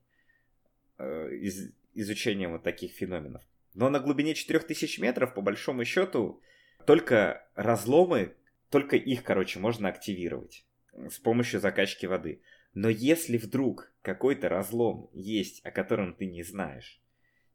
Из, 0.98 1.74
изучением 1.96 2.54
вот 2.54 2.64
таких 2.64 2.92
феноменов. 2.92 3.42
Но 3.74 3.90
на 3.90 4.00
глубине 4.00 4.34
4000 4.36 5.00
метров, 5.00 5.34
по 5.34 5.42
большому 5.42 5.84
счету, 5.84 6.42
только 6.86 7.48
разломы, 7.56 8.36
только 8.70 8.96
их, 8.96 9.24
короче, 9.24 9.60
можно 9.60 9.90
активировать 9.90 10.66
с 10.94 11.20
помощью 11.20 11.60
закачки 11.60 12.06
воды. 12.06 12.42
Но 12.74 12.90
если 12.90 13.38
вдруг 13.38 13.94
какой-то 14.02 14.50
разлом 14.50 15.10
есть, 15.14 15.66
о 15.66 15.72
котором 15.72 16.14
ты 16.14 16.26
не 16.26 16.44
знаешь, 16.44 17.02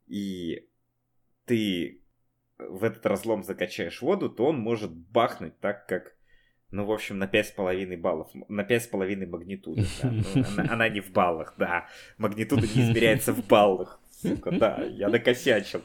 и 0.07 0.69
ты 1.45 2.03
в 2.59 2.85
этот 2.85 3.05
разлом 3.07 3.43
закачаешь 3.43 4.03
воду, 4.03 4.29
то 4.29 4.47
он 4.47 4.59
может 4.59 4.93
бахнуть 4.93 5.59
так, 5.61 5.87
как 5.87 6.17
ну, 6.73 6.85
в 6.85 6.93
общем, 6.93 7.19
на 7.19 7.25
5,5 7.25 7.97
баллов. 7.97 8.31
На 8.49 8.63
5,5 8.63 9.27
магнитуды. 9.27 9.85
Да. 10.03 10.11
Ну, 10.11 10.45
она, 10.57 10.73
она 10.73 10.89
не 10.89 11.01
в 11.01 11.11
баллах, 11.11 11.55
да. 11.59 11.89
Магнитуда 12.17 12.63
не 12.63 12.83
измеряется 12.83 13.33
в 13.33 13.45
баллах. 13.47 14.01
Сука, 14.23 14.53
да, 14.53 14.85
я 14.85 15.09
накосячил. 15.09 15.83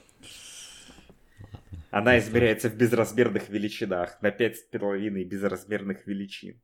Она 1.96 2.20
измеряется 2.20 2.70
в 2.70 2.76
безразмерных 2.76 3.48
величинах. 3.48 4.22
На 4.22 4.28
5,5 4.28 5.24
безразмерных 5.24 6.06
величин. 6.06 6.60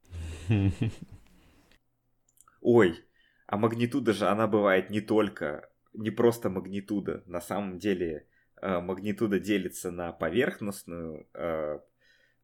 Ой, 2.62 3.00
а 3.48 3.56
магнитуда 3.56 4.12
же, 4.12 4.28
она 4.28 4.48
бывает 4.48 4.90
не 4.90 5.00
только, 5.00 5.70
не 5.94 6.12
просто 6.12 6.50
магнитуда. 6.50 7.24
На 7.28 7.40
самом 7.40 7.80
деле 7.80 8.28
э, 8.62 8.82
магнитуда 8.82 9.40
делится 9.40 9.90
на 9.90 10.12
поверхностную, 10.12 11.30
э, 11.34 11.80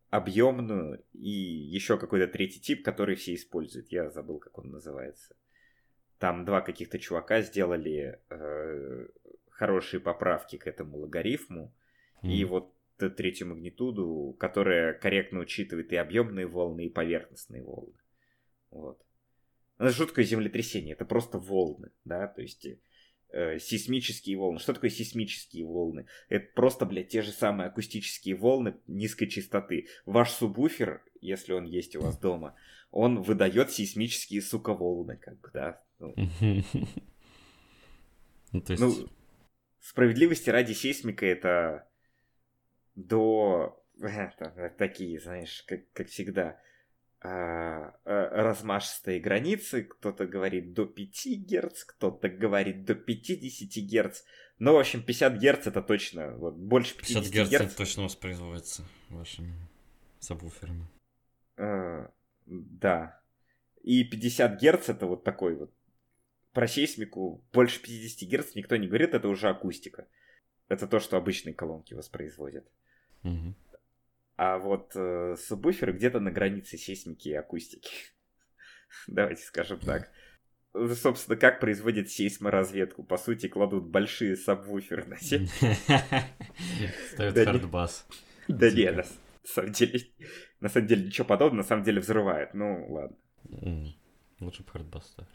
объемную 0.09 1.03
и 1.11 1.29
еще 1.29 1.97
какой-то 1.97 2.27
третий 2.31 2.61
тип, 2.61 2.85
который 2.85 3.17
все 3.17 3.35
используют. 3.35 3.91
Я 3.91 4.09
забыл, 4.11 4.39
как 4.39 4.57
он 4.57 4.71
называется. 4.71 5.35
Там 6.19 6.45
два 6.45 6.61
каких-то 6.61 6.99
чувака 6.99 7.41
сделали 7.41 8.21
э, 8.29 9.07
хорошие 9.49 9.99
поправки 9.99 10.57
к 10.57 10.67
этому 10.67 10.99
логарифму. 10.99 11.75
Mm. 12.23 12.31
И 12.31 12.45
вот 12.45 12.76
третью 12.97 13.47
магнитуду, 13.47 14.35
которая 14.39 14.93
корректно 14.93 15.39
учитывает 15.39 15.91
и 15.91 15.95
объемные 15.95 16.47
волны, 16.47 16.85
и 16.85 16.89
поверхностные 16.89 17.63
волны. 17.63 17.93
Вот. 18.69 19.01
Это 19.77 19.91
жуткое 19.91 20.25
землетрясение, 20.25 20.93
это 20.93 21.05
просто 21.05 21.37
волны, 21.37 21.91
да, 22.03 22.27
то 22.27 22.41
есть 22.41 22.67
э, 23.29 23.59
сейсмические 23.59 24.37
волны. 24.37 24.59
Что 24.59 24.73
такое 24.73 24.89
сейсмические 24.89 25.65
волны? 25.65 26.07
Это 26.29 26.47
просто, 26.55 26.85
блядь, 26.85 27.09
те 27.09 27.21
же 27.21 27.31
самые 27.31 27.67
акустические 27.67 28.35
волны 28.35 28.75
низкой 28.87 29.27
частоты. 29.27 29.87
Ваш 30.05 30.31
субвуфер, 30.31 31.03
если 31.21 31.53
он 31.53 31.65
есть 31.65 31.95
у 31.95 32.01
вас 32.01 32.17
дома, 32.17 32.55
он 32.89 33.21
выдает 33.21 33.71
сейсмические, 33.71 34.41
сука, 34.41 34.73
волны, 34.73 35.17
как 35.17 35.39
бы, 35.41 35.51
да. 35.53 35.81
Ну, 35.99 36.15
ну, 38.51 38.61
то 38.61 38.73
есть... 38.73 38.81
ну 38.81 39.09
справедливости 39.79 40.49
ради 40.49 40.73
сейсмика 40.73 41.25
это 41.25 41.87
до... 42.97 43.81
Это, 44.01 44.73
такие, 44.77 45.19
знаешь, 45.19 45.63
как, 45.67 45.89
как 45.93 46.07
всегда 46.07 46.59
а, 47.21 47.95
а, 48.03 48.43
размашистые 48.43 49.19
границы. 49.19 49.83
Кто-то 49.83 50.27
говорит 50.27 50.73
до 50.73 50.85
5 50.85 51.27
Гц, 51.47 51.83
кто-то 51.85 52.27
говорит 52.27 52.85
до 52.85 52.95
50 52.95 53.83
Гц. 53.85 54.23
Но, 54.59 54.73
в 54.73 54.79
общем, 54.79 55.03
50 55.03 55.37
Гц 55.37 55.67
это 55.67 55.81
точно, 55.81 56.35
вот, 56.37 56.55
больше 56.55 56.97
50, 56.97 57.23
50 57.31 57.47
Гц. 57.47 57.71
Гц 57.71 57.75
точно 57.75 58.03
воспроизводится 58.03 58.83
вашими 59.09 59.53
сабвуферами. 60.19 60.87
А, 61.57 62.11
да. 62.45 63.21
И 63.83 64.03
50 64.03 64.61
Гц 64.61 64.89
это 64.89 65.05
вот 65.05 65.23
такой 65.23 65.55
вот 65.55 65.73
про 66.53 66.67
сейсмику 66.67 67.43
больше 67.53 67.81
50 67.81 68.29
Гц 68.29 68.55
никто 68.55 68.75
не 68.75 68.87
говорит, 68.87 69.13
это 69.13 69.27
уже 69.27 69.49
акустика. 69.49 70.07
Это 70.67 70.87
то, 70.87 70.99
что 70.99 71.17
обычные 71.17 71.53
колонки 71.53 71.93
воспроизводят. 71.93 72.67
Угу. 73.27 73.55
А 74.37 74.57
вот 74.59 74.91
э, 74.95 75.35
субвуферы 75.37 75.93
где-то 75.93 76.19
на 76.19 76.31
границе 76.31 76.77
сейсмики 76.77 77.29
и 77.29 77.33
акустики. 77.33 77.91
Давайте 79.07 79.43
скажем 79.43 79.79
так. 79.79 80.11
Собственно, 80.73 81.37
как 81.37 81.59
производят 81.59 82.09
сейсморазведку? 82.09 83.03
По 83.03 83.17
сути, 83.17 83.47
кладут 83.47 83.87
большие 83.87 84.35
сабвуферы 84.35 85.05
на 85.05 85.17
сеть. 85.19 85.49
Ставят 87.13 87.35
хардбас. 87.35 88.05
Да 88.47 88.69
нет, 88.69 88.95
на 88.95 89.03
самом 89.43 89.71
деле, 89.71 89.99
на 90.59 90.69
самом 90.69 90.87
деле 90.87 91.05
ничего 91.05 91.25
подобного, 91.25 91.63
на 91.63 91.67
самом 91.67 91.83
деле 91.83 91.99
взрывает. 91.99 92.53
Ну, 92.53 92.85
ладно. 92.89 93.17
Лучше 94.39 94.63
бы 94.63 94.69
хардбас 94.69 95.07
ставили. 95.07 95.33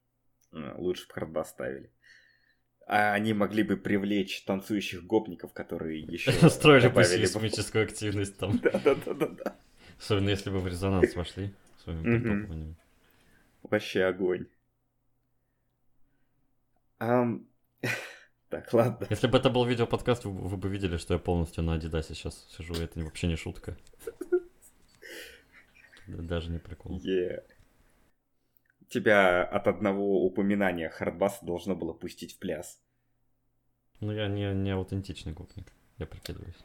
А, 0.53 0.75
лучше 0.79 1.09
бы 1.09 1.15
хардбас 1.15 1.51
ставили 1.51 1.91
а 2.87 3.13
они 3.13 3.33
могли 3.33 3.63
бы 3.63 3.77
привлечь 3.77 4.43
танцующих 4.45 5.05
гопников, 5.05 5.53
которые 5.53 6.01
еще 6.01 6.33
строили 6.51 6.89
бы 6.89 7.05
сейсмическую 7.05 7.85
активность 7.85 8.37
там. 8.39 8.59
Да-да-да. 8.63 9.57
Особенно 9.99 10.31
если 10.31 10.51
бы 10.51 10.61
в 10.61 10.67
резонанс 10.67 11.15
вошли 11.15 11.55
своими 11.83 12.03
притопываниями. 12.03 12.77
Вообще 13.63 14.05
огонь. 14.05 14.47
Так, 18.49 18.71
ладно. 18.75 19.07
Если 19.09 19.29
бы 19.29 19.39
это 19.39 19.49
был 19.49 19.65
видеоподкаст, 19.65 20.27
вы, 20.27 20.31
вы 20.31 20.59
бы 20.59 20.69
видели, 20.69 20.99
что 20.99 21.15
я 21.15 21.19
полностью 21.19 21.65
на 21.65 21.73
Адидасе 21.73 22.13
сейчас 22.13 22.47
сижу, 22.55 22.75
это 22.75 23.01
вообще 23.01 23.27
не 23.27 23.37
шутка. 23.37 23.79
Даже 26.07 26.51
не 26.51 26.59
прикол. 26.59 26.99
Yeah 26.99 27.43
тебя 28.93 29.43
от 29.43 29.67
одного 29.67 30.25
упоминания 30.25 30.89
хардбаса 30.89 31.45
должно 31.45 31.75
было 31.75 31.93
пустить 31.93 32.35
в 32.35 32.39
пляс. 32.39 32.81
Ну, 34.01 34.13
я 34.13 34.29
не, 34.29 34.53
не 34.55 34.71
аутентичный 34.71 35.33
гопник, 35.33 35.73
я 35.99 36.07
прикидываюсь. 36.07 36.59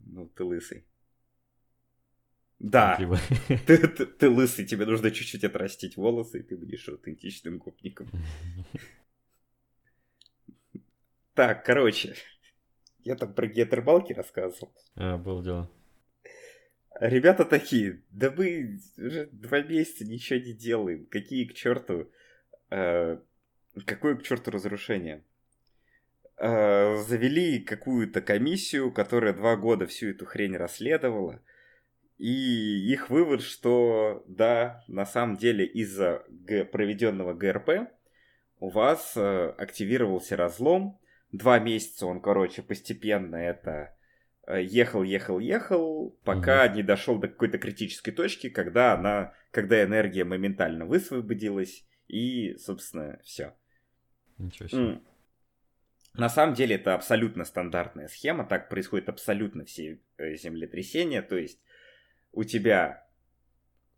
Ну, 0.00 0.26
ты 0.28 0.44
лысый. 0.44 0.84
Да, 2.58 2.98
ты, 3.66 3.88
ты, 3.88 4.06
ты 4.06 4.28
лысый, 4.28 4.66
тебе 4.66 4.84
нужно 4.84 5.10
чуть-чуть 5.10 5.44
отрастить 5.44 5.96
волосы, 5.96 6.40
и 6.40 6.42
ты 6.42 6.56
будешь 6.56 6.88
аутентичным 6.88 7.58
гопником. 7.58 8.10
Так, 11.32 11.64
короче, 11.64 12.16
я 12.98 13.14
там 13.14 13.32
про 13.32 13.46
гетербалки 13.46 14.12
рассказывал. 14.12 14.74
А, 14.96 15.16
было 15.16 15.42
дело. 15.42 15.70
Ребята 17.00 17.46
такие, 17.46 18.02
да 18.10 18.30
мы 18.30 18.78
уже 18.98 19.30
два 19.32 19.62
месяца 19.62 20.04
ничего 20.04 20.38
не 20.38 20.52
делаем. 20.52 21.06
Какие 21.06 21.46
к 21.46 21.54
черту... 21.54 22.10
Э, 22.68 23.16
какое 23.86 24.16
к 24.16 24.22
черту 24.22 24.50
разрушение? 24.50 25.24
Э, 26.36 26.96
завели 26.98 27.60
какую-то 27.60 28.20
комиссию, 28.20 28.92
которая 28.92 29.32
два 29.32 29.56
года 29.56 29.86
всю 29.86 30.10
эту 30.10 30.26
хрень 30.26 30.58
расследовала. 30.58 31.42
И 32.18 32.92
их 32.92 33.08
вывод, 33.08 33.40
что 33.40 34.22
да, 34.28 34.84
на 34.86 35.06
самом 35.06 35.38
деле 35.38 35.64
из-за 35.64 36.26
проведенного 36.70 37.32
ГРП 37.32 37.90
у 38.58 38.68
вас 38.68 39.14
э, 39.16 39.54
активировался 39.56 40.36
разлом. 40.36 41.00
Два 41.32 41.60
месяца 41.60 42.04
он, 42.04 42.20
короче, 42.20 42.60
постепенно 42.60 43.36
это 43.36 43.96
ехал, 44.48 45.02
ехал, 45.02 45.38
ехал, 45.38 46.16
пока 46.24 46.66
угу. 46.66 46.74
не 46.76 46.82
дошел 46.82 47.18
до 47.18 47.28
какой-то 47.28 47.58
критической 47.58 48.12
точки, 48.12 48.48
когда 48.48 48.94
она, 48.94 49.34
когда 49.50 49.82
энергия 49.82 50.24
моментально 50.24 50.86
высвободилась 50.86 51.84
и, 52.08 52.56
собственно, 52.56 53.18
все. 53.22 53.54
Ничего 54.38 54.68
себе. 54.68 55.00
На 56.14 56.28
самом 56.28 56.54
деле 56.54 56.74
это 56.74 56.94
абсолютно 56.94 57.44
стандартная 57.44 58.08
схема, 58.08 58.44
так 58.44 58.68
происходит 58.68 59.08
абсолютно 59.08 59.64
все 59.64 60.00
э, 60.16 60.34
землетрясения, 60.34 61.22
то 61.22 61.36
есть 61.36 61.60
у 62.32 62.42
тебя 62.42 63.06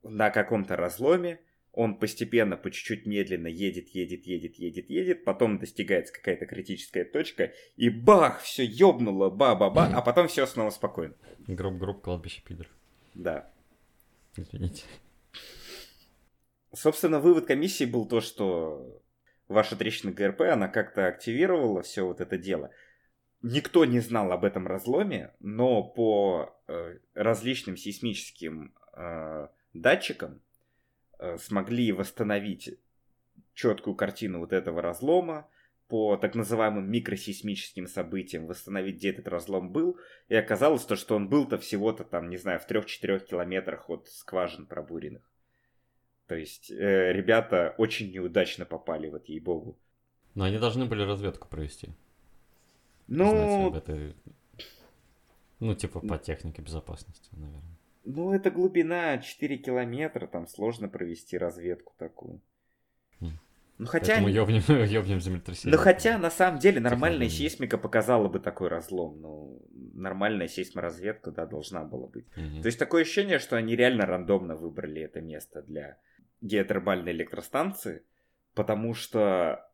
на 0.02 0.30
каком-то 0.30 0.76
разломе 0.76 1.40
он 1.72 1.98
постепенно, 1.98 2.56
по 2.56 2.70
чуть-чуть 2.70 3.06
медленно 3.06 3.46
едет, 3.46 3.88
едет, 3.88 4.26
едет, 4.26 4.56
едет, 4.56 4.90
едет, 4.90 5.24
потом 5.24 5.58
достигается 5.58 6.12
какая-то 6.12 6.46
критическая 6.46 7.04
точка, 7.04 7.52
и 7.76 7.88
бах, 7.88 8.42
все 8.42 8.64
ёбнуло, 8.64 9.30
ба-ба-ба, 9.30 9.86
а 9.86 10.02
потом 10.02 10.28
все 10.28 10.46
снова 10.46 10.70
спокойно. 10.70 11.14
Гроб-гроб, 11.46 12.02
кладбище 12.02 12.42
пидор. 12.44 12.68
Да. 13.14 13.50
Извините. 14.36 14.84
Собственно, 16.74 17.20
вывод 17.20 17.46
комиссии 17.46 17.84
был 17.84 18.06
то, 18.06 18.20
что 18.20 19.02
ваша 19.48 19.76
трещина 19.76 20.12
ГРП, 20.12 20.42
она 20.42 20.68
как-то 20.68 21.06
активировала 21.06 21.82
все 21.82 22.06
вот 22.06 22.20
это 22.20 22.36
дело. 22.36 22.70
Никто 23.40 23.84
не 23.84 24.00
знал 24.00 24.30
об 24.30 24.44
этом 24.44 24.66
разломе, 24.66 25.34
но 25.40 25.82
по 25.82 26.54
э, 26.68 26.98
различным 27.14 27.76
сейсмическим 27.76 28.74
э, 28.94 29.48
датчикам 29.72 30.40
смогли 31.38 31.92
восстановить 31.92 32.78
четкую 33.54 33.94
картину 33.96 34.40
вот 34.40 34.52
этого 34.52 34.82
разлома, 34.82 35.48
по 35.92 36.16
так 36.16 36.34
называемым 36.34 36.90
микросейсмическим 36.90 37.86
событиям 37.86 38.46
восстановить, 38.46 38.96
где 38.96 39.10
этот 39.10 39.28
разлом 39.28 39.70
был, 39.70 39.98
и 40.30 40.34
оказалось 40.34 40.86
то, 40.86 40.96
что 40.96 41.16
он 41.16 41.28
был-то 41.28 41.58
всего-то 41.58 42.02
там, 42.04 42.30
не 42.30 42.38
знаю, 42.38 42.60
в 42.60 42.66
3-4 42.66 43.26
километрах 43.26 43.90
от 43.90 44.08
скважин 44.08 44.64
пробуренных. 44.64 45.22
То 46.28 46.34
есть 46.34 46.70
э, 46.70 47.12
ребята 47.12 47.74
очень 47.76 48.10
неудачно 48.10 48.64
попали, 48.64 49.10
вот 49.10 49.28
ей-богу. 49.28 49.76
Но 50.34 50.44
они 50.44 50.56
должны 50.58 50.86
были 50.86 51.02
разведку 51.02 51.46
провести. 51.46 51.90
Ну... 53.06 53.74
Этой... 53.74 54.16
Ну, 55.60 55.74
типа 55.74 56.00
по 56.00 56.16
технике 56.16 56.62
безопасности, 56.62 57.28
наверное. 57.32 57.76
Ну, 58.04 58.32
это 58.32 58.50
глубина 58.50 59.18
4 59.18 59.56
километра, 59.58 60.26
там 60.26 60.46
сложно 60.46 60.88
провести 60.88 61.38
разведку 61.38 61.94
такую. 61.98 62.40
Хм. 63.20 63.38
Ну, 63.78 63.86
хотя... 63.86 64.14
Поэтому 64.14 64.28
ёбнем, 64.28 64.62
ёбнем 64.84 65.20
землетрясение. 65.20 65.76
Ну, 65.76 65.82
хотя, 65.82 66.18
на 66.18 66.30
самом 66.30 66.58
деле, 66.58 66.80
нормальная 66.80 67.28
сейсмика 67.28 67.78
показала 67.78 68.28
бы 68.28 68.40
такой 68.40 68.68
разлом. 68.68 69.20
Ну, 69.20 69.62
нормальная 69.94 70.48
сейсморазведка, 70.48 71.30
да, 71.30 71.46
должна 71.46 71.84
была 71.84 72.08
быть. 72.08 72.26
Угу. 72.36 72.62
То 72.62 72.66
есть, 72.66 72.78
такое 72.78 73.02
ощущение, 73.02 73.38
что 73.38 73.56
они 73.56 73.76
реально 73.76 74.06
рандомно 74.06 74.56
выбрали 74.56 75.02
это 75.02 75.20
место 75.20 75.62
для 75.62 75.98
геотермальной 76.40 77.12
электростанции, 77.12 78.02
потому 78.54 78.94
что 78.94 79.64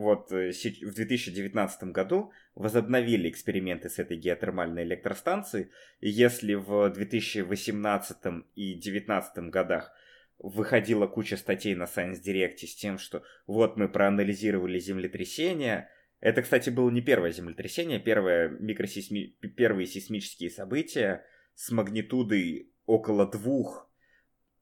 вот 0.00 0.32
э, 0.32 0.50
в 0.50 0.94
2019 0.94 1.84
году 1.84 2.32
возобновили 2.54 3.28
эксперименты 3.28 3.88
с 3.88 3.98
этой 3.98 4.16
геотермальной 4.16 4.82
электростанцией, 4.84 5.70
и 6.00 6.08
если 6.08 6.54
в 6.54 6.90
2018 6.90 8.16
и 8.54 8.72
2019 8.74 9.50
годах 9.50 9.92
выходила 10.38 11.06
куча 11.06 11.36
статей 11.36 11.74
на 11.74 11.84
Science 11.84 12.22
Direct 12.24 12.58
с 12.58 12.74
тем, 12.74 12.98
что 12.98 13.22
вот 13.46 13.76
мы 13.76 13.88
проанализировали 13.88 14.78
землетрясение, 14.78 15.90
это, 16.20 16.42
кстати, 16.42 16.70
было 16.70 16.90
не 16.90 17.02
первое 17.02 17.30
землетрясение, 17.30 17.98
первое 17.98 18.48
микросейсми... 18.48 19.36
первые 19.56 19.86
сейсмические 19.86 20.50
события 20.50 21.24
с 21.54 21.70
магнитудой 21.70 22.72
около 22.86 23.30
двух 23.30 23.90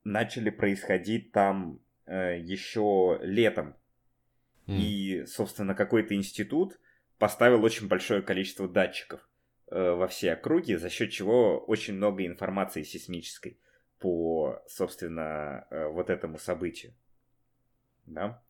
начали 0.03 0.49
происходить 0.49 1.31
там 1.31 1.81
э, 2.05 2.39
еще 2.39 3.19
летом. 3.21 3.75
Mm. 4.69 4.77
И, 4.77 5.25
собственно, 5.25 5.73
какой-то 5.73 6.13
институт 6.13 6.79
поставил 7.17 7.63
очень 7.63 7.87
большое 7.87 8.21
количество 8.21 8.67
датчиков 8.67 9.27
э, 9.71 9.91
во 9.91 10.07
все 10.07 10.33
округи, 10.33 10.75
за 10.75 10.89
счет 10.89 11.11
чего 11.11 11.57
очень 11.57 11.95
много 11.95 12.25
информации 12.25 12.83
сейсмической 12.83 13.59
по, 13.97 14.61
собственно, 14.67 15.65
э, 15.71 15.87
вот 15.87 16.11
этому 16.11 16.37
событию. 16.37 16.93
Да? 18.05 18.43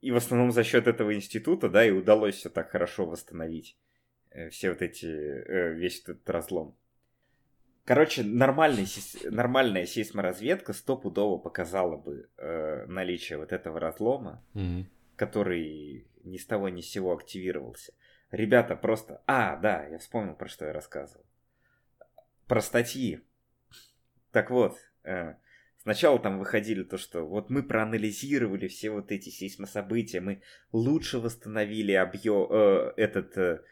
И 0.00 0.10
в 0.10 0.16
основном 0.16 0.50
за 0.50 0.64
счет 0.64 0.86
этого 0.86 1.14
института, 1.14 1.68
да, 1.68 1.84
и 1.84 1.90
удалось 1.90 2.36
все 2.36 2.48
так 2.48 2.70
хорошо 2.70 3.04
восстановить 3.04 3.76
э, 4.30 4.48
все 4.48 4.70
вот 4.70 4.80
эти, 4.80 5.06
э, 5.06 5.74
весь 5.74 6.00
этот 6.00 6.28
разлом. 6.30 6.74
Короче, 7.84 8.22
нормальный, 8.22 8.86
нормальная 9.30 9.84
сейсморазведка 9.84 10.72
стопудово 10.72 11.36
показала 11.36 11.98
бы 11.98 12.30
э, 12.38 12.86
наличие 12.86 13.36
вот 13.36 13.52
этого 13.52 13.78
разлома, 13.78 14.42
mm-hmm. 14.54 14.86
Который 15.16 16.06
ни 16.24 16.36
с 16.36 16.46
того 16.46 16.68
ни 16.68 16.80
с 16.80 16.90
сего 16.90 17.12
активировался. 17.12 17.92
Ребята 18.30 18.76
просто... 18.76 19.22
А, 19.26 19.56
да, 19.56 19.86
я 19.86 19.98
вспомнил, 19.98 20.34
про 20.34 20.48
что 20.48 20.66
я 20.66 20.72
рассказывал. 20.72 21.24
Про 22.46 22.60
статьи. 22.60 23.20
Так 24.32 24.50
вот, 24.50 24.76
э, 25.04 25.34
сначала 25.82 26.18
там 26.18 26.38
выходили 26.38 26.82
то, 26.82 26.98
что 26.98 27.24
вот 27.24 27.50
мы 27.50 27.62
проанализировали 27.62 28.66
все 28.66 28.90
вот 28.90 29.12
эти 29.12 29.28
сейсмособытия, 29.28 30.20
мы 30.20 30.42
лучше 30.72 31.20
восстановили 31.20 31.92
объем, 31.92 32.48
э, 32.50 32.92
этот, 32.96 33.38
э, 33.38 33.62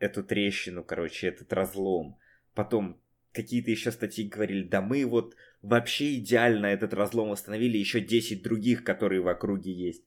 эту 0.00 0.24
трещину, 0.24 0.82
короче, 0.82 1.28
этот 1.28 1.52
разлом. 1.52 2.18
Потом 2.54 3.00
какие-то 3.32 3.70
еще 3.70 3.92
статьи 3.92 4.28
говорили, 4.28 4.66
да 4.66 4.80
мы 4.80 5.04
вот 5.06 5.36
вообще 5.62 6.16
идеально 6.16 6.66
этот 6.66 6.94
разлом 6.94 7.30
восстановили, 7.30 7.78
еще 7.78 8.00
10 8.00 8.42
других, 8.42 8.82
которые 8.84 9.20
в 9.20 9.28
округе 9.28 9.72
есть. 9.72 10.04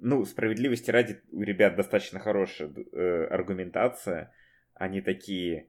Ну, 0.00 0.24
справедливости 0.24 0.90
ради, 0.90 1.20
у 1.30 1.42
ребят 1.42 1.76
достаточно 1.76 2.18
хорошая 2.18 2.70
э, 2.70 3.26
аргументация. 3.30 4.32
Они 4.74 5.00
такие, 5.00 5.68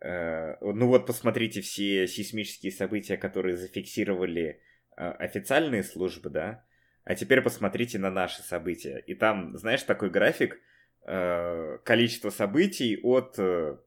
э, 0.00 0.56
ну 0.60 0.86
вот 0.86 1.06
посмотрите 1.06 1.60
все 1.60 2.06
сейсмические 2.06 2.72
события, 2.72 3.16
которые 3.16 3.56
зафиксировали 3.56 4.60
э, 4.96 5.10
официальные 5.10 5.82
службы, 5.82 6.30
да, 6.30 6.64
а 7.04 7.14
теперь 7.14 7.40
посмотрите 7.40 7.98
на 7.98 8.10
наши 8.10 8.42
события. 8.42 8.98
И 9.06 9.14
там, 9.14 9.56
знаешь, 9.56 9.82
такой 9.82 10.10
график, 10.10 10.60
э, 11.06 11.78
количество 11.84 12.30
событий 12.30 12.98
от... 13.02 13.38
Э, 13.38 13.78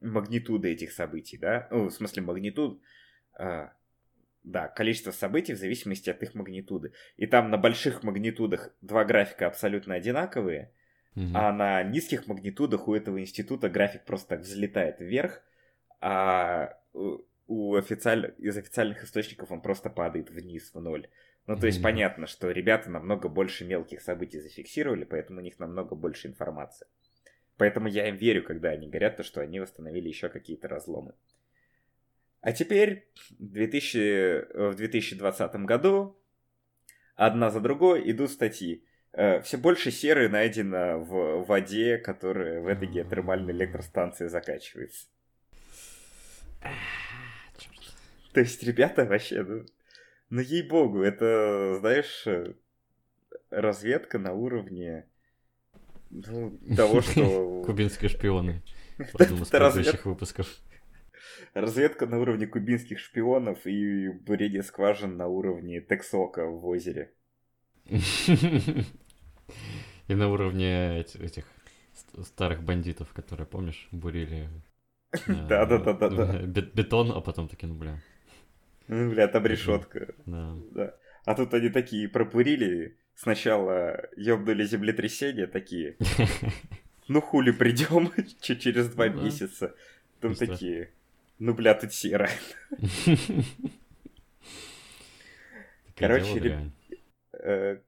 магнитуды 0.00 0.72
этих 0.72 0.92
событий, 0.92 1.38
да, 1.38 1.68
ну, 1.70 1.86
в 1.86 1.90
смысле 1.90 2.22
магнитуд, 2.22 2.80
а, 3.38 3.72
да, 4.46 4.68
количество 4.68 5.10
событий 5.10 5.54
в 5.54 5.58
зависимости 5.58 6.08
от 6.08 6.22
их 6.22 6.34
магнитуды. 6.34 6.92
И 7.16 7.26
там 7.26 7.50
на 7.50 7.58
больших 7.58 8.04
магнитудах 8.04 8.70
два 8.80 9.04
графика 9.04 9.48
абсолютно 9.48 9.94
одинаковые, 9.94 10.72
угу. 11.16 11.26
а 11.34 11.52
на 11.52 11.82
низких 11.82 12.28
магнитудах 12.28 12.86
у 12.86 12.94
этого 12.94 13.20
института 13.20 13.68
график 13.68 14.04
просто 14.04 14.28
так 14.28 14.40
взлетает 14.40 15.00
вверх, 15.00 15.42
а 16.00 16.78
у 17.48 17.74
официаль... 17.74 18.34
из 18.38 18.56
официальных 18.56 19.02
источников 19.02 19.50
он 19.50 19.60
просто 19.60 19.90
падает 19.90 20.30
вниз 20.30 20.72
в 20.72 20.80
ноль. 20.80 21.08
Ну, 21.48 21.56
то 21.56 21.66
есть 21.66 21.80
mm 21.80 21.82
понятно, 21.82 22.26
что 22.26 22.50
ребята 22.50 22.88
намного 22.88 23.28
больше 23.28 23.64
мелких 23.64 24.00
событий 24.00 24.40
зафиксировали, 24.40 25.04
поэтому 25.04 25.40
у 25.40 25.42
них 25.42 25.58
намного 25.58 25.96
больше 25.96 26.28
информации. 26.28 26.86
Поэтому 27.56 27.88
я 27.88 28.08
им 28.08 28.16
верю, 28.16 28.44
когда 28.44 28.70
они 28.70 28.88
говорят, 28.88 29.16
то, 29.16 29.22
что 29.24 29.40
они 29.40 29.58
восстановили 29.58 30.08
еще 30.08 30.28
какие-то 30.28 30.68
разломы. 30.68 31.14
А 32.46 32.52
теперь 32.52 33.08
2000, 33.40 34.70
в 34.70 34.76
2020 34.76 35.54
году 35.64 36.16
одна 37.16 37.50
за 37.50 37.58
другой 37.58 38.08
идут 38.08 38.30
статьи. 38.30 38.84
Э, 39.12 39.40
Все 39.40 39.56
больше 39.56 39.90
серы 39.90 40.28
найдено 40.28 41.00
в 41.00 41.44
воде, 41.44 41.98
которая 41.98 42.60
в 42.60 42.68
этой 42.68 42.86
геотермальной 42.86 43.52
электростанции 43.52 44.28
закачивается. 44.28 45.08
То 48.32 48.38
есть, 48.38 48.62
ребята, 48.62 49.06
вообще, 49.06 49.42
ну, 49.42 49.66
ну 50.30 50.40
ей-богу, 50.40 51.02
это, 51.02 51.78
знаешь, 51.80 52.28
разведка 53.50 54.20
на 54.20 54.34
уровне 54.34 55.08
ну, 56.10 56.56
того, 56.76 57.00
что... 57.00 57.62
Кубинские 57.66 58.08
шпионы. 58.08 58.62
Из 58.98 59.08
предыдущих 59.48 60.06
выпусков. 60.06 60.46
Разведка 61.54 62.06
на 62.06 62.18
уровне 62.18 62.46
кубинских 62.46 62.98
шпионов 62.98 63.66
и 63.66 64.08
бурение 64.08 64.62
скважин 64.62 65.16
на 65.16 65.26
уровне 65.26 65.80
Тексока 65.80 66.46
в 66.46 66.66
озере. 66.66 67.12
И 70.08 70.14
на 70.14 70.28
уровне 70.30 71.00
этих 71.00 71.44
старых 72.22 72.62
бандитов, 72.62 73.12
которые, 73.12 73.46
помнишь, 73.46 73.88
бурили 73.92 74.48
да-да-да-да. 75.26 76.42
Бетон, 76.46 77.12
а 77.12 77.20
потом 77.20 77.48
такие, 77.48 77.68
ну, 77.68 77.74
бля. 77.74 78.00
Ну, 78.88 79.10
бля, 79.10 79.28
там 79.28 79.46
решетка. 79.46 80.14
Да. 80.26 80.94
А 81.24 81.34
тут 81.34 81.54
они 81.54 81.70
такие 81.70 82.08
пропурили, 82.08 82.96
сначала 83.14 84.08
ёбнули 84.16 84.64
землетрясение, 84.64 85.48
такие, 85.48 85.96
ну 87.08 87.20
хули 87.20 87.50
придем 87.50 88.12
через 88.40 88.88
два 88.90 89.06
ну 89.06 89.24
месяца. 89.24 89.74
Там 90.20 90.34
такие, 90.34 90.92
ну 91.38 91.54
бля, 91.54 91.74
тут 91.74 91.92
серо. 91.94 92.28
Короче, 95.94 96.72
э, 97.32 97.78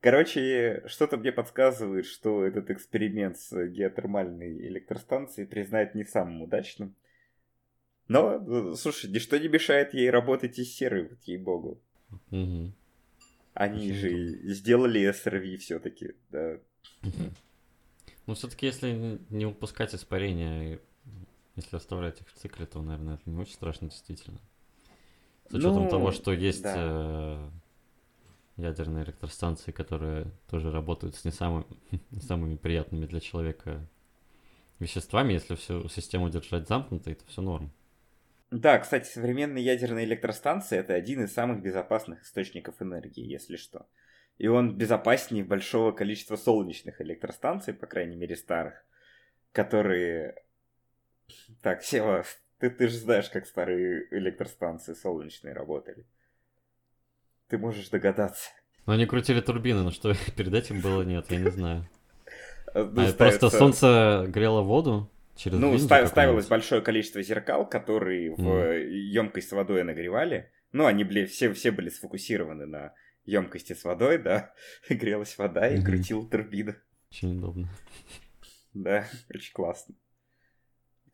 короче, 0.00 0.82
что-то 0.86 1.16
мне 1.16 1.32
подсказывает, 1.32 2.06
что 2.06 2.44
этот 2.44 2.70
эксперимент 2.70 3.38
с 3.38 3.66
геотермальной 3.68 4.68
электростанцией 4.68 5.48
признают 5.48 5.94
не 5.94 6.04
самым 6.04 6.42
удачным. 6.42 6.94
Но, 8.06 8.38
ну, 8.38 8.74
слушай, 8.74 9.10
ничто 9.10 9.38
не 9.38 9.48
мешает 9.48 9.94
ей 9.94 10.10
работать 10.10 10.58
из 10.58 10.74
серы, 10.74 11.08
вот 11.08 11.22
ей-богу. 11.22 11.80
Угу. 12.30 12.72
Они 13.54 13.90
Очень 13.90 13.94
же 13.94 14.08
удобно. 14.08 14.54
сделали 14.54 15.10
SRV 15.10 15.56
все-таки, 15.56 16.12
да. 16.30 16.58
Ну, 18.26 18.34
все-таки, 18.34 18.66
если 18.66 19.18
не 19.30 19.46
упускать 19.46 19.94
испарения, 19.94 20.80
если 21.56 21.76
оставлять 21.76 22.20
их 22.20 22.28
в 22.28 22.34
цикле, 22.34 22.66
то, 22.66 22.82
наверное, 22.82 23.14
это 23.14 23.28
не 23.28 23.38
очень 23.38 23.54
страшно, 23.54 23.88
действительно. 23.88 24.40
С 25.48 25.54
учетом 25.54 25.84
ну, 25.84 25.90
того, 25.90 26.10
что 26.10 26.32
есть 26.32 26.62
да. 26.62 26.74
э, 26.76 27.50
ядерные 28.56 29.04
электростанции, 29.04 29.72
которые 29.72 30.26
тоже 30.48 30.70
работают 30.70 31.16
с 31.16 31.24
не, 31.24 31.30
самыми, 31.30 31.66
не 32.10 32.20
самыми 32.20 32.56
приятными 32.56 33.06
для 33.06 33.20
человека 33.20 33.86
веществами, 34.78 35.34
если 35.34 35.54
всю 35.54 35.88
систему 35.88 36.30
держать 36.30 36.68
замкнутой, 36.68 37.14
то 37.14 37.26
все 37.26 37.42
норм. 37.42 37.72
Да, 38.50 38.78
кстати, 38.78 39.08
современные 39.08 39.64
ядерные 39.64 40.04
электростанции 40.04 40.78
это 40.78 40.94
один 40.94 41.24
из 41.24 41.32
самых 41.32 41.60
безопасных 41.60 42.22
источников 42.22 42.80
энергии, 42.80 43.24
если 43.24 43.56
что. 43.56 43.86
И 44.38 44.48
он 44.48 44.76
безопаснее 44.76 45.44
большого 45.44 45.92
количества 45.92 46.36
солнечных 46.36 47.00
электростанций, 47.00 47.74
по 47.74 47.86
крайней 47.86 48.16
мере 48.16 48.36
старых, 48.36 48.84
которые... 49.52 50.36
Так, 51.62 51.82
Сева, 51.82 52.24
ты, 52.58 52.70
ты 52.70 52.88
же 52.88 52.96
знаешь, 52.96 53.28
как 53.30 53.46
старые 53.46 54.06
электростанции 54.10 54.94
солнечные 54.94 55.54
работали. 55.54 56.04
Ты 57.48 57.58
можешь 57.58 57.88
догадаться. 57.88 58.50
Но 58.86 58.92
они 58.92 59.06
крутили 59.06 59.40
турбины, 59.40 59.82
но 59.82 59.90
что 59.90 60.14
перед 60.36 60.54
этим 60.54 60.80
было, 60.80 61.02
нет, 61.02 61.30
я 61.30 61.38
не 61.38 61.50
знаю. 61.50 61.88
Ну, 62.76 63.02
а 63.02 63.08
ставится... 63.08 63.38
Просто 63.38 63.50
солнце 63.50 64.24
грело 64.26 64.62
воду? 64.62 65.08
Через 65.36 65.58
ну, 65.58 65.78
став, 65.78 66.08
ставилось 66.08 66.46
большое 66.46 66.82
количество 66.82 67.22
зеркал, 67.22 67.68
которые 67.68 68.32
mm. 68.32 68.34
в 68.36 68.88
емкость 68.90 69.50
с 69.50 69.52
водой 69.52 69.84
нагревали. 69.84 70.50
Ну, 70.72 70.86
они 70.86 71.04
были, 71.04 71.24
все, 71.24 71.52
все 71.52 71.70
были 71.70 71.88
сфокусированы 71.88 72.66
на 72.66 72.92
емкости 73.24 73.74
с 73.74 73.84
водой, 73.84 74.18
да. 74.18 74.52
Грелась 74.88 75.38
вода 75.38 75.68
и 75.68 75.76
mm-hmm. 75.76 75.84
крутил 75.84 76.28
турбину. 76.28 76.74
Очень 77.10 77.38
удобно. 77.38 77.68
Да, 78.72 79.06
очень 79.32 79.52
классно. 79.52 79.94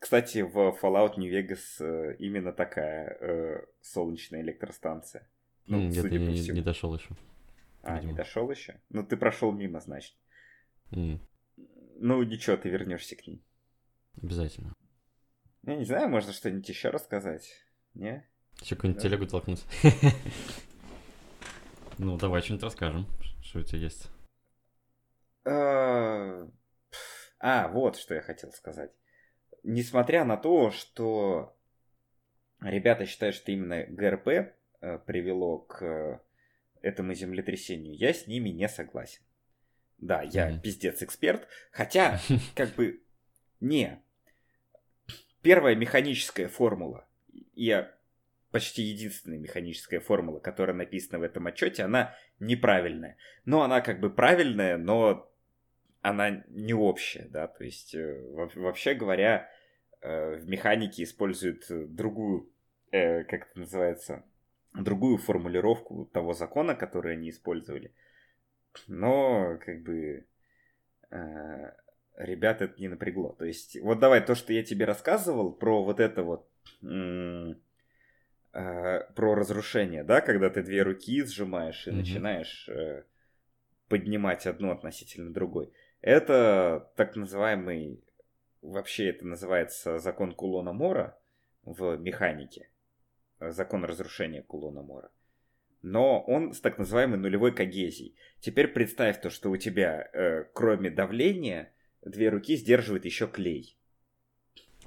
Кстати, 0.01 0.39
в 0.39 0.57
Fallout 0.81 1.13
New 1.17 1.31
Vegas 1.31 1.79
э, 1.79 2.15
именно 2.17 2.51
такая 2.51 3.17
э, 3.21 3.65
солнечная 3.81 4.41
электростанция. 4.41 5.29
Ну, 5.67 5.87
mm, 5.87 5.91
судя 5.93 6.25
по 6.25 6.31
всему. 6.31 6.55
Не 6.55 6.63
дошел 6.63 6.95
еще. 6.95 7.09
А, 7.83 7.97
видимо. 7.97 8.11
не 8.13 8.17
дошел 8.17 8.49
еще? 8.49 8.81
Ну, 8.89 9.05
ты 9.05 9.15
прошел 9.15 9.51
мимо, 9.51 9.79
значит. 9.79 10.15
Mm. 10.89 11.19
Ну, 11.99 12.23
ничего, 12.23 12.57
ты 12.57 12.69
вернешься 12.69 13.15
к 13.15 13.27
ней. 13.27 13.45
Обязательно. 14.19 14.73
Я 15.67 15.75
не 15.75 15.85
знаю, 15.85 16.09
можно 16.09 16.33
что-нибудь 16.33 16.67
еще 16.67 16.89
рассказать. 16.89 17.47
Не? 17.93 18.27
Еще 18.59 18.75
какую-нибудь 18.75 19.03
да. 19.03 19.07
телегу 19.07 19.27
толкнуть. 19.27 19.63
Ну, 21.99 22.17
давай 22.17 22.41
что-нибудь 22.41 22.63
расскажем, 22.63 23.05
что 23.43 23.59
у 23.59 23.61
тебя 23.61 23.77
есть. 23.77 24.09
А, 25.45 26.47
а, 27.39 27.67
вот 27.67 27.97
что 27.97 28.15
я 28.15 28.21
хотел 28.21 28.51
сказать. 28.53 28.91
Несмотря 29.63 30.25
на 30.25 30.37
то, 30.37 30.71
что 30.71 31.55
ребята 32.61 33.05
считают, 33.05 33.35
что 33.35 33.51
именно 33.51 33.83
ГРП 33.83 34.27
э, 34.27 34.99
привело 35.05 35.59
к 35.59 36.21
этому 36.81 37.13
землетрясению, 37.13 37.95
я 37.95 38.13
с 38.13 38.27
ними 38.27 38.49
не 38.49 38.67
согласен. 38.67 39.21
Да, 39.97 40.23
я 40.23 40.49
mm-hmm. 40.49 40.61
пиздец 40.61 41.03
эксперт, 41.03 41.47
хотя, 41.71 42.19
как 42.55 42.73
бы, 42.75 43.03
не. 43.59 44.01
Первая 45.43 45.75
механическая 45.75 46.47
формула, 46.47 47.07
я 47.53 47.95
почти 48.51 48.83
единственная 48.83 49.37
механическая 49.37 49.99
формула, 49.99 50.39
которая 50.39 50.75
написана 50.75 51.19
в 51.19 51.23
этом 51.23 51.47
отчете, 51.47 51.83
она 51.83 52.15
неправильная. 52.39 53.17
Но 53.45 53.61
она 53.61 53.81
как 53.81 53.99
бы 53.99 54.09
правильная, 54.09 54.77
но 54.77 55.30
она 56.01 56.43
не 56.49 56.73
общая, 56.73 57.27
да, 57.29 57.47
то 57.47 57.63
есть 57.63 57.93
э, 57.95 58.21
вообще 58.55 58.93
говоря, 58.95 59.49
э, 60.01 60.35
в 60.37 60.47
механике 60.47 61.03
используют 61.03 61.65
другую, 61.69 62.51
э, 62.91 63.23
как 63.23 63.47
это 63.49 63.59
называется, 63.59 64.23
другую 64.73 65.17
формулировку 65.17 66.05
того 66.05 66.33
закона, 66.33 66.75
который 66.75 67.13
они 67.13 67.29
использовали. 67.29 67.93
Но 68.87 69.59
как 69.63 69.83
бы 69.83 70.25
ребят 72.15 72.61
это 72.61 72.79
не 72.79 72.87
напрягло. 72.87 73.33
То 73.33 73.43
есть, 73.43 73.77
вот 73.81 73.99
давай 73.99 74.21
то, 74.21 74.33
что 74.33 74.53
я 74.53 74.63
тебе 74.63 74.85
рассказывал 74.85 75.51
про 75.51 75.83
вот 75.83 75.99
это 75.99 76.23
вот 76.23 76.49
про 78.51 79.35
разрушение, 79.35 80.05
да, 80.05 80.21
когда 80.21 80.49
ты 80.49 80.63
две 80.63 80.83
руки 80.83 81.21
сжимаешь 81.25 81.85
и 81.85 81.89
mm-hmm. 81.89 81.95
начинаешь 81.95 82.69
поднимать 83.89 84.47
одну 84.47 84.71
относительно 84.71 85.33
другой. 85.33 85.73
Это 86.01 86.91
так 86.95 87.15
называемый, 87.15 88.03
вообще 88.61 89.09
это 89.09 89.25
называется 89.25 89.99
закон 89.99 90.33
кулона 90.33 90.73
Мора 90.73 91.17
в 91.63 91.97
механике, 91.97 92.69
закон 93.39 93.85
разрушения 93.85 94.41
кулона 94.41 94.81
Мора. 94.81 95.11
Но 95.83 96.21
он 96.21 96.53
с 96.53 96.59
так 96.59 96.77
называемой 96.77 97.17
нулевой 97.17 97.53
когезией. 97.53 98.15
Теперь 98.39 98.67
представь 98.67 99.19
то, 99.19 99.29
что 99.29 99.49
у 99.49 99.57
тебя, 99.57 100.09
э, 100.13 100.43
кроме 100.53 100.91
давления, 100.91 101.71
две 102.03 102.29
руки 102.29 102.55
сдерживает 102.55 103.05
еще 103.05 103.27
клей. 103.27 103.77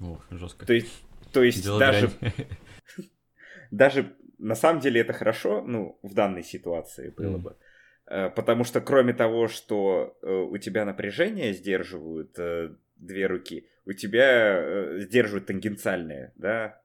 Ох, 0.00 0.24
жестко. 0.30 0.66
То 0.66 0.72
есть, 0.72 1.04
то 1.32 1.42
есть 1.42 1.64
даже, 1.66 2.10
даже 3.70 4.16
на 4.38 4.54
самом 4.54 4.80
деле 4.80 5.00
это 5.00 5.12
хорошо, 5.12 5.62
ну, 5.62 5.98
в 6.02 6.14
данной 6.14 6.42
ситуации 6.44 7.10
было 7.10 7.38
mm. 7.38 7.40
бы. 7.40 7.56
Э, 8.07 8.30
потому 8.30 8.64
что 8.64 8.80
кроме 8.80 9.12
того, 9.12 9.48
что 9.48 10.16
э, 10.22 10.30
у 10.30 10.57
тебя 10.59 10.84
напряжение 10.84 11.52
сдерживают 11.52 12.38
э, 12.38 12.74
две 12.96 13.26
руки, 13.26 13.68
у 13.86 13.92
тебя 13.92 14.98
сдерживают 15.00 15.46
тангенциальные, 15.46 16.32
да. 16.36 16.80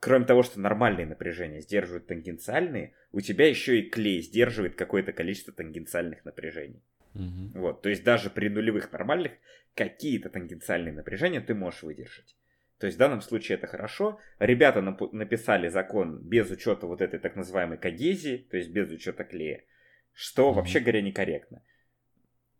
Кроме 0.00 0.24
того, 0.24 0.42
что 0.42 0.60
нормальные 0.60 1.06
напряжения 1.06 1.60
сдерживают 1.60 2.06
тангенциальные, 2.06 2.94
у 3.12 3.20
тебя 3.20 3.48
еще 3.48 3.80
и 3.80 3.88
клей 3.88 4.20
сдерживает 4.20 4.74
какое-то 4.74 5.12
количество 5.12 5.52
тангенциальных 5.52 6.24
напряжений. 6.24 6.82
Угу. 7.14 7.60
Вот, 7.60 7.82
то 7.82 7.88
есть 7.88 8.04
даже 8.04 8.28
при 8.28 8.48
нулевых 8.48 8.92
нормальных 8.92 9.32
какие-то 9.74 10.28
тангенциальные 10.28 10.92
напряжения 10.92 11.40
ты 11.40 11.54
можешь 11.54 11.82
выдержать. 11.82 12.36
То 12.78 12.86
есть 12.86 12.96
в 12.96 13.00
данном 13.00 13.22
случае 13.22 13.56
это 13.56 13.66
хорошо. 13.66 14.20
Ребята 14.38 14.80
нап- 14.80 15.08
написали 15.12 15.68
закон 15.68 16.18
без 16.18 16.50
учета 16.50 16.86
вот 16.86 17.00
этой 17.00 17.18
так 17.18 17.36
называемой 17.36 17.78
когезии, 17.78 18.46
то 18.50 18.56
есть 18.58 18.70
без 18.70 18.90
учета 18.90 19.24
клея, 19.24 19.64
что 20.16 20.48
угу. 20.48 20.56
вообще 20.56 20.80
говоря 20.80 21.02
некорректно. 21.02 21.62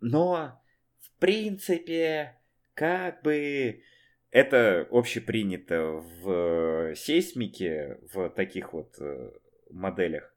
Но 0.00 0.62
в 1.00 1.18
принципе, 1.18 2.38
как 2.74 3.22
бы 3.22 3.82
это 4.30 4.86
общепринято 4.90 6.02
в 6.20 6.94
сейсмике, 6.94 7.98
в 8.12 8.28
таких 8.28 8.74
вот 8.74 8.94
э, 9.00 9.30
моделях. 9.70 10.36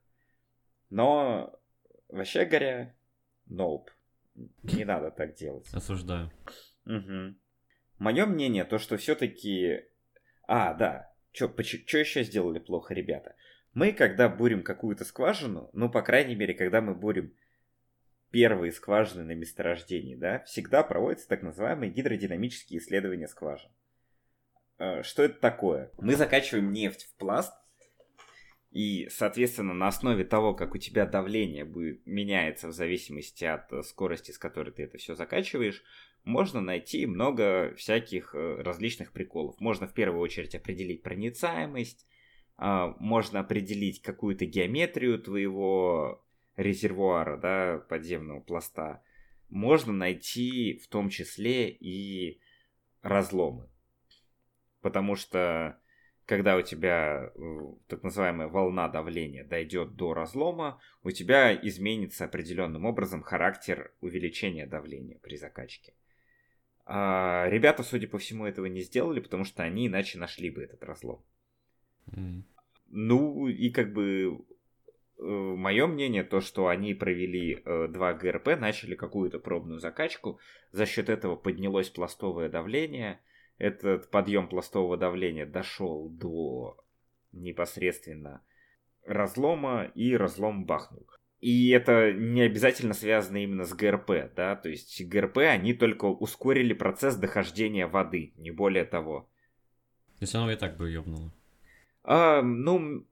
Но 0.88 1.60
вообще 2.08 2.46
говоря, 2.46 2.96
nope. 3.48 3.88
Не 4.62 4.86
надо 4.86 5.10
так 5.10 5.34
делать. 5.34 5.68
Осуждаю. 5.74 6.32
Угу. 6.86 7.36
Мое 7.98 8.26
мнение, 8.26 8.64
то, 8.64 8.78
что 8.78 8.96
все-таки... 8.96 9.84
А, 10.48 10.72
да. 10.72 11.12
Что 11.32 11.48
еще 11.98 12.24
сделали 12.24 12.58
плохо, 12.58 12.94
ребята? 12.94 13.36
Мы, 13.72 13.92
когда 13.92 14.28
бурим 14.28 14.62
какую-то 14.62 15.04
скважину, 15.04 15.70
ну, 15.72 15.88
по 15.88 16.02
крайней 16.02 16.34
мере, 16.34 16.54
когда 16.54 16.80
мы 16.80 16.94
бурим 16.94 17.34
первые 18.30 18.72
скважины 18.72 19.24
на 19.24 19.34
месторождении, 19.34 20.16
да, 20.16 20.40
всегда 20.40 20.82
проводятся 20.82 21.28
так 21.28 21.42
называемые 21.42 21.90
гидродинамические 21.92 22.80
исследования 22.80 23.28
скважин. 23.28 23.70
Э, 24.78 25.02
что 25.02 25.22
это 25.22 25.38
такое? 25.40 25.92
Мы 25.98 26.16
закачиваем 26.16 26.72
нефть 26.72 27.04
в 27.04 27.16
пласт, 27.16 27.52
и, 28.70 29.08
соответственно, 29.10 29.74
на 29.74 29.88
основе 29.88 30.24
того, 30.24 30.54
как 30.54 30.74
у 30.74 30.78
тебя 30.78 31.04
давление 31.04 31.64
будет, 31.64 32.06
меняется 32.06 32.68
в 32.68 32.72
зависимости 32.72 33.44
от 33.44 33.72
э, 33.72 33.82
скорости, 33.82 34.30
с 34.30 34.38
которой 34.38 34.70
ты 34.70 34.84
это 34.84 34.96
все 34.98 35.16
закачиваешь, 35.16 35.82
можно 36.22 36.60
найти 36.60 37.06
много 37.06 37.74
всяких 37.76 38.34
э, 38.34 38.62
различных 38.62 39.12
приколов. 39.12 39.58
Можно 39.58 39.88
в 39.88 39.92
первую 39.92 40.20
очередь 40.20 40.54
определить 40.54 41.02
проницаемость, 41.02 42.06
можно 42.60 43.40
определить 43.40 44.02
какую-то 44.02 44.44
геометрию 44.44 45.18
твоего 45.18 46.22
резервуара, 46.56 47.38
да, 47.38 47.78
подземного 47.88 48.40
пласта, 48.40 49.02
можно 49.48 49.92
найти 49.92 50.78
в 50.78 50.88
том 50.88 51.08
числе 51.08 51.70
и 51.70 52.40
разломы. 53.02 53.68
Потому 54.82 55.16
что 55.16 55.80
когда 56.26 56.56
у 56.56 56.62
тебя 56.62 57.32
так 57.88 58.02
называемая 58.02 58.48
волна 58.48 58.88
давления 58.88 59.42
дойдет 59.42 59.96
до 59.96 60.14
разлома, 60.14 60.80
у 61.02 61.10
тебя 61.10 61.56
изменится 61.56 62.26
определенным 62.26 62.84
образом 62.84 63.22
характер 63.22 63.92
увеличения 64.00 64.66
давления 64.66 65.18
при 65.18 65.36
закачке. 65.36 65.94
А 66.84 67.46
ребята, 67.48 67.82
судя 67.82 68.06
по 68.06 68.18
всему, 68.18 68.44
этого 68.44 68.66
не 68.66 68.82
сделали, 68.82 69.20
потому 69.20 69.44
что 69.44 69.62
они 69.62 69.86
иначе 69.86 70.18
нашли 70.18 70.50
бы 70.50 70.62
этот 70.62 70.84
разлом. 70.84 71.24
Мм. 72.12 72.42
Ну 72.88 73.48
и 73.48 73.70
как 73.70 73.92
бы 73.92 74.44
э, 75.18 75.22
мое 75.22 75.86
мнение 75.86 76.24
то, 76.24 76.40
что 76.40 76.68
они 76.68 76.94
провели 76.94 77.62
э, 77.64 77.88
два 77.88 78.14
ГРП, 78.14 78.58
начали 78.58 78.94
какую-то 78.94 79.38
пробную 79.38 79.80
закачку, 79.80 80.38
за 80.72 80.86
счет 80.86 81.08
этого 81.08 81.36
поднялось 81.36 81.90
пластовое 81.90 82.48
давление, 82.48 83.20
этот 83.58 84.10
подъем 84.10 84.48
пластового 84.48 84.96
давления 84.96 85.46
дошел 85.46 86.08
до 86.08 86.76
непосредственно 87.32 88.42
разлома, 89.04 89.90
и 89.94 90.16
разлом 90.16 90.64
бахнул. 90.64 91.06
И 91.40 91.70
это 91.70 92.12
не 92.12 92.42
обязательно 92.42 92.92
связано 92.92 93.38
именно 93.38 93.64
с 93.64 93.72
ГРП, 93.72 94.34
да, 94.36 94.56
то 94.56 94.68
есть 94.68 95.02
ГРП, 95.06 95.38
они 95.38 95.72
только 95.72 96.04
ускорили 96.04 96.74
процесс 96.74 97.16
дохождения 97.16 97.86
воды, 97.86 98.34
не 98.36 98.50
более 98.50 98.84
того. 98.84 99.30
То 100.18 100.24
есть 100.24 100.34
оно 100.34 100.50
и 100.50 100.56
так 100.56 100.76
бы 100.76 100.90
ёбнуло. 100.90 101.32
А, 102.02 102.42
ну, 102.42 103.06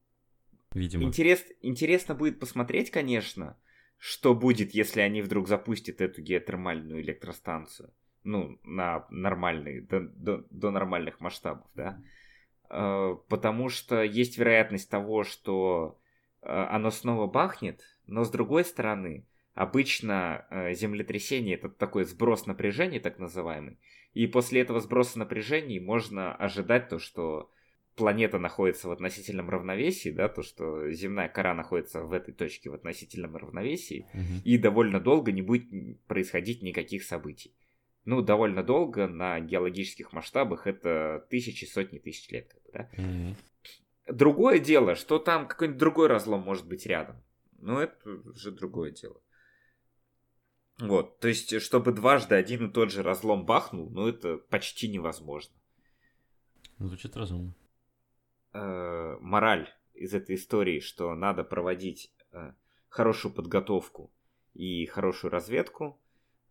Видимо. 0.75 1.05
Интерес, 1.05 1.45
интересно 1.63 2.15
будет 2.15 2.39
посмотреть, 2.39 2.91
конечно, 2.91 3.57
что 3.97 4.35
будет, 4.35 4.73
если 4.73 5.01
они 5.01 5.23
вдруг 5.23 5.49
запустят 5.49 6.01
эту 6.01 6.23
геотермальную 6.23 7.03
электростанцию. 7.03 7.91
Ну, 8.25 8.59
на 8.65 9.07
нормальные, 9.11 9.83
до, 9.83 10.01
до, 10.01 10.45
до 10.51 10.71
нормальных 10.71 11.21
масштабов, 11.21 11.67
да. 11.75 12.03
А, 12.69 13.15
потому 13.29 13.69
что 13.71 14.03
есть 14.03 14.37
вероятность 14.37 14.91
того, 14.91 15.25
что 15.25 15.99
а, 16.43 16.75
оно 16.75 16.91
снова 16.91 17.27
бахнет, 17.27 17.83
но 18.07 18.25
с 18.25 18.31
другой 18.31 18.65
стороны, 18.65 19.27
обычно 19.55 20.47
э, 20.51 20.73
землетрясение 20.75 21.57
это 21.57 21.69
такой 21.69 22.05
сброс 22.05 22.47
напряжения, 22.47 23.01
так 23.01 23.19
называемый. 23.19 23.79
И 24.15 24.27
после 24.27 24.61
этого 24.61 24.81
сброса 24.81 25.19
напряжений 25.19 25.81
можно 25.81 26.35
ожидать 26.35 26.89
то, 26.89 26.99
что 26.99 27.51
планета 27.99 28.39
находится 28.39 28.89
в 28.89 28.93
относительном 28.93 29.51
равновесии, 29.51 30.11
да, 30.11 30.29
то, 30.29 30.43
что 30.43 30.91
земная 30.91 31.29
кора 31.29 31.53
находится 31.55 32.03
в 32.03 32.13
этой 32.13 32.33
точке 32.33 32.71
в 32.71 32.75
относительном 32.75 33.37
равновесии, 33.37 34.07
угу. 34.15 34.43
и 34.45 34.57
довольно 34.57 35.01
долго 35.01 35.33
не 35.33 35.43
будет 35.43 36.01
происходить 36.07 36.63
никаких 36.63 37.03
событий. 37.03 37.55
Ну, 38.05 38.23
довольно 38.23 38.63
долго 38.63 39.07
на 39.07 39.39
геологических 39.41 40.13
масштабах 40.13 40.67
это 40.67 41.27
тысячи, 41.29 41.67
сотни 41.67 41.99
тысяч 41.99 42.31
лет. 42.31 42.57
Да? 42.73 42.89
Угу. 42.97 44.15
Другое 44.15 44.59
дело, 44.61 44.95
что 44.95 45.19
там 45.19 45.47
какой-нибудь 45.47 45.79
другой 45.79 46.07
разлом 46.07 46.41
может 46.41 46.67
быть 46.67 46.87
рядом. 46.87 47.17
Но 47.59 47.83
это 47.83 48.09
уже 48.09 48.53
другое 48.53 48.93
дело. 48.93 49.21
Вот, 50.79 51.19
то 51.19 51.27
есть, 51.27 51.61
чтобы 51.61 51.93
дважды 51.93 52.37
один 52.37 52.69
и 52.69 52.73
тот 52.73 52.93
же 52.93 53.03
разлом 53.03 53.45
бахнул, 53.45 53.91
ну 53.91 54.07
это 54.07 54.37
почти 54.37 54.89
невозможно. 54.89 55.53
Звучит 56.79 57.17
разумно. 57.17 57.55
Э, 58.61 59.17
мораль 59.21 59.73
из 59.95 60.15
этой 60.15 60.35
истории, 60.35 60.81
что 60.81 61.15
надо 61.15 61.45
проводить 61.45 62.13
э, 62.33 62.55
хорошую 62.89 63.33
подготовку 63.33 64.11
и 64.53 64.85
хорошую 64.87 65.31
разведку 65.31 66.01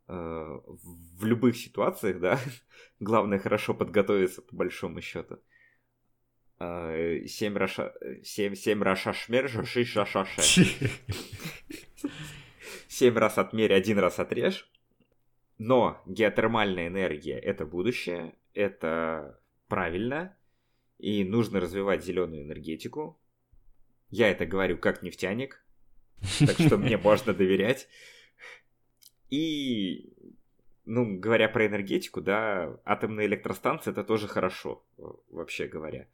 э, 0.07 0.13
в 0.13 1.25
любых 1.25 1.57
ситуациях, 1.57 2.21
да. 2.21 2.39
Главное 3.01 3.39
хорошо 3.39 3.73
подготовиться 3.73 4.41
по 4.41 4.55
большому 4.55 5.01
счету. 5.01 5.39
Семь 6.59 7.55
раша... 7.55 7.93
Семь, 8.23 8.55
семь 8.55 8.81
раша 8.81 9.13
шмер, 9.13 9.49
шиш 9.65 9.95
раша 9.95 10.25
Семь 12.87 13.15
раз 13.15 13.37
отмерь, 13.37 13.73
один 13.73 13.99
раз 13.99 14.19
отрежь. 14.19 14.67
Но 15.57 16.01
геотермальная 16.05 16.87
энергия 16.87 17.37
это 17.37 17.65
будущее, 17.65 18.33
это 18.53 19.39
правильно, 19.67 20.36
и 20.99 21.23
нужно 21.23 21.59
развивать 21.59 22.03
зеленую 22.03 22.43
энергетику. 22.43 23.19
Я 24.09 24.29
это 24.29 24.45
говорю 24.45 24.77
как 24.77 25.03
нефтяник, 25.03 25.63
так 26.39 26.59
что 26.59 26.77
мне 26.77 26.97
можно 27.03 27.33
доверять. 27.33 27.87
И, 29.29 30.13
ну, 30.85 31.19
говоря 31.19 31.49
про 31.49 31.67
энергетику, 31.67 32.21
да, 32.21 32.79
атомные 32.85 33.27
электростанции 33.27 33.91
это 33.91 34.03
тоже 34.03 34.27
хорошо, 34.27 34.85
вообще 35.29 35.67
говоря. 35.67 36.07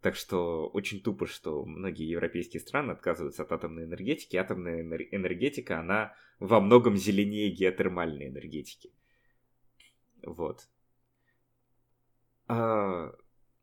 Так 0.00 0.16
что 0.16 0.66
очень 0.68 1.02
тупо, 1.02 1.26
что 1.26 1.64
многие 1.66 2.08
европейские 2.08 2.60
страны 2.60 2.92
отказываются 2.92 3.42
от 3.42 3.52
атомной 3.52 3.84
энергетики. 3.84 4.36
Атомная 4.36 4.80
энергетика, 4.80 5.78
она 5.78 6.14
во 6.38 6.58
многом 6.58 6.96
зеленее 6.96 7.50
геотермальной 7.50 8.28
энергетики. 8.28 8.90
Вот. 10.22 10.66
А, 12.48 13.14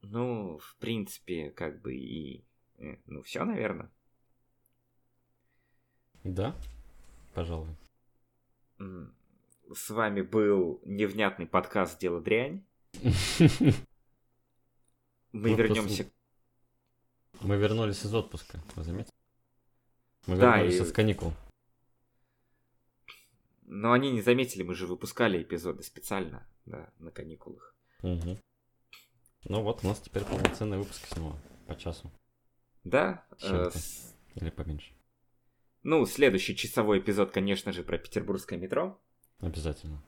ну, 0.01 0.57
в 0.57 0.75
принципе, 0.77 1.49
как 1.51 1.81
бы 1.81 1.95
и... 1.95 2.45
Э, 2.77 2.97
ну, 3.05 3.21
все, 3.21 3.43
наверное. 3.43 3.91
Да, 6.23 6.55
пожалуй. 7.33 7.75
С 8.77 9.89
вами 9.89 10.21
был 10.21 10.81
невнятный 10.85 11.47
подкаст 11.47 11.99
«Дело 11.99 12.21
дрянь». 12.21 12.63
Мы 15.31 15.53
вернемся... 15.53 16.09
Мы 17.41 17.57
вернулись 17.57 18.03
из 18.03 18.13
отпуска, 18.13 18.59
вы 18.75 18.83
заметили? 18.83 19.13
Мы 20.25 20.37
вернулись 20.37 20.79
из 20.79 20.91
каникул. 20.91 21.33
Но 23.63 23.91
они 23.91 24.11
не 24.11 24.21
заметили, 24.21 24.63
мы 24.63 24.73
же 24.73 24.87
выпускали 24.87 25.43
эпизоды 25.43 25.83
специально, 25.83 26.47
да, 26.65 26.89
на 26.99 27.11
каникулах. 27.11 27.75
Угу. 28.01 28.39
Ну 29.49 29.61
вот, 29.61 29.83
у 29.83 29.87
нас 29.87 29.99
теперь 30.01 30.23
полноценный 30.23 30.77
выпуск 30.77 31.05
снова 31.07 31.35
по 31.67 31.75
часу. 31.75 32.11
Да. 32.83 33.25
Э, 33.41 33.69
с... 33.73 34.13
Или 34.35 34.49
поменьше. 34.49 34.91
Ну, 35.83 36.05
следующий 36.05 36.55
часовой 36.55 36.99
эпизод, 36.99 37.31
конечно 37.31 37.71
же, 37.71 37.83
про 37.83 37.97
петербургское 37.97 38.59
метро. 38.59 38.99
Обязательно. 39.39 40.03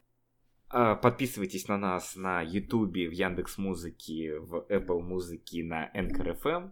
А, 0.68 0.96
подписывайтесь 0.96 1.68
на 1.68 1.78
нас 1.78 2.16
на 2.16 2.42
Ютубе, 2.42 3.08
в 3.08 3.12
Яндекс 3.12 3.58
Музыке, 3.58 4.40
в 4.40 4.66
Apple 4.70 5.00
Музыке, 5.00 5.64
на 5.64 5.90
NKRFM. 5.96 6.72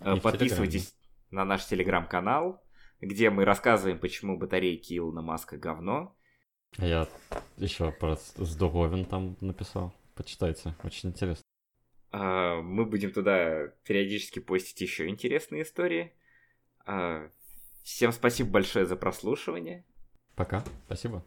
А, 0.00 0.16
подписывайтесь 0.16 0.94
на 1.30 1.44
наш 1.44 1.66
телеграм-канал, 1.66 2.64
где 3.00 3.28
мы 3.28 3.44
рассказываем, 3.44 3.98
почему 3.98 4.38
батарейки 4.38 4.96
Илона 4.96 5.20
Маска 5.20 5.58
говно. 5.58 6.16
Я 6.78 7.06
еще 7.58 7.92
про 7.92 8.16
Сдоговин 8.36 9.04
там 9.04 9.36
написал. 9.40 9.92
Почитайте, 10.14 10.74
очень 10.82 11.10
интересно. 11.10 11.47
А, 12.10 12.60
мы 12.60 12.86
будем 12.86 13.12
туда 13.12 13.68
периодически 13.84 14.38
постить 14.38 14.80
еще 14.80 15.08
интересные 15.08 15.62
истории. 15.62 16.12
А, 16.86 17.30
всем 17.82 18.12
спасибо 18.12 18.50
большое 18.50 18.86
за 18.86 18.96
прослушивание. 18.96 19.84
Пока. 20.34 20.64
Спасибо. 20.86 21.24